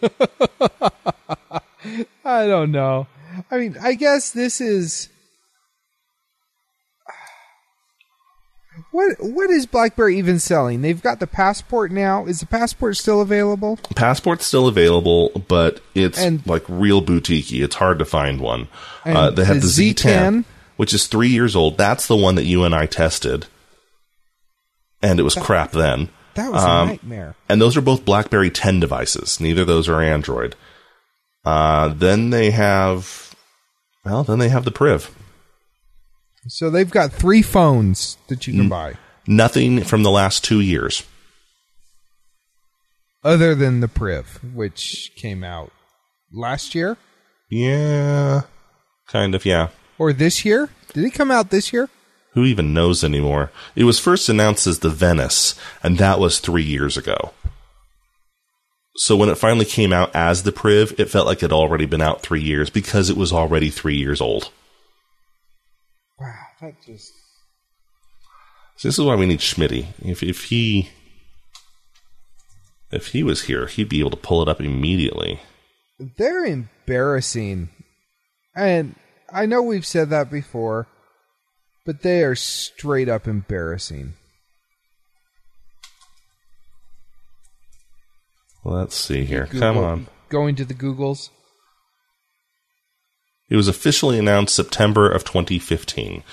I 2.25 2.47
don't 2.47 2.71
know. 2.71 3.07
I 3.51 3.57
mean, 3.57 3.77
I 3.81 3.95
guess 3.95 4.31
this 4.31 4.61
is 4.61 5.09
what 8.93 9.17
what 9.19 9.49
is 9.49 9.65
BlackBerry 9.65 10.17
even 10.17 10.39
selling? 10.39 10.81
They've 10.81 11.01
got 11.01 11.19
the 11.19 11.27
passport 11.27 11.91
now. 11.91 12.25
Is 12.25 12.39
the 12.39 12.45
passport 12.45 12.95
still 12.95 13.19
available? 13.21 13.77
Passport's 13.95 14.45
still 14.45 14.67
available, 14.67 15.29
but 15.49 15.81
it's 15.93 16.17
And- 16.19 16.45
like 16.47 16.63
real 16.69 17.01
boutiquey. 17.01 17.61
It's 17.63 17.75
hard 17.75 17.99
to 17.99 18.05
find 18.05 18.39
one. 18.39 18.67
Uh, 19.05 19.31
they 19.31 19.43
have 19.43 19.61
the 19.61 19.67
the, 19.67 19.93
Z10, 19.93 19.95
Z10? 19.95 20.45
which 20.77 20.93
is 20.93 21.07
three 21.07 21.27
years 21.29 21.55
old. 21.55 21.77
That's 21.77 22.07
the 22.07 22.15
one 22.15 22.35
that 22.35 22.45
you 22.45 22.63
and 22.63 22.73
I 22.73 22.85
tested, 22.85 23.47
and 25.01 25.19
it 25.19 25.23
was 25.23 25.35
crap 25.35 25.71
then. 25.71 26.09
That 26.35 26.51
was 26.51 26.63
Um, 26.63 26.87
a 26.87 26.91
nightmare. 26.91 27.35
And 27.49 27.61
those 27.61 27.75
are 27.77 27.81
both 27.81 28.05
BlackBerry 28.05 28.49
10 28.49 28.79
devices. 28.79 29.39
Neither 29.39 29.61
of 29.61 29.67
those 29.67 29.87
are 29.89 30.01
Android. 30.01 30.55
Uh, 31.45 31.89
then 31.89 32.29
they 32.31 32.49
have, 32.51 33.35
well, 34.05 34.23
then 34.23 34.39
they 34.39 34.49
have 34.49 34.65
the 34.65 34.71
Priv. 34.71 35.11
So 36.47 36.69
they've 36.69 36.89
got 36.89 37.11
three 37.11 37.41
phones 37.41 38.17
that 38.27 38.47
you 38.47 38.53
can 38.53 38.65
mm. 38.65 38.69
buy, 38.69 38.93
Nothing 39.25 39.83
from 39.83 40.03
the 40.03 40.11
last 40.11 40.43
two 40.43 40.59
years. 40.59 41.03
other 43.23 43.55
than 43.55 43.79
the 43.79 43.87
Priv, 43.87 44.39
which 44.53 45.11
came 45.15 45.43
out 45.45 45.71
last 46.33 46.75
year 46.75 46.97
Yeah, 47.49 48.41
kind 49.07 49.33
of, 49.35 49.45
yeah. 49.45 49.69
or 49.97 50.11
this 50.11 50.43
year. 50.43 50.69
Did 50.93 51.05
it 51.05 51.13
come 51.13 51.31
out 51.31 51.49
this 51.49 51.71
year? 51.71 51.89
Who 52.33 52.43
even 52.45 52.73
knows 52.73 53.03
anymore? 53.03 53.51
It 53.75 53.83
was 53.85 53.99
first 53.99 54.27
announced 54.27 54.67
as 54.67 54.79
the 54.79 54.89
Venice, 54.89 55.55
and 55.81 55.97
that 55.99 56.19
was 56.19 56.39
three 56.39 56.63
years 56.63 56.97
ago. 56.97 57.31
So 58.95 59.15
when 59.15 59.29
it 59.29 59.37
finally 59.37 59.65
came 59.65 59.93
out 59.93 60.15
as 60.15 60.43
the 60.43 60.51
Priv, 60.51 60.99
it 60.99 61.09
felt 61.09 61.25
like 61.25 61.37
it 61.37 61.41
had 61.41 61.51
already 61.51 61.85
been 61.85 62.01
out 62.01 62.21
three 62.21 62.41
years 62.41 62.69
because 62.69 63.09
it 63.09 63.17
was 63.17 63.31
already 63.31 63.69
three 63.69 63.95
years 63.97 64.19
old. 64.19 64.51
Just 66.85 67.11
So 68.77 68.87
this 68.87 68.97
is 68.99 69.03
why 69.05 69.15
we 69.15 69.25
need 69.25 69.39
Schmitty. 69.39 69.87
If 70.03 70.23
if 70.23 70.45
he 70.45 70.89
if 72.91 73.07
he 73.07 73.23
was 73.23 73.43
here, 73.43 73.67
he'd 73.67 73.89
be 73.89 73.99
able 73.99 74.11
to 74.11 74.17
pull 74.17 74.41
it 74.41 74.47
up 74.49 74.61
immediately. 74.61 75.39
they're 76.17 76.45
embarrassing. 76.45 77.69
And 78.55 78.95
I 79.31 79.45
know 79.47 79.61
we've 79.63 79.85
said 79.85 80.09
that 80.11 80.29
before, 80.29 80.87
but 81.85 82.01
they 82.03 82.23
are 82.23 82.35
straight 82.35 83.09
up 83.09 83.27
embarrassing. 83.27 84.13
Let's 88.63 88.95
see 88.95 89.25
here. 89.25 89.45
Google- 89.45 89.59
Come 89.59 89.77
on. 89.77 90.07
Going 90.29 90.55
to 90.55 90.65
the 90.65 90.73
Googles. 90.73 91.29
It 93.49 93.55
was 93.55 93.67
officially 93.67 94.17
announced 94.17 94.55
September 94.55 95.09
of 95.09 95.23
2015, 95.25 96.23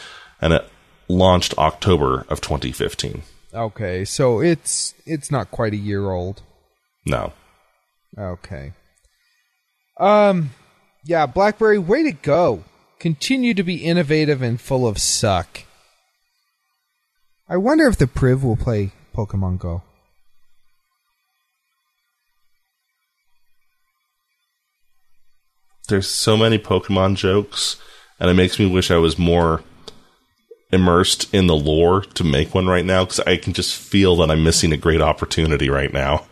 and 0.41 0.53
it 0.53 0.68
launched 1.09 1.57
October 1.59 2.24
of 2.28 2.41
2015. 2.41 3.22
Okay, 3.53 4.05
so 4.05 4.41
it's 4.41 4.95
it's 5.05 5.30
not 5.30 5.51
quite 5.51 5.72
a 5.72 5.76
year 5.76 6.11
old. 6.11 6.43
No. 7.05 7.32
Okay. 8.16 8.72
Um 9.99 10.51
yeah, 11.05 11.26
BlackBerry, 11.26 11.78
way 11.78 12.03
to 12.05 12.12
go. 12.12 12.64
Continue 12.99 13.55
to 13.55 13.62
be 13.62 13.76
innovative 13.76 14.43
and 14.43 14.61
full 14.61 14.86
of 14.86 14.99
suck. 14.99 15.64
I 17.49 17.57
wonder 17.57 17.88
if 17.88 17.97
the 17.97 18.07
Priv 18.07 18.45
will 18.45 18.57
play 18.57 18.93
Pokemon 19.14 19.59
Go. 19.59 19.82
There's 25.88 26.09
so 26.09 26.36
many 26.36 26.59
Pokemon 26.59 27.16
jokes, 27.16 27.76
and 28.20 28.30
it 28.30 28.34
makes 28.34 28.61
me 28.61 28.70
wish 28.70 28.93
I 28.93 28.99
was 28.99 29.18
more 29.18 29.64
immersed 30.72 31.32
in 31.34 31.46
the 31.46 31.56
lore 31.56 32.02
to 32.02 32.24
make 32.24 32.54
one 32.54 32.66
right 32.66 32.84
now 32.84 33.04
because 33.04 33.20
I 33.20 33.36
can 33.36 33.52
just 33.52 33.76
feel 33.76 34.16
that 34.16 34.30
I'm 34.30 34.44
missing 34.44 34.72
a 34.72 34.76
great 34.76 35.00
opportunity 35.00 35.68
right 35.68 35.92
now. 35.92 36.26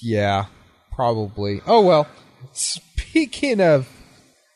Yeah, 0.00 0.46
probably. 0.92 1.60
Oh 1.66 1.80
well. 1.80 2.06
Speaking 2.52 3.60
of, 3.60 3.88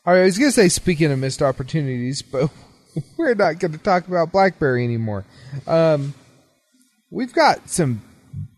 I 0.07 0.23
was 0.23 0.39
gonna 0.39 0.53
say 0.53 0.69
speaking 0.69 1.11
of 1.11 1.19
missed 1.19 1.43
opportunities, 1.43 2.23
but 2.23 2.51
we're 3.17 3.35
not 3.35 3.59
going 3.59 3.73
to 3.73 3.79
talk 3.79 4.07
about 4.09 4.33
BlackBerry 4.33 4.85
anymore. 4.85 5.25
Um, 5.67 6.15
we've 7.11 7.33
got 7.33 7.69
some 7.69 8.03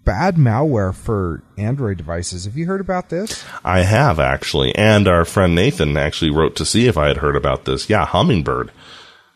bad 0.04 0.36
malware 0.36 0.94
for 0.94 1.42
Android 1.56 1.96
devices. 1.96 2.44
Have 2.44 2.56
you 2.56 2.66
heard 2.66 2.80
about 2.80 3.08
this? 3.08 3.44
I 3.64 3.82
have 3.82 4.20
actually, 4.20 4.74
and 4.74 5.08
our 5.08 5.24
friend 5.24 5.54
Nathan 5.54 5.96
actually 5.96 6.30
wrote 6.30 6.56
to 6.56 6.66
see 6.66 6.86
if 6.86 6.98
I 6.98 7.08
had 7.08 7.18
heard 7.18 7.36
about 7.36 7.64
this. 7.64 7.88
Yeah, 7.88 8.04
Hummingbird. 8.04 8.70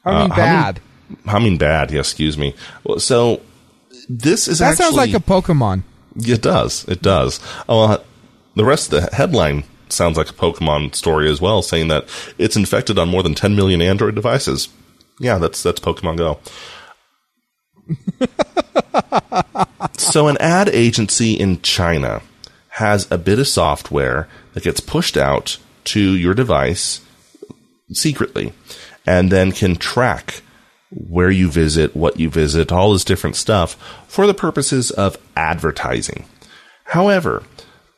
I 0.09 0.23
mean, 0.23 0.33
Uh, 0.33 0.37
bad. 0.37 0.81
Humming 1.27 1.59
bad, 1.59 1.91
yes, 1.91 2.09
excuse 2.11 2.37
me. 2.37 2.55
Well, 2.85 2.99
so 2.99 3.41
this 4.09 4.47
is 4.49 4.59
that 4.59 4.73
actually 4.73 4.85
sounds 4.85 4.97
like 4.97 5.15
a 5.15 5.21
Pokemon. 5.21 5.83
It 6.17 6.43
does. 6.43 6.85
It 6.89 7.01
does. 7.03 7.41
Oh, 7.69 7.89
well, 7.89 8.05
the 8.57 8.65
rest 8.65 8.93
of 8.93 9.03
the 9.03 9.17
headline 9.17 9.65
sounds 9.89 10.17
like 10.19 10.29
a 10.29 10.35
Pokemon 10.35 10.95
story 10.95 11.31
as 11.31 11.41
well, 11.41 11.63
saying 11.63 11.89
that 11.89 12.07
it's 12.37 12.57
infected 12.57 12.99
on 12.99 13.09
more 13.09 13.23
than 13.23 13.35
10 13.35 13.55
million 13.57 13.81
Android 13.81 14.15
devices. 14.15 14.69
Yeah, 15.21 15.39
that's 15.39 15.63
that's 15.63 15.81
Pokemon 15.81 16.17
Go. 16.19 16.39
so, 19.97 20.29
an 20.29 20.37
ad 20.39 20.69
agency 20.69 21.35
in 21.35 21.61
China 21.63 22.23
has 22.71 23.11
a 23.11 23.19
bit 23.19 23.39
of 23.39 23.49
software 23.49 24.29
that 24.55 24.63
gets 24.63 24.81
pushed 24.81 25.17
out 25.17 25.59
to 25.85 26.01
your 26.01 26.35
device 26.35 27.01
secretly, 27.93 28.53
and 29.09 29.33
then 29.33 29.53
can 29.53 29.75
track 29.75 30.43
where 30.91 31.31
you 31.31 31.51
visit, 31.51 31.97
what 31.97 32.21
you 32.21 32.29
visit, 32.29 32.71
all 32.71 32.93
this 32.93 33.05
different 33.05 33.37
stuff 33.37 33.73
for 34.07 34.27
the 34.27 34.35
purposes 34.35 34.91
of 34.91 35.17
advertising. 35.35 36.27
However, 36.85 37.43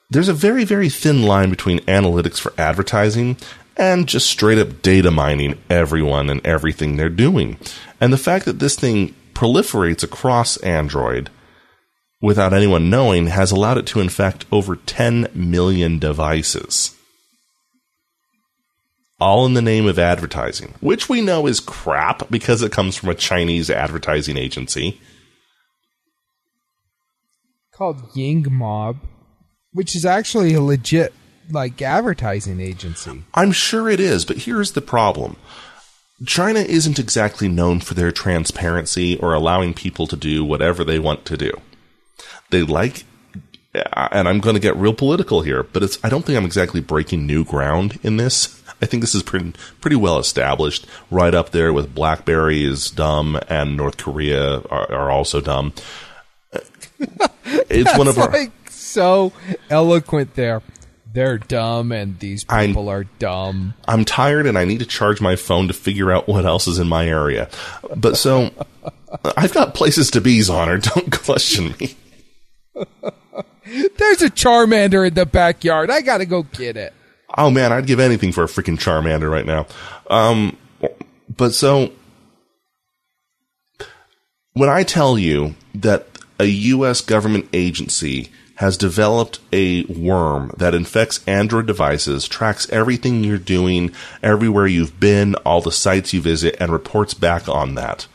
there's 0.09 0.29
a 0.29 0.33
very, 0.33 0.65
very 0.65 0.89
thin 0.89 1.25
line 1.25 1.51
between 1.51 1.81
analytics 1.81 2.39
for 2.39 2.53
advertising 2.57 3.37
and 3.77 4.07
just 4.07 4.31
straight 4.31 4.59
up 4.59 4.83
data 4.83 5.11
mining 5.11 5.59
everyone 5.69 6.31
and 6.31 6.47
everything 6.47 6.97
they're 6.97 7.09
doing. 7.09 7.59
And 8.01 8.13
the 8.13 8.17
fact 8.17 8.45
that 8.45 8.61
this 8.61 8.77
thing 8.77 9.13
proliferates 9.35 10.05
across 10.05 10.59
Android 10.59 11.29
without 12.21 12.53
anyone 12.53 12.89
knowing 12.89 13.27
has 13.27 13.51
allowed 13.51 13.79
it 13.79 13.87
to 13.87 14.01
infect 14.01 14.45
over 14.53 14.77
10 14.77 15.27
million 15.35 15.99
devices. 15.99 16.95
All 19.21 19.45
in 19.45 19.55
the 19.55 19.63
name 19.63 19.87
of 19.87 19.99
advertising, 19.99 20.75
which 20.81 21.09
we 21.09 21.21
know 21.21 21.47
is 21.47 21.61
crap 21.61 22.31
because 22.31 22.63
it 22.63 22.73
comes 22.73 22.97
from 22.97 23.11
a 23.11 23.15
Chinese 23.15 23.69
advertising 23.71 24.37
agency. 24.37 25.01
Called 27.73 28.01
Yingmob, 28.15 28.97
which 29.73 29.95
is 29.95 30.07
actually 30.07 30.55
a 30.55 30.61
legit 30.61 31.13
like 31.51 31.83
advertising 31.83 32.61
agency. 32.61 33.25
I'm 33.35 33.53
sure 33.53 33.89
it 33.89 34.01
is, 34.01 34.25
but 34.25 34.39
here's 34.39 34.73
the 34.73 34.81
problem. 34.81 35.37
China 36.27 36.61
isn't 36.61 36.99
exactly 36.99 37.49
known 37.49 37.81
for 37.81 37.95
their 37.95 38.13
transparency 38.13 39.19
or 39.19 39.33
allowing 39.33 39.73
people 39.73 40.07
to 40.07 40.17
do 40.17 40.45
whatever 40.45 40.85
they 40.85 40.99
want 40.99 41.25
to 41.27 41.37
do. 41.37 41.53
They 42.51 42.63
like, 42.63 43.05
uh, 43.75 44.09
and 44.13 44.29
I'm 44.29 44.41
going 44.41 44.55
to 44.55 44.61
get 44.61 44.77
real 44.77 44.93
political 44.93 45.43
here, 45.43 45.63
but 45.63 45.83
it's, 45.83 45.99
I 46.05 46.11
don't 46.11 46.25
think 46.25 46.37
I'm 46.37 46.45
exactly 46.45 46.81
breaking 46.81 47.27
new 47.27 47.45
ground 47.45 47.99
in 48.03 48.17
this. 48.19 48.60
I 48.83 48.87
think 48.87 49.03
this 49.03 49.15
is 49.15 49.23
pretty, 49.23 49.53
pretty 49.81 49.97
well 49.97 50.19
established, 50.19 50.87
right 51.11 51.35
up 51.35 51.51
there 51.51 51.73
with 51.73 51.95
BlackBerry 51.95 52.65
is 52.65 52.91
dumb 52.91 53.39
and 53.49 53.77
North 53.77 53.97
Korea 53.97 54.61
are, 54.71 54.93
are 54.93 55.11
also 55.11 55.41
dumb. 55.41 55.73
It's 57.69 57.97
one 57.97 58.09
of 58.09 58.19
our, 58.19 58.31
like 58.31 58.53
so 58.69 59.33
eloquent 59.71 60.35
there 60.35 60.63
they're 61.13 61.39
dumb 61.39 61.93
and 61.93 62.19
these 62.19 62.45
people 62.45 62.89
I'm, 62.89 62.97
are 62.97 63.05
dumb. 63.19 63.75
I'm 63.87 64.05
tired 64.05 64.47
and 64.47 64.57
I 64.57 64.65
need 64.65 64.79
to 64.79 64.87
charge 64.87 65.21
my 65.21 65.37
phone 65.37 65.69
to 65.69 65.75
figure 65.75 66.11
out 66.13 66.29
what 66.29 66.45
else 66.45 66.67
is 66.69 66.79
in 66.79 66.89
my 66.89 67.07
area. 67.07 67.49
But 67.97 68.17
so 68.17 68.51
I've 69.37 69.53
got 69.53 69.75
places 69.75 70.11
to 70.13 70.21
be, 70.21 70.43
Honor. 70.49 70.79
Don't 70.79 71.11
question 71.11 71.75
me. 71.81 71.97
There's 73.65 74.23
a 74.23 74.31
Charmander 74.31 75.07
in 75.07 75.15
the 75.15 75.27
backyard. 75.27 75.91
I 75.91 76.01
gotta 76.01 76.27
go 76.27 76.43
get 76.43 76.77
it. 76.77 76.93
Oh 77.37 77.51
man, 77.51 77.73
I'd 77.73 77.87
give 77.87 78.01
anything 78.01 78.33
for 78.33 78.45
a 78.45 78.49
freaking 78.49 78.79
Charmander 78.79 79.31
right 79.31 79.47
now. 79.47 79.67
Um, 80.09 80.57
but 81.29 81.55
so 81.55 81.93
when 84.53 84.69
I 84.69 84.83
tell 84.83 85.19
you 85.19 85.55
that 85.75 86.07
a 86.39 86.45
U.S. 86.45 87.01
government 87.01 87.49
agency 87.53 88.31
has 88.57 88.77
developed 88.77 89.39
a 89.53 89.85
worm 89.85 90.53
that 90.59 90.75
infects 90.75 91.27
Android 91.27 91.67
devices, 91.67 92.29
tracks 92.29 92.69
everything 92.71 93.25
you're 93.25 93.39
doing, 93.39 93.91
everywhere 94.23 94.67
you've 94.67 95.01
been, 95.01 95.35
all 95.47 95.63
the 95.63 95.73
sites 95.73 96.13
you 96.13 96.21
visit, 96.21 96.57
and 96.61 96.71
reports 96.71 97.15
back 97.15 97.49
on 97.49 97.75
that 97.75 98.07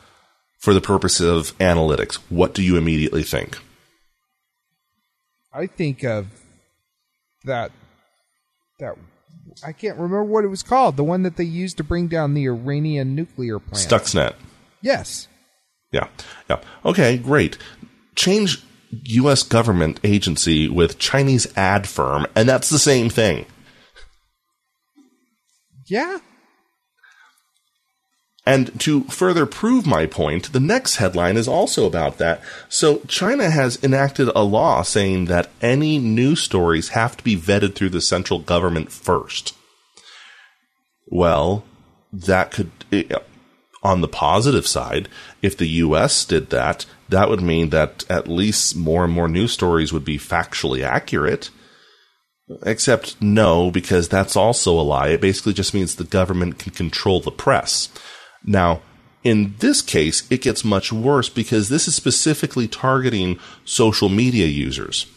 for 0.59 0.73
the 0.73 0.81
purpose 0.81 1.19
of 1.19 1.57
analytics. 1.57 2.15
What 2.29 2.53
do 2.53 2.61
you 2.61 2.77
immediately 2.77 3.23
think? 3.23 3.57
I 5.51 5.67
think 5.67 6.03
of 6.03 6.27
that 7.45 7.71
that 8.79 8.95
I 9.65 9.71
can't 9.71 9.97
remember 9.97 10.23
what 10.23 10.43
it 10.43 10.49
was 10.49 10.63
called. 10.63 10.97
The 10.97 11.03
one 11.03 11.23
that 11.23 11.37
they 11.37 11.43
used 11.43 11.77
to 11.77 11.83
bring 11.83 12.07
down 12.07 12.33
the 12.33 12.45
Iranian 12.45 13.15
nuclear 13.15 13.59
plant. 13.59 13.87
Stuxnet. 13.87 14.35
Yes. 14.81 15.27
Yeah. 15.91 16.07
Yeah. 16.49 16.61
Okay, 16.83 17.17
great. 17.17 17.57
Change 18.15 18.63
U.S. 18.91 19.43
government 19.43 19.99
agency 20.03 20.67
with 20.67 20.99
Chinese 20.99 21.47
ad 21.57 21.87
firm, 21.87 22.27
and 22.35 22.47
that's 22.47 22.69
the 22.69 22.79
same 22.79 23.09
thing. 23.09 23.45
Yeah. 25.87 26.19
And 28.45 28.79
to 28.81 29.03
further 29.05 29.47
prove 29.47 29.87
my 29.87 30.05
point, 30.05 30.53
the 30.53 30.59
next 30.59 30.97
headline 30.97 31.35
is 31.35 31.47
also 31.47 31.87
about 31.87 32.19
that. 32.19 32.41
So 32.69 32.99
China 33.07 33.49
has 33.49 33.83
enacted 33.83 34.29
a 34.35 34.43
law 34.43 34.83
saying 34.83 35.25
that 35.25 35.49
any 35.61 35.97
news 35.97 36.41
stories 36.43 36.89
have 36.89 37.17
to 37.17 37.23
be 37.23 37.35
vetted 37.35 37.73
through 37.73 37.89
the 37.89 38.01
central 38.01 38.39
government 38.39 38.91
first. 38.91 39.55
Well, 41.07 41.63
that 42.13 42.51
could, 42.51 42.71
eh, 42.91 43.03
on 43.81 44.01
the 44.01 44.07
positive 44.07 44.67
side, 44.67 45.09
if 45.41 45.57
the 45.57 45.67
US 45.67 46.23
did 46.23 46.51
that, 46.51 46.85
that 47.09 47.29
would 47.29 47.41
mean 47.41 47.69
that 47.71 48.05
at 48.09 48.27
least 48.27 48.75
more 48.75 49.03
and 49.03 49.13
more 49.13 49.27
news 49.27 49.53
stories 49.53 49.91
would 49.91 50.05
be 50.05 50.19
factually 50.19 50.83
accurate. 50.83 51.49
Except 52.63 53.19
no, 53.19 53.71
because 53.71 54.07
that's 54.07 54.35
also 54.35 54.79
a 54.79 54.81
lie. 54.81 55.09
It 55.09 55.21
basically 55.21 55.53
just 55.53 55.73
means 55.73 55.95
the 55.95 56.03
government 56.03 56.59
can 56.59 56.73
control 56.73 57.19
the 57.19 57.31
press. 57.31 57.89
Now, 58.45 58.81
in 59.23 59.55
this 59.59 59.81
case, 59.81 60.29
it 60.29 60.41
gets 60.41 60.63
much 60.63 60.93
worse 60.93 61.29
because 61.29 61.69
this 61.69 61.87
is 61.87 61.95
specifically 61.95 62.67
targeting 62.67 63.39
social 63.65 64.07
media 64.07 64.45
users, 64.45 65.07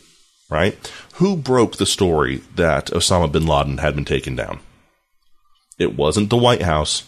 right? 0.50 0.76
Who 1.14 1.36
broke 1.36 1.76
the 1.76 1.86
story 1.86 2.38
that 2.56 2.86
Osama 2.86 3.30
bin 3.30 3.46
Laden 3.46 3.78
had 3.78 3.94
been 3.94 4.06
taken 4.06 4.34
down? 4.34 4.60
It 5.78 5.94
wasn't 5.96 6.30
the 6.30 6.36
White 6.36 6.62
House. 6.62 7.04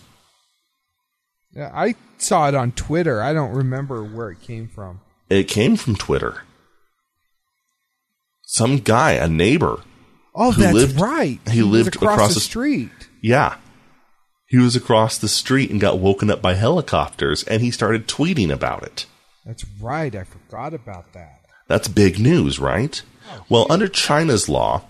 I 1.58 1.96
saw 2.18 2.48
it 2.48 2.54
on 2.54 2.72
Twitter. 2.72 3.22
I 3.22 3.32
don't 3.32 3.52
remember 3.52 4.04
where 4.04 4.30
it 4.30 4.40
came 4.40 4.68
from. 4.68 5.00
It 5.28 5.48
came 5.48 5.76
from 5.76 5.96
Twitter. 5.96 6.42
Some 8.42 8.78
guy, 8.78 9.12
a 9.12 9.28
neighbor. 9.28 9.80
Oh, 10.34 10.52
that's 10.52 10.74
lived, 10.74 11.00
right. 11.00 11.40
He, 11.46 11.56
he 11.56 11.62
lived 11.62 11.96
across, 11.96 12.12
across, 12.12 12.34
the 12.34 12.40
street. 12.40 12.90
Yeah. 13.20 13.56
He 14.50 14.58
was 14.58 14.74
across 14.74 15.16
the 15.16 15.28
street 15.28 15.70
and 15.70 15.80
got 15.80 16.00
woken 16.00 16.28
up 16.28 16.42
by 16.42 16.54
helicopters, 16.54 17.44
and 17.44 17.62
he 17.62 17.70
started 17.70 18.08
tweeting 18.08 18.50
about 18.50 18.82
it. 18.82 19.06
That's 19.46 19.64
right. 19.80 20.12
I 20.12 20.24
forgot 20.24 20.74
about 20.74 21.12
that. 21.12 21.42
That's 21.68 21.86
big 21.86 22.18
news, 22.18 22.58
right? 22.58 23.00
Oh, 23.30 23.44
well, 23.48 23.66
under 23.70 23.86
China's 23.86 24.48
law, 24.48 24.82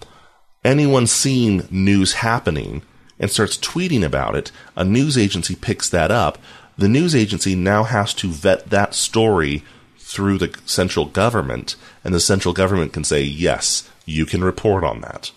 anyone 0.65 1.07
seeing 1.07 1.69
news 1.71 2.15
happening 2.15 2.81
and 3.19 3.31
starts 3.31 3.59
tweeting 3.59 4.03
about 4.03 4.35
it, 4.35 4.51
a 4.77 4.85
news 4.85 5.19
agency 5.19 5.55
picks 5.55 5.91
that 5.91 6.11
up. 6.11 6.39
The 6.79 6.89
news 6.89 7.15
agency 7.15 7.55
now 7.55 7.85
has 7.85 8.15
to 8.15 8.29
vet 8.29 8.71
that 8.71 8.95
story 8.95 9.63
through 9.99 10.39
the 10.39 10.59
central 10.65 11.05
government, 11.05 11.77
and 12.03 12.15
the 12.15 12.21
central 12.21 12.55
government 12.55 12.95
can 12.95 13.05
say, 13.05 13.21
yes, 13.21 13.91
you 14.07 14.25
can 14.25 14.43
report 14.43 14.85
on 14.85 15.03
that. 15.03 15.33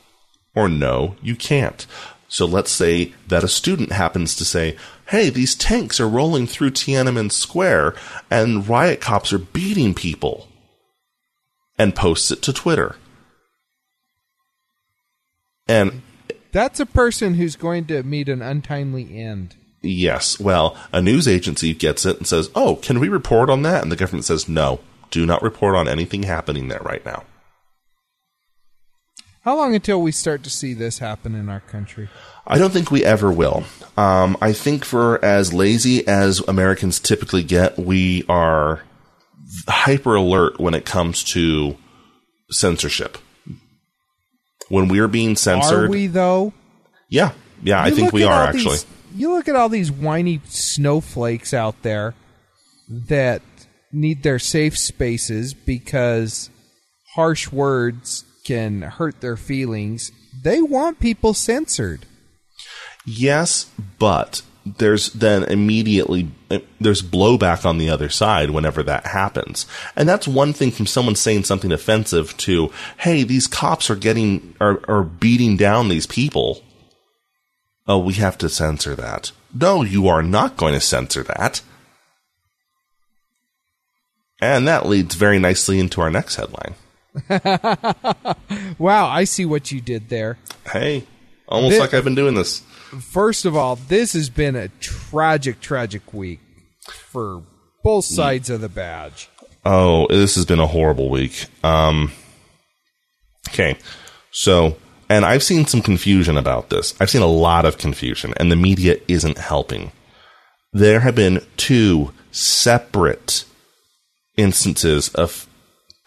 Or 0.55 0.69
no, 0.69 1.17
you 1.21 1.35
can't. 1.35 1.85
So 2.33 2.47
let's 2.47 2.71
say 2.71 3.13
that 3.27 3.43
a 3.43 3.47
student 3.47 3.91
happens 3.91 4.35
to 4.37 4.43
say, 4.43 4.75
hey, 5.09 5.29
these 5.29 5.53
tanks 5.53 5.99
are 5.99 6.09
rolling 6.09 6.47
through 6.47 6.71
Tiananmen 6.71 7.31
Square 7.31 7.93
and 8.31 8.67
riot 8.67 8.99
cops 8.99 9.31
are 9.33 9.37
beating 9.37 9.93
people, 9.93 10.47
and 11.77 11.95
posts 11.95 12.31
it 12.31 12.41
to 12.41 12.51
Twitter. 12.51 12.95
And 15.67 16.01
that's 16.51 16.79
a 16.79 16.87
person 16.87 17.35
who's 17.35 17.55
going 17.55 17.85
to 17.85 18.01
meet 18.01 18.27
an 18.27 18.41
untimely 18.41 19.15
end. 19.15 19.55
Yes. 19.83 20.39
Well, 20.39 20.75
a 20.91 21.03
news 21.03 21.27
agency 21.27 21.75
gets 21.75 22.03
it 22.03 22.17
and 22.17 22.25
says, 22.25 22.49
"Oh, 22.55 22.77
can 22.77 22.99
we 22.99 23.09
report 23.09 23.51
on 23.51 23.61
that?" 23.61 23.83
And 23.83 23.91
the 23.91 23.95
government 23.95 24.25
says, 24.25 24.49
"No, 24.49 24.79
do 25.11 25.27
not 25.27 25.43
report 25.43 25.75
on 25.75 25.87
anything 25.87 26.23
happening 26.23 26.67
there 26.67 26.81
right 26.81 27.05
now." 27.05 27.25
How 29.43 29.57
long 29.57 29.75
until 29.75 30.01
we 30.01 30.13
start 30.13 30.43
to 30.43 30.49
see 30.49 30.73
this 30.73 30.99
happen 30.99 31.35
in 31.35 31.49
our 31.49 31.59
country? 31.59 32.09
I 32.47 32.57
don't 32.57 32.71
think 32.71 32.91
we 32.91 33.03
ever 33.03 33.31
will. 33.31 33.65
Um, 33.97 34.37
I 34.41 34.53
think 34.53 34.85
for 34.85 35.23
as 35.23 35.53
lazy 35.53 36.07
as 36.07 36.39
Americans 36.47 36.99
typically 36.99 37.43
get, 37.43 37.77
we 37.77 38.23
are 38.29 38.83
hyper 39.67 40.15
alert 40.15 40.59
when 40.59 40.73
it 40.73 40.85
comes 40.85 41.23
to 41.25 41.77
censorship 42.49 43.17
when 44.69 44.87
we're 44.87 45.07
being 45.07 45.35
censored. 45.35 45.85
Are 45.85 45.89
we 45.89 46.07
though? 46.07 46.53
Yeah, 47.09 47.33
yeah, 47.61 47.85
you 47.85 47.91
I 47.91 47.95
think 47.95 48.13
we 48.13 48.23
are 48.23 48.43
actually. 48.43 48.77
These, 48.77 48.85
you 49.15 49.31
look 49.31 49.47
at 49.47 49.55
all 49.55 49.69
these 49.69 49.91
whiny 49.91 50.41
snowflakes 50.45 51.53
out 51.53 51.81
there 51.83 52.15
that 52.89 53.41
need 53.91 54.23
their 54.23 54.39
safe 54.39 54.77
spaces 54.77 55.53
because 55.53 56.49
harsh 57.13 57.51
words 57.51 58.25
can 58.43 58.81
hurt 58.81 59.21
their 59.21 59.37
feelings. 59.37 60.11
They 60.43 60.61
want 60.61 60.99
people 60.99 61.33
censored. 61.33 62.05
Yes, 63.05 63.69
but 63.99 64.41
there's 64.65 65.11
then 65.11 65.43
immediately 65.43 66.31
uh, 66.49 66.59
there's 66.79 67.01
blowback 67.01 67.65
on 67.65 67.77
the 67.77 67.89
other 67.89 68.07
side 68.07 68.49
whenever 68.49 68.81
that 68.81 69.07
happens 69.07 69.65
and 69.93 70.07
that's 70.07 70.25
one 70.25 70.53
thing 70.53 70.71
from 70.71 70.85
someone 70.85 71.15
saying 71.15 71.43
something 71.43 71.73
offensive 71.73 72.37
to 72.37 72.71
hey 72.99 73.23
these 73.23 73.45
cops 73.45 73.89
are 73.89 73.95
getting 73.97 74.55
are, 74.61 74.79
are 74.87 75.03
beating 75.03 75.57
down 75.57 75.89
these 75.89 76.07
people 76.07 76.63
oh 77.87 77.97
we 77.97 78.13
have 78.13 78.37
to 78.37 78.47
censor 78.47 78.95
that 78.95 79.33
no 79.53 79.83
you 79.83 80.07
are 80.07 80.23
not 80.23 80.55
going 80.55 80.73
to 80.73 80.79
censor 80.79 81.23
that 81.23 81.59
And 84.43 84.67
that 84.67 84.85
leads 84.85 85.15
very 85.15 85.39
nicely 85.39 85.79
into 85.79 86.01
our 86.01 86.11
next 86.11 86.35
headline. 86.35 86.75
Wow, 88.77 89.07
I 89.07 89.23
see 89.23 89.45
what 89.45 89.71
you 89.71 89.81
did 89.81 90.09
there. 90.09 90.37
Hey, 90.65 91.05
almost 91.47 91.75
Thi- 91.75 91.79
like 91.79 91.93
I've 91.93 92.03
been 92.03 92.15
doing 92.15 92.35
this. 92.35 92.59
First 93.11 93.45
of 93.45 93.55
all, 93.55 93.75
this 93.75 94.13
has 94.13 94.29
been 94.29 94.55
a 94.55 94.67
tragic, 94.79 95.59
tragic 95.59 96.13
week 96.13 96.39
for 96.81 97.43
both 97.83 98.05
sides 98.05 98.49
of 98.49 98.61
the 98.61 98.69
badge. 98.69 99.29
Oh, 99.65 100.07
this 100.07 100.35
has 100.35 100.45
been 100.45 100.59
a 100.59 100.67
horrible 100.67 101.09
week. 101.09 101.45
Um, 101.63 102.11
okay, 103.49 103.77
so, 104.31 104.77
and 105.09 105.25
I've 105.25 105.43
seen 105.43 105.65
some 105.65 105.81
confusion 105.81 106.37
about 106.37 106.69
this. 106.69 106.93
I've 106.99 107.09
seen 107.09 107.21
a 107.21 107.27
lot 107.27 107.65
of 107.65 107.77
confusion, 107.77 108.33
and 108.37 108.51
the 108.51 108.55
media 108.55 108.97
isn't 109.07 109.37
helping. 109.37 109.91
There 110.73 110.99
have 111.01 111.15
been 111.15 111.41
two 111.55 112.11
separate 112.31 113.45
instances 114.37 115.09
of 115.09 115.47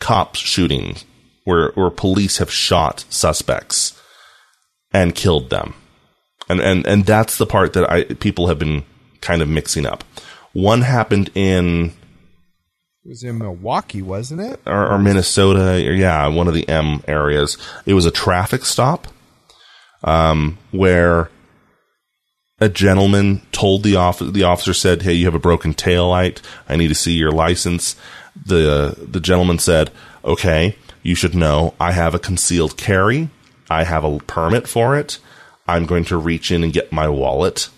cops 0.00 0.38
shooting 0.38 0.96
where, 1.44 1.70
where 1.72 1.90
police 1.90 2.38
have 2.38 2.50
shot 2.50 3.04
suspects 3.08 4.00
and 4.92 5.14
killed 5.14 5.50
them. 5.50 5.74
And, 6.48 6.60
and, 6.60 6.86
and 6.86 7.04
that's 7.04 7.38
the 7.38 7.46
part 7.46 7.72
that 7.72 7.90
I, 7.90 8.04
people 8.04 8.48
have 8.48 8.58
been 8.58 8.84
kind 9.20 9.42
of 9.42 9.48
mixing 9.48 9.86
up. 9.86 10.04
One 10.52 10.82
happened 10.82 11.30
in 11.34 11.86
It 13.04 13.08
was 13.08 13.22
in 13.24 13.38
Milwaukee, 13.38 14.02
wasn't 14.02 14.40
it? 14.40 14.60
or, 14.66 14.92
or 14.92 14.98
Minnesota, 14.98 15.74
or 15.86 15.92
yeah, 15.92 16.26
one 16.28 16.48
of 16.48 16.54
the 16.54 16.68
M 16.68 17.02
areas. 17.08 17.58
It 17.84 17.94
was 17.94 18.06
a 18.06 18.10
traffic 18.10 18.64
stop 18.64 19.08
um, 20.04 20.58
where 20.70 21.30
a 22.60 22.68
gentleman 22.68 23.42
told 23.52 23.82
the 23.82 23.96
officer. 23.96 24.30
The 24.30 24.44
officer 24.44 24.72
said, 24.72 25.02
"Hey, 25.02 25.12
you 25.12 25.26
have 25.26 25.34
a 25.34 25.38
broken 25.38 25.74
tail 25.74 26.08
light. 26.08 26.40
I 26.68 26.76
need 26.76 26.88
to 26.88 26.94
see 26.94 27.12
your 27.12 27.32
license." 27.32 27.96
The 28.44 28.70
uh, 28.70 28.94
The 28.98 29.20
gentleman 29.20 29.58
said, 29.58 29.90
"Okay, 30.24 30.76
you 31.02 31.14
should 31.14 31.34
know. 31.34 31.74
I 31.80 31.92
have 31.92 32.14
a 32.14 32.18
concealed 32.18 32.76
carry. 32.76 33.30
I 33.70 33.84
have 33.84 34.04
a 34.04 34.18
permit 34.18 34.68
for 34.68 34.96
it. 34.96 35.18
I'm 35.66 35.86
going 35.86 36.04
to 36.06 36.16
reach 36.16 36.50
in 36.50 36.62
and 36.62 36.72
get 36.72 36.92
my 36.92 37.08
wallet." 37.08 37.68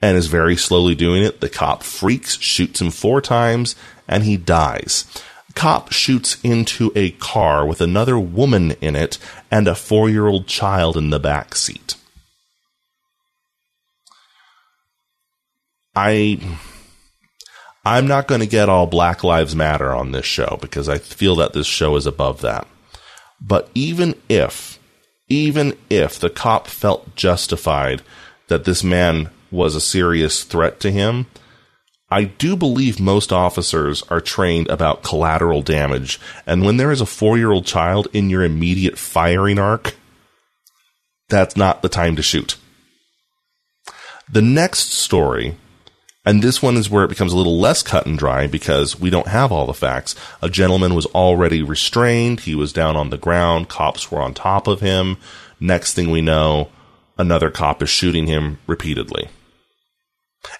and 0.00 0.16
is 0.16 0.28
very 0.28 0.56
slowly 0.56 0.94
doing 0.94 1.22
it. 1.22 1.40
The 1.40 1.48
cop 1.48 1.82
freaks, 1.82 2.38
shoots 2.38 2.80
him 2.80 2.90
four 2.90 3.20
times, 3.20 3.74
and 4.06 4.24
he 4.24 4.36
dies. 4.36 5.04
Cop 5.54 5.92
shoots 5.92 6.38
into 6.42 6.92
a 6.94 7.10
car 7.12 7.66
with 7.66 7.80
another 7.80 8.18
woman 8.18 8.72
in 8.80 8.94
it 8.94 9.18
and 9.50 9.66
a 9.66 9.74
four 9.74 10.08
year 10.08 10.26
old 10.26 10.46
child 10.46 10.96
in 10.96 11.10
the 11.10 11.18
back 11.18 11.54
seat. 11.54 11.96
I. 15.96 16.40
I'm 17.84 18.06
not 18.06 18.28
going 18.28 18.40
to 18.40 18.46
get 18.46 18.68
all 18.68 18.86
Black 18.86 19.24
Lives 19.24 19.56
Matter 19.56 19.94
on 19.94 20.12
this 20.12 20.26
show 20.26 20.58
because 20.60 20.88
I 20.88 20.98
feel 20.98 21.36
that 21.36 21.52
this 21.52 21.66
show 21.66 21.96
is 21.96 22.06
above 22.06 22.40
that. 22.42 22.66
But 23.40 23.70
even 23.74 24.14
if, 24.28 24.78
even 25.28 25.76
if 25.88 26.18
the 26.18 26.30
cop 26.30 26.66
felt 26.66 27.14
justified 27.14 28.02
that 28.48 28.64
this 28.64 28.82
man 28.82 29.30
was 29.50 29.74
a 29.74 29.80
serious 29.80 30.44
threat 30.44 30.80
to 30.80 30.90
him, 30.90 31.26
I 32.10 32.24
do 32.24 32.56
believe 32.56 32.98
most 32.98 33.32
officers 33.32 34.02
are 34.04 34.20
trained 34.20 34.68
about 34.68 35.02
collateral 35.02 35.62
damage. 35.62 36.18
And 36.46 36.64
when 36.64 36.78
there 36.78 36.90
is 36.90 37.00
a 37.00 37.06
four 37.06 37.36
year 37.36 37.52
old 37.52 37.66
child 37.66 38.08
in 38.12 38.30
your 38.30 38.42
immediate 38.42 38.98
firing 38.98 39.58
arc, 39.58 39.94
that's 41.28 41.56
not 41.56 41.82
the 41.82 41.90
time 41.90 42.16
to 42.16 42.22
shoot. 42.22 42.56
The 44.30 44.42
next 44.42 44.92
story, 44.92 45.56
and 46.28 46.42
this 46.42 46.60
one 46.60 46.76
is 46.76 46.90
where 46.90 47.04
it 47.04 47.08
becomes 47.08 47.32
a 47.32 47.38
little 47.38 47.58
less 47.58 47.82
cut 47.82 48.04
and 48.04 48.18
dry 48.18 48.46
because 48.46 49.00
we 49.00 49.08
don't 49.08 49.28
have 49.28 49.50
all 49.50 49.64
the 49.64 49.72
facts. 49.72 50.14
A 50.42 50.50
gentleman 50.50 50.94
was 50.94 51.06
already 51.06 51.62
restrained. 51.62 52.40
He 52.40 52.54
was 52.54 52.70
down 52.70 52.96
on 52.96 53.08
the 53.08 53.16
ground. 53.16 53.70
Cops 53.70 54.10
were 54.10 54.20
on 54.20 54.34
top 54.34 54.66
of 54.66 54.82
him. 54.82 55.16
Next 55.58 55.94
thing 55.94 56.10
we 56.10 56.20
know, 56.20 56.68
another 57.16 57.50
cop 57.50 57.82
is 57.82 57.88
shooting 57.88 58.26
him 58.26 58.58
repeatedly. 58.66 59.30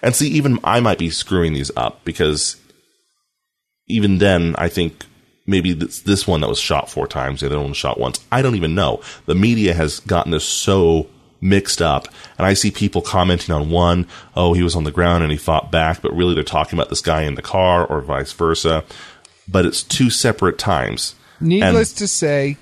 And 0.01 0.15
see, 0.15 0.29
even 0.29 0.57
I 0.63 0.79
might 0.79 0.97
be 0.97 1.11
screwing 1.11 1.53
these 1.53 1.69
up 1.77 2.03
because 2.03 2.55
even 3.85 4.17
then, 4.17 4.55
I 4.57 4.69
think 4.69 5.05
maybe 5.45 5.73
this, 5.73 6.01
this 6.01 6.25
one 6.25 6.41
that 6.41 6.49
was 6.49 6.57
shot 6.57 6.89
four 6.89 7.05
times, 7.05 7.41
the 7.41 7.45
other 7.45 7.59
one 7.59 7.73
shot 7.73 7.99
once. 7.99 8.25
I 8.31 8.41
don't 8.41 8.55
even 8.55 8.73
know. 8.73 9.01
The 9.27 9.35
media 9.35 9.75
has 9.75 9.99
gotten 9.99 10.31
this 10.31 10.45
so 10.45 11.09
mixed 11.41 11.81
up, 11.81 12.07
and 12.37 12.45
I 12.45 12.53
see 12.53 12.71
people 12.71 13.01
commenting 13.01 13.53
on 13.53 13.69
one, 13.69 14.07
oh, 14.35 14.53
he 14.53 14.63
was 14.63 14.75
on 14.75 14.83
the 14.83 14.91
ground 14.91 15.23
and 15.23 15.31
he 15.31 15.37
fought 15.37 15.71
back, 15.71 16.01
but 16.01 16.13
really 16.13 16.35
they're 16.35 16.43
talking 16.43 16.77
about 16.77 16.89
this 16.89 17.01
guy 17.01 17.23
in 17.23 17.35
the 17.35 17.41
car 17.41 17.85
or 17.85 18.01
vice 18.01 18.31
versa. 18.31 18.83
But 19.47 19.65
it's 19.65 19.83
two 19.83 20.09
separate 20.09 20.57
times. 20.57 21.15
Needless 21.39 21.93
to 21.93 22.07
say, 22.07 22.57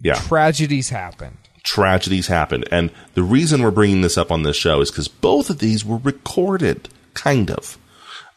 Yeah 0.00 0.14
tragedies 0.14 0.90
happen. 0.90 1.38
tragedies 1.64 2.28
happened. 2.28 2.68
And 2.70 2.90
the 3.14 3.22
reason 3.22 3.62
we're 3.62 3.70
bringing 3.70 4.02
this 4.02 4.18
up 4.18 4.30
on 4.30 4.42
this 4.42 4.56
show 4.56 4.80
is 4.80 4.90
because 4.90 5.08
both 5.08 5.50
of 5.50 5.58
these 5.58 5.84
were 5.84 5.98
recorded, 5.98 6.88
kind 7.14 7.50
of. 7.50 7.78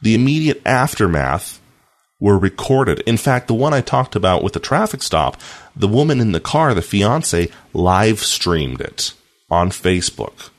The 0.01 0.15
immediate 0.15 0.61
aftermath 0.65 1.61
were 2.19 2.37
recorded. 2.37 3.01
In 3.01 3.17
fact, 3.17 3.47
the 3.47 3.53
one 3.53 3.73
I 3.73 3.81
talked 3.81 4.15
about 4.15 4.43
with 4.43 4.53
the 4.53 4.59
traffic 4.59 5.03
stop, 5.03 5.39
the 5.75 5.87
woman 5.87 6.19
in 6.19 6.31
the 6.31 6.39
car, 6.39 6.73
the 6.73 6.81
fiance, 6.81 7.49
live 7.73 8.19
streamed 8.19 8.81
it 8.81 9.13
on 9.49 9.69
Facebook. 9.69 10.49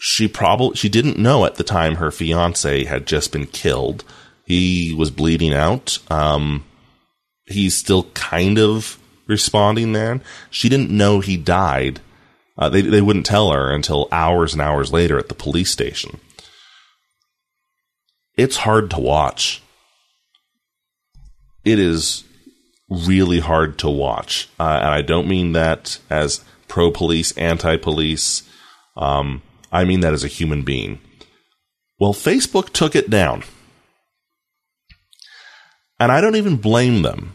She 0.00 0.28
probably 0.28 0.76
she 0.76 0.88
didn't 0.88 1.18
know 1.18 1.44
at 1.44 1.56
the 1.56 1.64
time 1.64 1.96
her 1.96 2.10
fiance 2.10 2.84
had 2.84 3.06
just 3.06 3.32
been 3.32 3.46
killed. 3.46 4.04
He 4.44 4.94
was 4.96 5.10
bleeding 5.10 5.54
out. 5.54 5.98
Um, 6.10 6.64
he's 7.46 7.76
still 7.76 8.04
kind 8.14 8.58
of 8.58 8.98
responding 9.26 9.92
then. 9.92 10.22
She 10.50 10.68
didn't 10.68 10.90
know 10.90 11.20
he 11.20 11.36
died. 11.36 12.00
Uh, 12.58 12.68
they, 12.68 12.80
they 12.82 13.02
wouldn't 13.02 13.26
tell 13.26 13.50
her 13.50 13.70
until 13.70 14.08
hours 14.10 14.52
and 14.52 14.62
hours 14.62 14.92
later 14.92 15.18
at 15.18 15.28
the 15.28 15.34
police 15.34 15.70
station. 15.70 16.20
It's 18.36 18.58
hard 18.58 18.90
to 18.90 19.00
watch. 19.00 19.62
It 21.64 21.78
is 21.78 22.24
really 22.88 23.40
hard 23.40 23.78
to 23.80 23.90
watch. 23.90 24.48
Uh, 24.58 24.78
and 24.80 24.88
I 24.88 25.02
don't 25.02 25.28
mean 25.28 25.52
that 25.52 25.98
as 26.08 26.44
pro 26.76 26.90
police, 26.90 27.32
anti 27.38 27.78
police. 27.78 28.42
Um, 28.98 29.40
I 29.72 29.86
mean 29.86 30.00
that 30.00 30.12
as 30.12 30.24
a 30.24 30.28
human 30.28 30.60
being. 30.60 31.00
Well, 31.98 32.12
Facebook 32.12 32.74
took 32.74 32.94
it 32.94 33.08
down. 33.08 33.44
And 35.98 36.12
I 36.12 36.20
don't 36.20 36.36
even 36.36 36.58
blame 36.58 37.00
them 37.00 37.32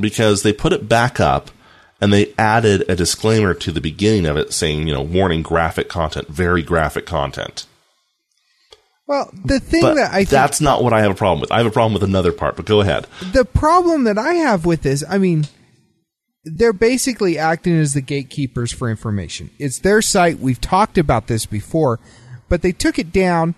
because 0.00 0.42
they 0.42 0.52
put 0.52 0.72
it 0.72 0.88
back 0.88 1.20
up 1.20 1.52
and 2.00 2.12
they 2.12 2.34
added 2.36 2.82
a 2.88 2.96
disclaimer 2.96 3.54
to 3.54 3.70
the 3.70 3.80
beginning 3.80 4.26
of 4.26 4.36
it 4.36 4.52
saying, 4.52 4.88
you 4.88 4.94
know, 4.94 5.02
warning 5.02 5.42
graphic 5.42 5.88
content, 5.88 6.26
very 6.26 6.64
graphic 6.64 7.06
content. 7.06 7.66
Well, 9.06 9.30
the 9.44 9.60
thing 9.60 9.82
But 9.82 9.94
that 9.94 10.10
I 10.10 10.16
think 10.24 10.30
that's 10.30 10.60
not 10.60 10.82
what 10.82 10.92
I 10.92 11.02
have 11.02 11.12
a 11.12 11.14
problem 11.14 11.40
with. 11.40 11.52
I 11.52 11.58
have 11.58 11.66
a 11.66 11.70
problem 11.70 11.94
with 11.94 12.02
another 12.02 12.32
part, 12.32 12.56
but 12.56 12.66
go 12.66 12.80
ahead. 12.80 13.06
the 13.32 13.44
problem 13.44 14.02
that 14.04 14.18
I 14.18 14.34
have 14.34 14.66
with 14.66 14.82
this, 14.82 15.04
I 15.08 15.18
mean, 15.18 15.46
they're 16.46 16.72
basically 16.72 17.38
acting 17.38 17.76
as 17.78 17.92
the 17.92 18.00
gatekeepers 18.00 18.72
for 18.72 18.88
information. 18.88 19.50
It's 19.58 19.80
their 19.80 20.00
site. 20.00 20.38
We've 20.38 20.60
talked 20.60 20.96
about 20.96 21.26
this 21.26 21.44
before, 21.44 21.98
but 22.48 22.62
they 22.62 22.72
took 22.72 22.98
it 22.98 23.12
down 23.12 23.56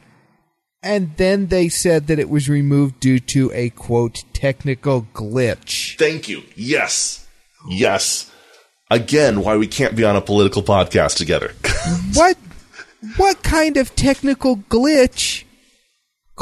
and 0.82 1.16
then 1.16 1.48
they 1.48 1.68
said 1.68 2.06
that 2.06 2.18
it 2.18 2.30
was 2.30 2.48
removed 2.48 2.98
due 2.98 3.18
to 3.18 3.50
a 3.52 3.70
quote 3.70 4.24
technical 4.32 5.02
glitch. 5.12 5.98
Thank 5.98 6.28
you. 6.28 6.42
Yes. 6.56 7.26
Yes. 7.68 8.32
Again, 8.90 9.42
why 9.42 9.56
we 9.56 9.66
can't 9.66 9.94
be 9.94 10.04
on 10.04 10.16
a 10.16 10.22
political 10.22 10.62
podcast 10.62 11.16
together. 11.16 11.52
what 12.14 12.38
what 13.16 13.42
kind 13.42 13.76
of 13.76 13.94
technical 13.94 14.56
glitch 14.56 15.44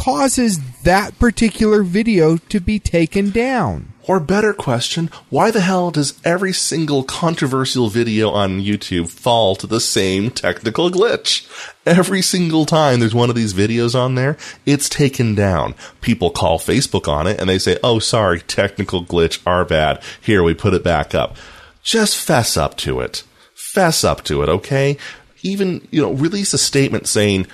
causes 0.06 0.60
that 0.84 1.18
particular 1.18 1.82
video 1.82 2.36
to 2.36 2.60
be 2.60 2.78
taken 2.78 3.28
down? 3.30 3.92
or 4.08 4.20
better 4.20 4.52
question, 4.52 5.10
why 5.30 5.50
the 5.50 5.60
hell 5.60 5.90
does 5.90 6.16
every 6.24 6.52
single 6.52 7.02
controversial 7.02 7.88
video 7.88 8.30
on 8.30 8.60
YouTube 8.60 9.10
fall 9.10 9.56
to 9.56 9.66
the 9.66 9.80
same 9.80 10.30
technical 10.30 10.88
glitch? 10.92 11.44
Every 11.84 12.22
single 12.22 12.66
time 12.66 13.00
there's 13.00 13.16
one 13.16 13.30
of 13.30 13.34
these 13.34 13.52
videos 13.52 13.98
on 13.98 14.14
there, 14.14 14.36
it's 14.64 14.88
taken 14.88 15.34
down. 15.34 15.74
People 16.02 16.30
call 16.30 16.60
Facebook 16.60 17.08
on 17.08 17.26
it 17.26 17.40
and 17.40 17.48
they 17.48 17.58
say, 17.58 17.76
oh, 17.82 17.98
sorry, 17.98 18.42
technical 18.42 19.04
glitch, 19.04 19.40
our 19.44 19.64
bad. 19.64 20.00
Here, 20.20 20.44
we 20.44 20.54
put 20.54 20.72
it 20.72 20.84
back 20.84 21.16
up. 21.16 21.36
Just 21.82 22.16
fess 22.16 22.56
up 22.56 22.76
to 22.76 23.00
it. 23.00 23.24
Fess 23.56 24.04
up 24.04 24.22
to 24.26 24.44
it, 24.44 24.48
okay? 24.48 24.98
Even, 25.42 25.88
you 25.90 26.00
know, 26.00 26.12
release 26.12 26.54
a 26.54 26.58
statement 26.58 27.08
saying 27.08 27.48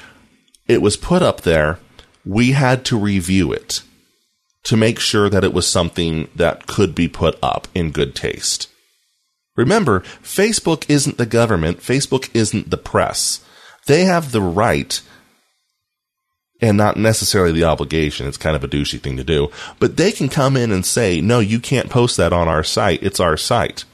it 0.68 0.82
was 0.82 0.98
put 0.98 1.22
up 1.22 1.40
there. 1.40 1.78
We 2.24 2.52
had 2.52 2.84
to 2.86 2.98
review 2.98 3.52
it 3.52 3.82
to 4.64 4.76
make 4.76 5.00
sure 5.00 5.28
that 5.28 5.44
it 5.44 5.52
was 5.52 5.66
something 5.66 6.28
that 6.36 6.66
could 6.66 6.94
be 6.94 7.08
put 7.08 7.38
up 7.42 7.66
in 7.74 7.90
good 7.90 8.14
taste. 8.14 8.68
Remember, 9.56 10.00
Facebook 10.22 10.88
isn't 10.88 11.18
the 11.18 11.26
government, 11.26 11.80
Facebook 11.80 12.30
isn't 12.32 12.70
the 12.70 12.76
press. 12.76 13.44
They 13.86 14.04
have 14.04 14.32
the 14.32 14.40
right 14.40 15.00
and 16.60 16.76
not 16.76 16.96
necessarily 16.96 17.52
the 17.52 17.64
obligation. 17.64 18.28
It's 18.28 18.36
kind 18.36 18.54
of 18.54 18.62
a 18.62 18.68
douchey 18.68 19.00
thing 19.00 19.16
to 19.16 19.24
do, 19.24 19.50
but 19.80 19.96
they 19.96 20.12
can 20.12 20.28
come 20.28 20.56
in 20.56 20.70
and 20.70 20.86
say, 20.86 21.20
no, 21.20 21.40
you 21.40 21.58
can't 21.58 21.90
post 21.90 22.16
that 22.16 22.32
on 22.32 22.46
our 22.46 22.62
site. 22.62 23.02
It's 23.02 23.18
our 23.18 23.36
site. 23.36 23.84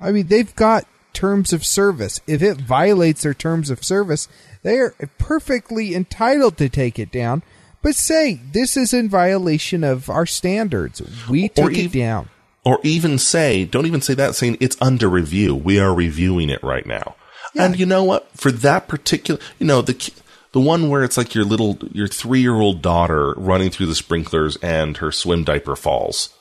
I 0.00 0.10
mean, 0.10 0.26
they've 0.26 0.54
got 0.56 0.86
terms 1.12 1.52
of 1.52 1.64
service. 1.64 2.20
If 2.26 2.42
it 2.42 2.56
violates 2.56 3.22
their 3.22 3.34
terms 3.34 3.70
of 3.70 3.84
service, 3.84 4.26
they 4.62 4.78
are 4.78 4.94
perfectly 5.18 5.94
entitled 5.94 6.56
to 6.58 6.68
take 6.68 6.98
it 6.98 7.12
down. 7.12 7.42
But 7.82 7.94
say 7.94 8.40
this 8.52 8.76
is 8.76 8.92
in 8.92 9.08
violation 9.08 9.84
of 9.84 10.10
our 10.10 10.26
standards. 10.26 11.02
We 11.28 11.48
took 11.48 11.72
it 11.72 11.92
down. 11.92 12.28
Or 12.64 12.78
even 12.82 13.18
say, 13.18 13.64
don't 13.64 13.86
even 13.86 14.02
say 14.02 14.14
that, 14.14 14.34
saying 14.34 14.58
it's 14.60 14.76
under 14.82 15.08
review. 15.08 15.54
We 15.56 15.80
are 15.80 15.94
reviewing 15.94 16.50
it 16.50 16.62
right 16.62 16.84
now. 16.84 17.16
And 17.56 17.78
you 17.78 17.86
know 17.86 18.04
what? 18.04 18.28
For 18.36 18.52
that 18.52 18.86
particular, 18.86 19.40
you 19.58 19.66
know, 19.66 19.80
the, 19.82 20.12
the 20.52 20.60
one 20.60 20.88
where 20.88 21.02
it's 21.02 21.16
like 21.16 21.34
your 21.34 21.44
little, 21.44 21.78
your 21.90 22.06
three 22.06 22.40
year 22.40 22.54
old 22.54 22.82
daughter 22.82 23.34
running 23.36 23.70
through 23.70 23.86
the 23.86 23.94
sprinklers 23.94 24.56
and 24.56 24.98
her 24.98 25.10
swim 25.10 25.42
diaper 25.42 25.74
falls. 25.74 26.34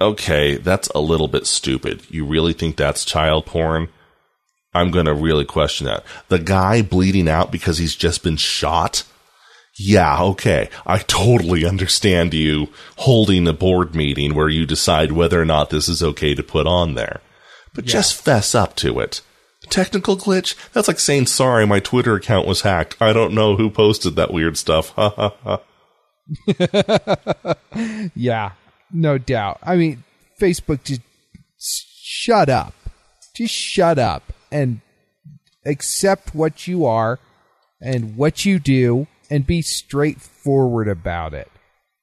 Okay, 0.00 0.56
that's 0.56 0.88
a 0.94 1.00
little 1.00 1.26
bit 1.26 1.46
stupid. 1.46 2.02
You 2.08 2.24
really 2.24 2.52
think 2.52 2.76
that's 2.76 3.04
child 3.04 3.46
porn? 3.46 3.88
I'm 4.72 4.92
gonna 4.92 5.14
really 5.14 5.44
question 5.44 5.86
that. 5.86 6.04
The 6.28 6.38
guy 6.38 6.82
bleeding 6.82 7.28
out 7.28 7.50
because 7.50 7.78
he's 7.78 7.96
just 7.96 8.22
been 8.22 8.36
shot? 8.36 9.02
Yeah, 9.78 10.22
okay. 10.22 10.68
I 10.84 10.98
totally 10.98 11.64
understand 11.64 12.34
you 12.34 12.68
holding 12.96 13.46
a 13.46 13.52
board 13.52 13.94
meeting 13.94 14.34
where 14.34 14.48
you 14.48 14.66
decide 14.66 15.12
whether 15.12 15.40
or 15.40 15.44
not 15.44 15.70
this 15.70 15.88
is 15.88 16.02
okay 16.02 16.34
to 16.34 16.42
put 16.42 16.66
on 16.66 16.94
there. 16.94 17.20
But 17.74 17.84
just 17.84 18.20
fess 18.20 18.56
up 18.56 18.74
to 18.76 18.98
it. 18.98 19.20
Technical 19.70 20.16
glitch? 20.16 20.56
That's 20.72 20.88
like 20.88 20.98
saying, 20.98 21.26
sorry, 21.26 21.66
my 21.66 21.78
Twitter 21.78 22.14
account 22.14 22.46
was 22.46 22.62
hacked. 22.62 22.96
I 23.00 23.12
don't 23.12 23.34
know 23.34 23.54
who 23.54 23.70
posted 23.70 24.16
that 24.16 24.32
weird 24.32 24.56
stuff. 24.56 24.90
Ha 24.90 25.10
ha 25.10 25.34
ha. 25.44 25.60
Yeah, 28.14 28.52
no 28.90 29.18
doubt. 29.18 29.58
I 29.62 29.76
mean, 29.76 30.04
Facebook 30.40 30.82
just 30.84 31.02
shut 32.02 32.48
up. 32.48 32.74
Just 33.36 33.54
shut 33.54 33.98
up 33.98 34.32
and 34.50 34.80
accept 35.64 36.34
what 36.34 36.66
you 36.66 36.84
are 36.84 37.20
and 37.80 38.16
what 38.16 38.44
you 38.44 38.58
do 38.58 39.06
and 39.30 39.46
be 39.46 39.62
straightforward 39.62 40.88
about 40.88 41.34
it. 41.34 41.50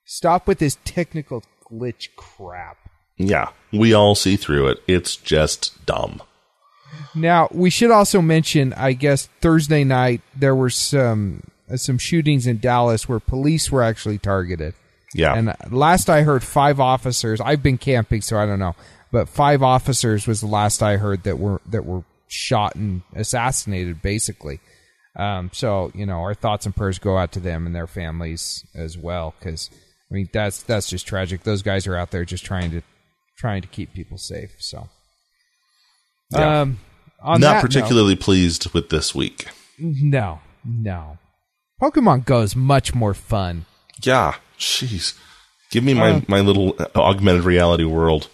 Stop 0.05 0.47
with 0.47 0.59
this 0.59 0.78
technical 0.86 1.43
glitch 1.69 2.09
crap. 2.15 2.78
Yeah, 3.17 3.49
we 3.71 3.93
all 3.93 4.15
see 4.15 4.36
through 4.36 4.67
it. 4.67 4.84
It's 4.88 5.15
just 5.15 5.86
dumb. 5.86 6.21
Now, 7.13 7.47
we 7.51 7.69
should 7.69 7.91
also 7.91 8.21
mention, 8.21 8.73
I 8.73 8.93
guess 8.93 9.28
Thursday 9.41 9.84
night 9.84 10.21
there 10.36 10.55
were 10.55 10.69
some 10.69 11.43
uh, 11.69 11.78
some 11.78 11.97
shootings 11.97 12.45
in 12.45 12.59
Dallas 12.59 13.09
where 13.09 13.19
police 13.19 13.71
were 13.71 13.84
actually 13.84 14.17
targeted. 14.17 14.73
Yeah. 15.13 15.34
And 15.34 15.55
last 15.71 16.09
I 16.09 16.23
heard, 16.23 16.43
five 16.43 16.80
officers. 16.80 17.39
I've 17.39 17.63
been 17.63 17.78
camping, 17.78 18.21
so 18.21 18.38
I 18.38 18.45
don't 18.45 18.59
know, 18.59 18.76
but 19.11 19.30
five 19.30 19.63
officers 19.63 20.28
was 20.28 20.41
the 20.41 20.47
last 20.47 20.84
I 20.84 20.97
heard 20.97 21.23
that 21.23 21.39
were 21.39 21.61
that 21.67 21.86
were 21.86 22.03
shot 22.28 22.76
and 22.76 23.01
assassinated, 23.15 24.01
basically. 24.01 24.59
Um, 25.16 25.49
so 25.53 25.91
you 25.95 26.05
know, 26.05 26.20
our 26.22 26.34
thoughts 26.34 26.66
and 26.66 26.76
prayers 26.76 26.99
go 26.99 27.18
out 27.18 27.32
to 27.34 27.39
them 27.39 27.66
and 27.66 27.76
their 27.76 27.88
families 27.88 28.66
as 28.76 28.97
well, 28.97 29.34
because 29.39 29.70
I 30.11 30.13
mean 30.13 30.30
that's 30.34 30.61
that's 30.63 30.89
just 30.89 31.07
tragic. 31.07 31.43
Those 31.43 31.61
guys 31.61 31.88
are 31.88 31.95
out 31.95 32.11
there 32.11 32.26
just 32.26 32.43
trying 32.45 32.72
to 32.72 32.82
trying 33.38 33.61
to 33.61 33.68
keep 33.68 33.93
people 33.93 34.18
safe. 34.18 34.55
So, 34.59 34.89
Yeah. 36.32 36.61
um, 36.61 36.80
Not 37.24 37.39
that 37.41 37.61
particularly 37.61 38.16
pleased 38.16 38.74
with 38.74 38.89
this 38.89 39.13
week. 39.16 39.47
no, 39.80 40.39
no. 40.63 41.18
Pokemon 41.82 42.26
Go 42.26 42.41
is 42.41 42.55
much 42.55 42.95
more 42.95 43.13
fun. 43.13 43.66
Yeah, 44.01 44.36
jeez. 44.57 45.18
Give 45.72 45.84
me 45.84 45.93
my, 45.93 46.11
Uh, 46.11 46.22
my 46.28 46.39
little 46.39 46.78
augmented 46.95 47.43
reality 47.43 47.84
world. 47.84 48.30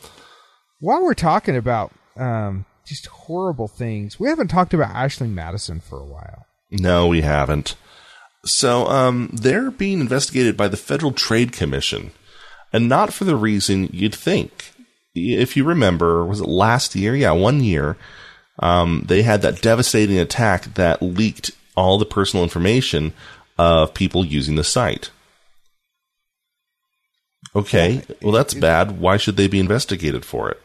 While 0.79 1.03
we're 1.03 1.13
talking 1.15 1.55
about 1.55 1.91
um, 2.17 2.65
just 2.85 3.07
horrible 3.07 3.67
things, 3.67 4.19
we 4.19 4.27
haven't 4.27 4.49
talked 4.49 4.73
about 4.75 4.93
Ashley 4.95 5.27
Madison 5.27 5.79
for 5.79 5.99
a 5.99 6.05
while. 6.05 6.45
No, 6.71 7.07
we 7.07 7.21
haven't. 7.21 7.75
So, 8.45 8.87
um, 8.87 9.29
they're 9.33 9.69
being 9.69 9.99
investigated 9.99 10.57
by 10.57 10.67
the 10.67 10.77
Federal 10.77 11.11
Trade 11.11 11.51
Commission, 11.51 12.11
and 12.73 12.89
not 12.89 13.13
for 13.13 13.25
the 13.25 13.35
reason 13.35 13.89
you'd 13.91 14.15
think. 14.15 14.71
If 15.13 15.57
you 15.57 15.63
remember, 15.63 16.25
was 16.25 16.39
it 16.39 16.47
last 16.47 16.95
year? 16.95 17.15
Yeah, 17.15 17.31
one 17.31 17.61
year. 17.61 17.97
Um, 18.59 19.03
they 19.07 19.23
had 19.23 19.41
that 19.41 19.61
devastating 19.61 20.17
attack 20.17 20.73
that 20.75 21.01
leaked 21.01 21.51
all 21.75 21.97
the 21.97 22.05
personal 22.05 22.43
information 22.43 23.13
of 23.57 23.93
people 23.93 24.25
using 24.25 24.55
the 24.55 24.63
site. 24.63 25.09
Okay, 27.55 28.01
well, 28.21 28.31
that's 28.31 28.53
bad. 28.53 28.99
Why 28.99 29.17
should 29.17 29.35
they 29.35 29.47
be 29.47 29.59
investigated 29.59 30.23
for 30.23 30.49
it? 30.49 30.61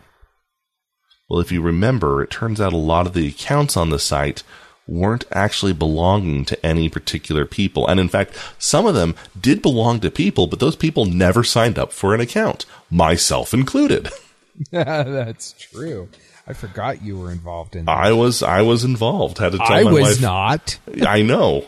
Well, 1.28 1.40
if 1.40 1.50
you 1.50 1.60
remember, 1.60 2.22
it 2.22 2.30
turns 2.30 2.60
out 2.60 2.72
a 2.72 2.76
lot 2.76 3.06
of 3.06 3.12
the 3.12 3.26
accounts 3.26 3.76
on 3.76 3.90
the 3.90 3.98
site 3.98 4.44
weren't 4.86 5.24
actually 5.32 5.72
belonging 5.72 6.44
to 6.44 6.66
any 6.66 6.88
particular 6.88 7.44
people. 7.44 7.86
And 7.86 7.98
in 7.98 8.08
fact, 8.08 8.36
some 8.58 8.86
of 8.86 8.94
them 8.94 9.14
did 9.40 9.62
belong 9.62 10.00
to 10.00 10.10
people, 10.10 10.46
but 10.46 10.60
those 10.60 10.76
people 10.76 11.04
never 11.06 11.42
signed 11.42 11.78
up 11.78 11.92
for 11.92 12.14
an 12.14 12.20
account, 12.20 12.66
myself 12.90 13.52
included. 13.52 14.10
That's 14.70 15.52
true. 15.52 16.08
I 16.46 16.52
forgot 16.52 17.02
you 17.02 17.18
were 17.18 17.30
involved 17.32 17.76
in 17.76 17.86
that. 17.86 17.90
I 17.96 18.12
was 18.12 18.42
I 18.42 18.62
was 18.62 18.84
involved. 18.84 19.38
Had 19.38 19.52
to 19.52 19.58
tell 19.58 19.72
I 19.72 19.82
my 19.82 19.92
was 19.92 20.02
wife. 20.02 20.20
not. 20.22 20.78
I 21.06 21.22
know. 21.22 21.66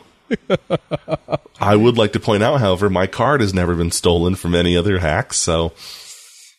I 1.60 1.74
would 1.74 1.98
like 1.98 2.12
to 2.12 2.20
point 2.20 2.42
out, 2.42 2.60
however, 2.60 2.88
my 2.88 3.06
card 3.06 3.40
has 3.40 3.52
never 3.52 3.74
been 3.74 3.90
stolen 3.90 4.36
from 4.36 4.54
any 4.54 4.76
other 4.76 4.98
hacks. 4.98 5.36
So 5.38 5.72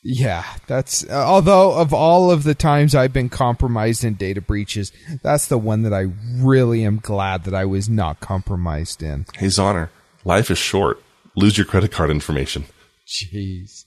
Yeah, 0.02 0.46
that's 0.68 1.04
uh, 1.10 1.14
although 1.26 1.74
of 1.78 1.94
all 1.94 2.32
of 2.32 2.44
the 2.44 2.56
times 2.56 2.96
I've 2.96 3.12
been 3.12 3.28
compromised 3.30 4.04
in 4.06 4.14
data 4.14 4.40
breaches, 4.40 4.94
that's 5.22 5.48
the 5.48 5.58
one 5.58 5.84
that 5.84 5.94
I 5.94 6.06
really 6.38 6.86
am 6.86 7.00
glad 7.00 7.44
that 7.44 7.54
I 7.54 7.66
was 7.66 7.90
not 7.90 8.20
compromised 8.22 9.04
in. 9.04 9.26
hey, 9.36 9.48
Zoner, 9.48 9.90
life 10.24 10.50
is 10.50 10.58
short. 10.58 11.02
Lose 11.36 11.58
your 11.58 11.66
credit 11.66 11.92
card 11.92 12.10
information. 12.12 12.64
Jeez. 13.08 13.84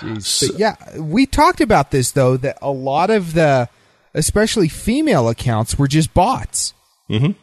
Jeez. 0.00 0.46
But 0.48 0.58
yeah, 0.58 0.76
we 1.00 1.26
talked 1.26 1.60
about 1.60 1.90
this 1.90 2.12
though 2.12 2.36
that 2.36 2.58
a 2.62 2.70
lot 2.70 3.10
of 3.10 3.34
the 3.34 3.68
especially 4.14 4.68
female 4.68 5.28
accounts 5.28 5.78
were 5.78 5.88
just 5.88 6.12
bots. 6.14 6.74
Mhm. 7.10 7.34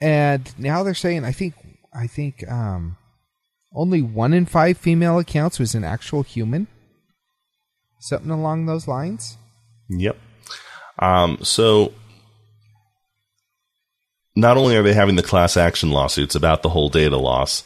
And 0.00 0.52
now 0.58 0.82
they're 0.82 0.92
saying 0.94 1.24
I 1.24 1.32
think 1.32 1.54
I 1.94 2.06
think 2.06 2.46
um 2.50 2.96
only 3.76 4.02
1 4.02 4.32
in 4.32 4.46
5 4.46 4.78
female 4.78 5.18
accounts 5.18 5.58
was 5.58 5.74
an 5.74 5.82
actual 5.84 6.22
human. 6.22 6.68
Something 8.04 8.32
along 8.32 8.66
those 8.66 8.86
lines? 8.86 9.38
Yep. 9.88 10.18
Um, 10.98 11.38
so 11.40 11.94
not 14.36 14.58
only 14.58 14.76
are 14.76 14.82
they 14.82 14.92
having 14.92 15.16
the 15.16 15.22
class 15.22 15.56
action 15.56 15.90
lawsuits 15.90 16.34
about 16.34 16.62
the 16.62 16.68
whole 16.68 16.90
data 16.90 17.16
loss, 17.16 17.64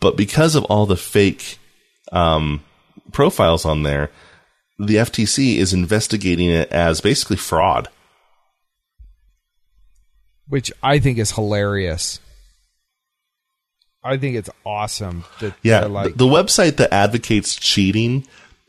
but 0.00 0.18
because 0.18 0.54
of 0.54 0.64
all 0.64 0.84
the 0.84 0.98
fake 0.98 1.58
um, 2.12 2.62
profiles 3.10 3.64
on 3.64 3.84
there, 3.84 4.10
the 4.78 4.96
FTC 4.96 5.56
is 5.56 5.72
investigating 5.72 6.50
it 6.50 6.70
as 6.70 7.00
basically 7.00 7.38
fraud. 7.38 7.88
which 10.46 10.70
I 10.82 10.98
think 10.98 11.16
is 11.16 11.32
hilarious. 11.32 12.20
I 14.04 14.18
think 14.18 14.36
it's 14.36 14.50
awesome 14.66 15.24
that 15.40 15.54
Yeah, 15.62 15.86
like 15.86 16.12
the, 16.12 16.26
the 16.26 16.26
website 16.26 16.76
that 16.76 16.92
advocates 16.92 17.56
cheating 17.56 18.26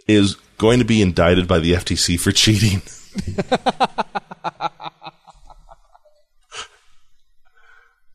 is 0.08 0.36
going 0.58 0.80
to 0.80 0.86
be 0.86 1.02
indicted 1.02 1.48
by 1.48 1.60
the 1.60 1.74
FTC 1.74 2.20
for 2.20 2.32
cheating. 2.32 2.82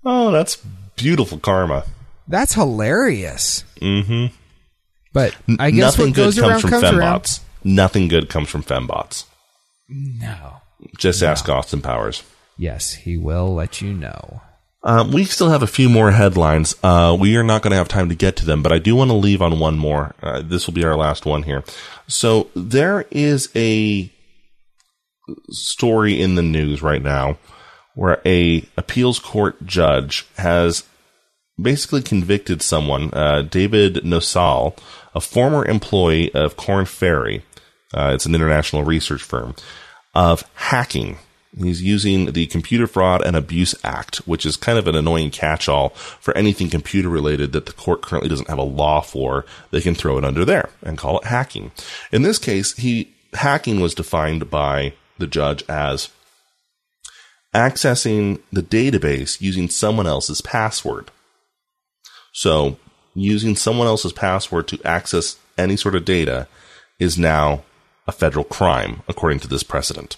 oh, 0.05 0.31
that's 0.31 0.57
beautiful 0.97 1.39
karma. 1.39 1.85
that's 2.29 2.55
hilarious. 2.55 3.65
Mm-hmm. 3.81 4.35
But 5.13 5.37
I 5.59 5.71
guess 5.71 5.99
Nothing 5.99 6.07
what 6.07 6.15
good 6.15 6.25
goes 6.25 6.35
comes 6.39 6.49
around 6.51 6.61
from 6.61 6.71
comes 6.71 6.85
around. 6.85 7.21
fembots. 7.23 7.41
Nothing 7.65 8.09
good 8.09 8.29
comes 8.29 8.49
from 8.49 8.63
fembots. 8.63 9.25
No. 9.89 10.57
Just 10.99 11.23
ask 11.23 11.49
Austin 11.49 11.83
Powers. 11.83 12.23
Yes, 12.57 12.93
he 12.95 13.17
will 13.19 13.55
let 13.55 13.83
you 13.83 13.93
know. 13.93 14.41
Um, 14.85 15.13
we 15.13 15.25
still 15.25 15.51
have 15.51 15.63
a 15.63 15.69
few 15.69 15.89
more 15.89 16.11
headlines. 16.11 16.75
Uh, 16.83 17.17
we 17.19 17.37
are 17.37 17.45
not 17.45 17.63
going 17.63 17.71
to 17.71 17.77
have 17.77 17.89
time 17.89 18.09
to 18.09 18.15
get 18.15 18.37
to 18.37 18.47
them, 18.47 18.63
but 18.63 18.73
I 18.73 18.79
do 18.79 18.97
want 18.97 19.11
to 19.11 19.17
leave 19.17 19.41
on 19.41 19.61
one 19.61 19.79
more. 19.79 20.15
Uh, 20.21 20.43
this 20.43 20.67
will 20.67 20.75
be 20.75 20.85
our 20.85 20.97
last 20.97 21.25
one 21.25 21.45
here. 21.45 21.63
So 22.09 22.49
there 22.57 23.07
is 23.11 23.49
a 23.55 24.11
story 25.51 26.21
in 26.21 26.35
the 26.35 26.43
news 26.43 26.83
right 26.83 27.03
now 27.03 27.39
where 27.95 28.21
a 28.25 28.67
appeals 28.77 29.19
court 29.19 29.65
judge 29.65 30.27
has 30.37 30.85
basically 31.61 32.03
convicted 32.03 32.63
someone, 32.63 33.13
uh, 33.13 33.43
David 33.43 33.97
Nosal, 33.97 34.77
a 35.15 35.21
former 35.21 35.65
employee 35.65 36.35
of 36.35 36.57
Korn 36.57 36.87
Ferry. 36.87 37.45
Uh, 37.95 38.13
it's 38.15 38.27
an 38.27 38.35
international 38.35 38.83
research 38.83 39.23
firm 39.23 39.55
of 40.15 40.45
hacking 40.55 41.19
He's 41.57 41.83
using 41.83 42.33
the 42.33 42.47
Computer 42.47 42.87
Fraud 42.87 43.23
and 43.23 43.37
Abuse 43.37 43.75
Act, 43.85 44.17
which 44.27 44.47
is 44.47 44.57
kind 44.57 44.79
of 44.79 44.89
an 44.89 44.95
annoying 44.95 45.31
catch-all 45.31 45.91
for 45.91 46.35
anything 46.37 46.71
computer 46.71 47.11
related 47.11 47.53
that 47.53 47.67
the 47.67 47.75
court 47.75 48.01
currently 48.01 48.31
doesn't 48.31 48.49
have 48.49 48.59
a 48.59 48.63
law 48.63 49.03
for. 49.03 49.45
They 49.71 49.83
can 49.83 49.95
throw 49.95 50.17
it 50.17 50.25
under 50.25 50.47
there 50.47 50.71
and 50.83 50.97
call 50.97 51.19
it 51.19 51.27
hacking. 51.27 51.73
In 52.11 52.23
this 52.23 52.39
case, 52.39 52.75
he 52.77 53.15
hacking 53.35 53.81
was 53.81 53.95
defined 53.95 54.51
by 54.51 54.95
the 55.19 55.27
judge 55.27 55.63
as 55.69 56.09
accessing 57.55 58.41
the 58.51 58.63
database 58.63 59.41
using 59.41 59.69
someone 59.69 60.07
else's 60.07 60.41
password. 60.41 61.11
So, 62.33 62.79
using 63.15 63.57
someone 63.57 63.87
else's 63.87 64.15
password 64.15 64.69
to 64.69 64.81
access 64.87 65.37
any 65.59 65.77
sort 65.77 65.95
of 65.95 66.07
data 66.07 66.49
is 66.99 67.19
now 67.19 67.63
a 68.07 68.13
federal 68.13 68.45
crime, 68.45 69.03
according 69.07 69.41
to 69.41 69.49
this 69.49 69.63
precedent. 69.63 70.17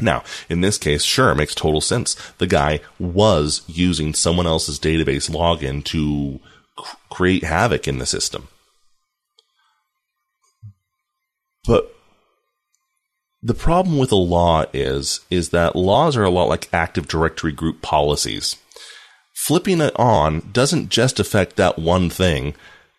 Now, 0.00 0.24
in 0.48 0.60
this 0.60 0.76
case, 0.76 1.02
sure, 1.02 1.30
it 1.30 1.36
makes 1.36 1.54
total 1.54 1.80
sense. 1.80 2.16
The 2.38 2.46
guy 2.46 2.80
was 2.98 3.62
using 3.66 4.12
someone 4.12 4.46
else's 4.46 4.78
database 4.78 5.30
login 5.30 5.82
to 5.84 6.40
create 7.08 7.44
havoc 7.44 7.88
in 7.88 7.98
the 7.98 8.06
system. 8.06 8.48
But 11.66 11.94
the 13.42 13.54
problem 13.54 13.98
with 13.98 14.12
a 14.12 14.16
law 14.16 14.64
is 14.72 15.20
is 15.30 15.50
that 15.50 15.76
laws 15.76 16.16
are 16.16 16.24
a 16.24 16.30
lot 16.30 16.48
like 16.48 16.68
active 16.72 17.08
directory 17.08 17.52
group 17.52 17.80
policies. 17.80 18.56
Flipping 19.34 19.80
it 19.80 19.98
on 19.98 20.50
doesn't 20.52 20.88
just 20.88 21.20
affect 21.20 21.56
that 21.56 21.78
one 21.78 22.10
thing. 22.10 22.54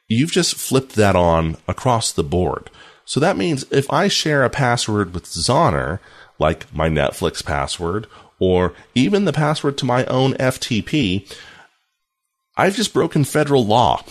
You've 0.08 0.32
just 0.32 0.56
flipped 0.56 0.96
that 0.96 1.16
on 1.16 1.58
across 1.68 2.12
the 2.12 2.24
board. 2.24 2.70
So 3.06 3.20
that 3.20 3.38
means 3.38 3.66
if 3.72 3.92
I 3.92 4.08
share 4.08 4.44
a 4.44 4.50
password 4.50 5.14
with 5.14 5.26
Zoner, 5.26 6.00
like 6.40 6.74
my 6.74 6.90
Netflix 6.90 7.44
password, 7.44 8.08
or 8.40 8.74
even 8.94 9.26
the 9.26 9.34
password 9.34 9.78
to 9.80 9.86
my 9.86 10.06
own 10.06 10.34
FTP, 10.34 11.32
I've 12.56 12.76
just 12.76 12.94
broken 12.94 13.24
federal 13.24 13.66
law. 13.66 14.04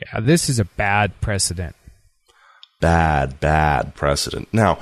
Yeah, 0.00 0.20
this 0.20 0.48
is 0.48 0.58
a 0.58 0.64
bad 0.64 1.20
precedent. 1.20 1.74
Bad, 2.80 3.40
bad 3.40 3.94
precedent. 3.94 4.48
Now, 4.52 4.78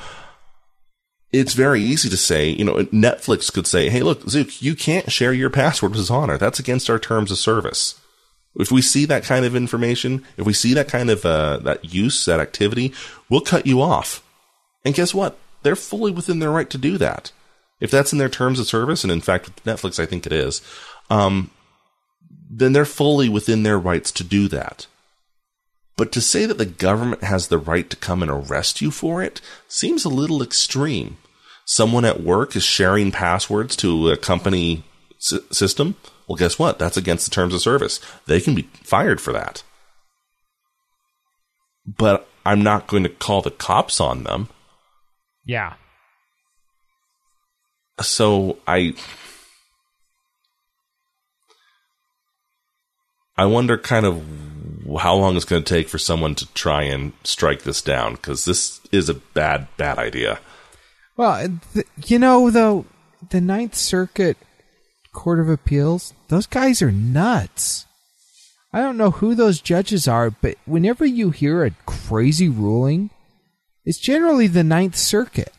it's 1.32 1.54
very 1.54 1.80
easy 1.80 2.08
to 2.08 2.16
say, 2.16 2.48
you 2.48 2.64
know, 2.64 2.74
Netflix 2.74 3.52
could 3.52 3.66
say, 3.66 3.88
hey, 3.88 4.02
look, 4.02 4.28
Zook, 4.28 4.62
you 4.62 4.74
can't 4.74 5.10
share 5.10 5.32
your 5.32 5.50
password 5.50 5.94
with 5.94 6.10
Honor. 6.10 6.38
That's 6.38 6.58
against 6.58 6.90
our 6.90 6.98
terms 6.98 7.30
of 7.30 7.38
service. 7.38 8.00
If 8.56 8.70
we 8.70 8.82
see 8.82 9.04
that 9.06 9.24
kind 9.24 9.44
of 9.44 9.56
information, 9.56 10.24
if 10.36 10.46
we 10.46 10.52
see 10.52 10.74
that 10.74 10.88
kind 10.88 11.10
of 11.10 11.24
uh, 11.24 11.58
that 11.58 11.92
use, 11.92 12.24
that 12.26 12.38
activity, 12.38 12.92
we'll 13.28 13.40
cut 13.40 13.66
you 13.66 13.82
off. 13.82 14.22
And 14.84 14.94
guess 14.94 15.12
what? 15.12 15.36
They're 15.64 15.74
fully 15.74 16.12
within 16.12 16.38
their 16.38 16.52
right 16.52 16.70
to 16.70 16.78
do 16.78 16.96
that. 16.98 17.32
If 17.80 17.90
that's 17.90 18.12
in 18.12 18.18
their 18.18 18.28
terms 18.28 18.60
of 18.60 18.66
service, 18.66 19.02
and 19.02 19.12
in 19.12 19.20
fact 19.20 19.46
with 19.46 19.64
Netflix, 19.64 19.98
I 19.98 20.06
think 20.06 20.26
it 20.26 20.32
is, 20.32 20.62
um, 21.10 21.50
then 22.48 22.72
they're 22.72 22.84
fully 22.84 23.28
within 23.28 23.64
their 23.64 23.78
rights 23.78 24.12
to 24.12 24.24
do 24.24 24.46
that. 24.48 24.86
But 25.96 26.12
to 26.12 26.20
say 26.20 26.46
that 26.46 26.58
the 26.58 26.66
government 26.66 27.24
has 27.24 27.48
the 27.48 27.58
right 27.58 27.88
to 27.90 27.96
come 27.96 28.22
and 28.22 28.30
arrest 28.30 28.80
you 28.80 28.90
for 28.90 29.22
it 29.22 29.40
seems 29.68 30.04
a 30.04 30.08
little 30.08 30.42
extreme. 30.42 31.16
Someone 31.64 32.04
at 32.04 32.22
work 32.22 32.54
is 32.56 32.62
sharing 32.62 33.10
passwords 33.10 33.74
to 33.76 34.10
a 34.10 34.16
company 34.16 34.84
s- 35.16 35.40
system. 35.50 35.96
Well, 36.28 36.36
guess 36.36 36.58
what? 36.58 36.78
That's 36.78 36.96
against 36.96 37.24
the 37.24 37.30
terms 37.30 37.54
of 37.54 37.62
service. 37.62 38.00
They 38.26 38.40
can 38.40 38.54
be 38.54 38.68
fired 38.82 39.20
for 39.20 39.32
that. 39.32 39.62
But 41.86 42.28
I'm 42.44 42.62
not 42.62 42.86
going 42.86 43.04
to 43.04 43.08
call 43.08 43.40
the 43.40 43.50
cops 43.50 44.00
on 44.00 44.24
them. 44.24 44.48
Yeah. 45.44 45.74
So 48.00 48.58
I 48.66 48.94
I 53.36 53.46
wonder 53.46 53.76
kind 53.78 54.06
of 54.06 54.22
how 55.00 55.14
long 55.14 55.36
it's 55.36 55.44
going 55.44 55.62
to 55.62 55.74
take 55.74 55.88
for 55.88 55.98
someone 55.98 56.34
to 56.36 56.52
try 56.54 56.82
and 56.82 57.12
strike 57.24 57.62
this 57.62 57.82
down 57.82 58.14
because 58.14 58.44
this 58.44 58.80
is 58.92 59.08
a 59.08 59.14
bad 59.14 59.68
bad 59.76 59.98
idea. 59.98 60.40
Well, 61.16 61.58
th- 61.72 61.86
you 62.06 62.18
know, 62.18 62.50
though, 62.50 62.86
the 63.30 63.40
Ninth 63.40 63.74
Circuit 63.74 64.36
Court 65.12 65.40
of 65.40 65.48
Appeals, 65.48 66.12
those 66.28 66.46
guys 66.46 66.82
are 66.82 66.90
nuts. 66.92 67.86
I 68.72 68.80
don't 68.80 68.96
know 68.96 69.12
who 69.12 69.36
those 69.36 69.60
judges 69.60 70.08
are, 70.08 70.30
but 70.30 70.56
whenever 70.64 71.06
you 71.06 71.30
hear 71.30 71.64
a 71.64 71.70
crazy 71.86 72.48
ruling, 72.48 73.10
it's 73.84 73.98
generally 73.98 74.46
the 74.46 74.64
Ninth 74.64 74.96
Circuit. 74.96 75.52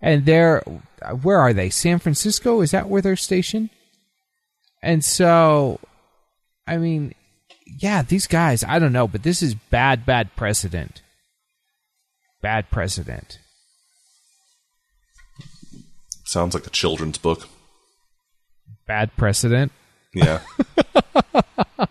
And 0.00 0.26
they're, 0.26 0.62
where 1.22 1.38
are 1.38 1.52
they? 1.52 1.70
San 1.70 1.98
Francisco? 1.98 2.60
Is 2.60 2.72
that 2.72 2.88
where 2.88 3.02
they're 3.02 3.16
stationed? 3.16 3.70
And 4.82 5.02
so, 5.02 5.80
I 6.66 6.76
mean, 6.76 7.14
yeah, 7.66 8.02
these 8.02 8.26
guys, 8.26 8.62
I 8.64 8.78
don't 8.78 8.92
know, 8.92 9.08
but 9.08 9.22
this 9.22 9.42
is 9.42 9.54
bad, 9.54 10.04
bad 10.04 10.36
precedent. 10.36 11.00
Bad 12.42 12.70
precedent. 12.70 13.38
Sounds 16.24 16.52
like 16.54 16.66
a 16.66 16.70
children's 16.70 17.16
book. 17.16 17.48
Bad 18.86 19.16
precedent. 19.16 19.72
Yeah. 20.12 20.40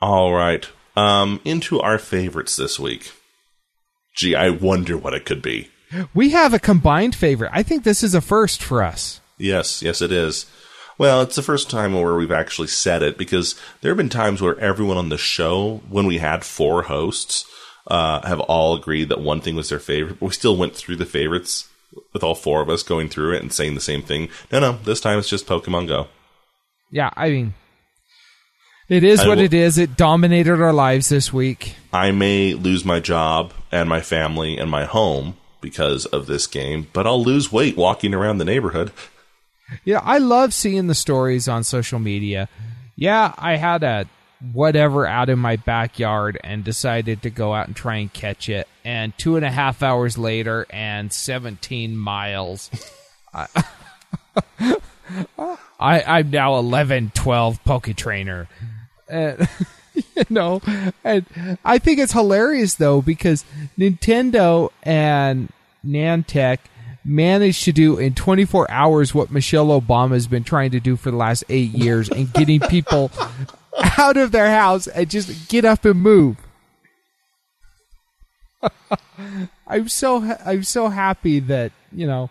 All 0.00 0.32
right. 0.32 0.68
Um, 0.98 1.40
into 1.44 1.80
our 1.80 1.98
favorites 1.98 2.56
this 2.56 2.78
week. 2.78 3.12
Gee, 4.16 4.34
I 4.34 4.50
wonder 4.50 4.96
what 4.96 5.14
it 5.14 5.24
could 5.24 5.42
be. 5.42 5.70
We 6.12 6.30
have 6.30 6.52
a 6.52 6.58
combined 6.58 7.14
favorite. 7.14 7.52
I 7.54 7.62
think 7.62 7.84
this 7.84 8.02
is 8.02 8.14
a 8.14 8.20
first 8.20 8.62
for 8.62 8.82
us. 8.82 9.20
Yes, 9.38 9.80
yes, 9.80 10.02
it 10.02 10.10
is. 10.10 10.46
Well, 10.98 11.22
it's 11.22 11.36
the 11.36 11.42
first 11.42 11.70
time 11.70 11.94
where 11.94 12.16
we've 12.16 12.32
actually 12.32 12.66
said 12.66 13.04
it 13.04 13.16
because 13.16 13.54
there 13.80 13.92
have 13.92 13.96
been 13.96 14.08
times 14.08 14.42
where 14.42 14.58
everyone 14.58 14.96
on 14.96 15.08
the 15.08 15.16
show, 15.16 15.82
when 15.88 16.06
we 16.06 16.18
had 16.18 16.44
four 16.44 16.82
hosts, 16.82 17.44
uh, 17.86 18.26
have 18.26 18.40
all 18.40 18.74
agreed 18.76 19.08
that 19.10 19.20
one 19.20 19.40
thing 19.40 19.54
was 19.54 19.68
their 19.68 19.78
favorite. 19.78 20.18
But 20.18 20.26
we 20.26 20.32
still 20.32 20.56
went 20.56 20.74
through 20.74 20.96
the 20.96 21.06
favorites 21.06 21.68
with 22.12 22.24
all 22.24 22.34
four 22.34 22.60
of 22.60 22.68
us 22.68 22.82
going 22.82 23.08
through 23.08 23.34
it 23.34 23.42
and 23.42 23.52
saying 23.52 23.76
the 23.76 23.80
same 23.80 24.02
thing. 24.02 24.30
No, 24.50 24.58
no, 24.58 24.72
this 24.84 25.00
time 25.00 25.20
it's 25.20 25.28
just 25.28 25.46
Pokemon 25.46 25.86
Go. 25.86 26.08
Yeah, 26.90 27.10
I 27.16 27.28
mean, 27.30 27.54
it 28.88 29.04
is 29.04 29.20
I 29.20 29.28
what 29.28 29.38
will- 29.38 29.44
it 29.44 29.54
is. 29.54 29.78
It 29.78 29.96
dominated 29.96 30.60
our 30.60 30.72
lives 30.72 31.08
this 31.08 31.32
week. 31.32 31.76
I 31.92 32.10
may 32.10 32.54
lose 32.54 32.84
my 32.84 33.00
job 33.00 33.52
and 33.72 33.88
my 33.88 34.00
family 34.00 34.58
and 34.58 34.70
my 34.70 34.84
home 34.84 35.36
because 35.60 36.06
of 36.06 36.26
this 36.26 36.46
game, 36.46 36.86
but 36.92 37.06
I'll 37.06 37.22
lose 37.22 37.50
weight 37.52 37.76
walking 37.76 38.14
around 38.14 38.38
the 38.38 38.44
neighborhood. 38.44 38.92
Yeah, 39.84 40.00
I 40.02 40.18
love 40.18 40.54
seeing 40.54 40.86
the 40.86 40.94
stories 40.94 41.48
on 41.48 41.64
social 41.64 41.98
media. 41.98 42.48
Yeah, 42.96 43.34
I 43.36 43.56
had 43.56 43.82
a 43.82 44.06
whatever 44.52 45.06
out 45.06 45.28
in 45.28 45.38
my 45.38 45.56
backyard 45.56 46.38
and 46.44 46.62
decided 46.64 47.22
to 47.22 47.30
go 47.30 47.52
out 47.54 47.66
and 47.66 47.74
try 47.76 47.96
and 47.96 48.12
catch 48.12 48.48
it. 48.48 48.68
And 48.84 49.16
two 49.18 49.36
and 49.36 49.44
a 49.44 49.50
half 49.50 49.82
hours 49.82 50.16
later, 50.16 50.66
and 50.70 51.12
17 51.12 51.96
miles. 51.96 52.70
I, 53.34 53.46
I'm 55.80 56.30
now 56.30 56.56
11, 56.56 57.12
12 57.14 57.64
Poke 57.64 57.94
Trainer. 57.96 58.48
And, 59.08 59.48
you 59.94 60.24
know, 60.28 60.60
and 61.04 61.58
I 61.64 61.78
think 61.78 61.98
it's 61.98 62.12
hilarious 62.12 62.74
though 62.74 63.02
because 63.02 63.44
Nintendo 63.78 64.70
and 64.82 65.52
Niantic 65.84 66.58
managed 67.04 67.64
to 67.64 67.72
do 67.72 67.98
in 67.98 68.14
24 68.14 68.70
hours 68.70 69.14
what 69.14 69.30
Michelle 69.30 69.68
Obama 69.68 70.12
has 70.12 70.26
been 70.26 70.44
trying 70.44 70.70
to 70.72 70.80
do 70.80 70.96
for 70.96 71.10
the 71.10 71.16
last 71.16 71.44
eight 71.48 71.70
years 71.70 72.08
and 72.10 72.32
getting 72.32 72.60
people 72.68 73.10
out 73.98 74.16
of 74.16 74.32
their 74.32 74.50
house 74.50 74.86
and 74.86 75.08
just 75.08 75.48
get 75.48 75.64
up 75.64 75.84
and 75.84 76.00
move. 76.00 76.36
I'm 79.66 79.88
so 79.88 80.20
ha- 80.20 80.40
I'm 80.44 80.64
so 80.64 80.88
happy 80.88 81.40
that 81.40 81.72
you 81.92 82.06
know 82.06 82.30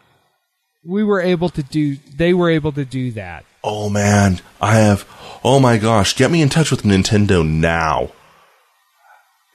we 0.84 1.04
were 1.04 1.22
able 1.22 1.50
to 1.50 1.64
do 1.64 1.96
they 2.16 2.34
were 2.34 2.50
able 2.50 2.72
to 2.74 2.86
do 2.86 3.12
that. 3.12 3.46
Oh 3.70 3.90
man, 3.90 4.40
I 4.62 4.76
have. 4.76 5.06
Oh 5.44 5.60
my 5.60 5.78
gosh, 5.78 6.16
get 6.16 6.32
me 6.32 6.42
in 6.42 6.48
touch 6.48 6.72
with 6.72 6.84
Nintendo 6.84 7.46
now. 7.46 8.12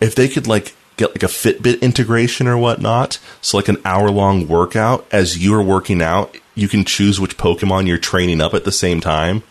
If 0.01 0.15
they 0.15 0.29
could 0.29 0.47
like 0.47 0.75
get 0.99 1.13
like 1.13 1.23
a 1.23 1.29
Fitbit 1.29 1.81
integration 1.81 2.47
or 2.47 2.59
whatnot, 2.59 3.19
so 3.41 3.57
like 3.57 3.69
an 3.69 3.79
hour 3.87 4.11
long 4.11 4.47
workout 4.47 5.07
as 5.11 5.43
you're 5.43 5.63
working 5.63 6.03
out, 6.03 6.37
you 6.55 6.69
can 6.69 6.85
choose 6.85 7.19
which 7.19 7.39
Pokemon 7.39 7.87
you're 7.87 7.97
training 7.97 8.43
up 8.43 8.53
at 8.53 8.65
the 8.65 8.71
same 8.71 9.01
time. 9.01 9.45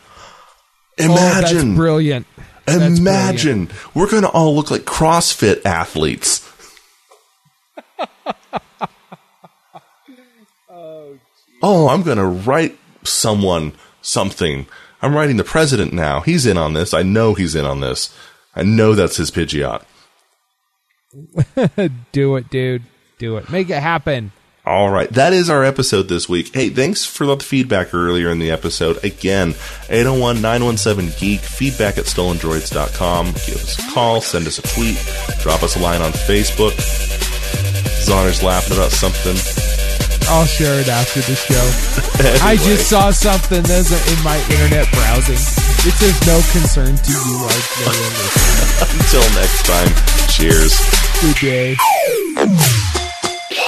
Oh, 1.00 1.08
that's 1.08 1.52
Imagine, 1.52 1.76
brilliant. 1.76 2.28
That's 2.66 3.00
imagine, 3.00 3.72
we're 3.96 4.12
gonna 4.12 4.30
all 4.30 4.56
look 4.56 4.70
like 4.70 4.84
CrossFit 4.84 5.66
athletes. 5.66 6.48
Oh, 10.74 11.20
oh, 11.62 11.90
I'm 11.90 12.02
gonna 12.02 12.28
write 12.28 12.78
someone 13.04 13.74
something. 14.02 14.68
I'm 15.02 15.16
writing 15.16 15.38
the 15.38 15.44
president 15.44 15.94
now. 15.94 16.22
He's 16.22 16.46
in 16.46 16.58
on 16.58 16.74
this. 16.74 16.94
I 16.94 17.04
know 17.04 17.34
he's 17.34 17.56
in 17.56 17.66
on 17.66 17.80
this. 17.80 18.16
I 18.56 18.64
know 18.64 18.94
that's 18.94 19.18
his 19.18 19.32
Pidgeot. 19.32 19.84
Do 22.12 22.36
it, 22.36 22.50
dude. 22.50 22.84
Do 23.18 23.38
it. 23.38 23.50
Make 23.50 23.70
it 23.70 23.82
happen. 23.82 24.32
All 24.66 24.90
right. 24.92 25.10
That 25.10 25.34
is 25.34 25.50
our 25.50 25.64
episode 25.64 26.08
this 26.08 26.30
week. 26.30 26.54
Hey, 26.54 26.70
thanks 26.70 27.04
for 27.04 27.26
the 27.26 27.38
feedback 27.38 27.94
earlier 27.96 28.30
in 28.30 28.38
the 28.38 28.52
episode. 28.52 29.04
Again, 29.04 29.54
801-917-GEEK, 29.90 31.40
feedback 31.40 31.98
at 31.98 32.06
stolendroids.com. 32.06 33.26
Give 33.26 33.56
us 33.56 33.80
a 33.80 33.92
call, 33.92 34.22
send 34.22 34.46
us 34.46 34.60
a 34.60 34.62
tweet, 34.62 34.98
drop 35.42 35.64
us 35.64 35.76
a 35.76 35.80
line 35.80 36.02
on 36.02 36.12
Facebook. 36.12 36.80
Zoner's 38.04 38.44
laughing 38.44 38.78
about 38.78 38.92
something. 38.92 39.71
I'll 40.30 40.46
share 40.46 40.80
it 40.80 40.88
after 40.88 41.22
the 41.22 41.36
show. 41.36 41.62
I 42.46 42.56
just 42.58 42.90
saw 42.90 43.12
something 43.12 43.64
that's 43.64 43.92
in 43.92 44.24
my 44.24 44.38
internet 44.50 44.90
browsing. 44.92 45.40
It's 45.84 46.02
of 46.02 46.16
no 46.28 46.38
concern 46.52 46.96
to 46.96 47.12
you, 47.12 47.36
our 47.42 47.58
listeners. 47.82 48.92
Until 48.94 49.26
next 49.40 49.66
time, 49.66 49.90
cheers. 50.30 50.78
Good 51.22 51.38
day. 51.42 51.76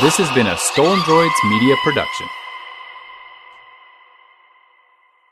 This 0.01 0.17
has 0.17 0.29
been 0.35 0.47
a 0.47 0.57
Stolen 0.57 0.99
Droids 0.99 1.49
Media 1.49 1.75
Production. 1.83 2.27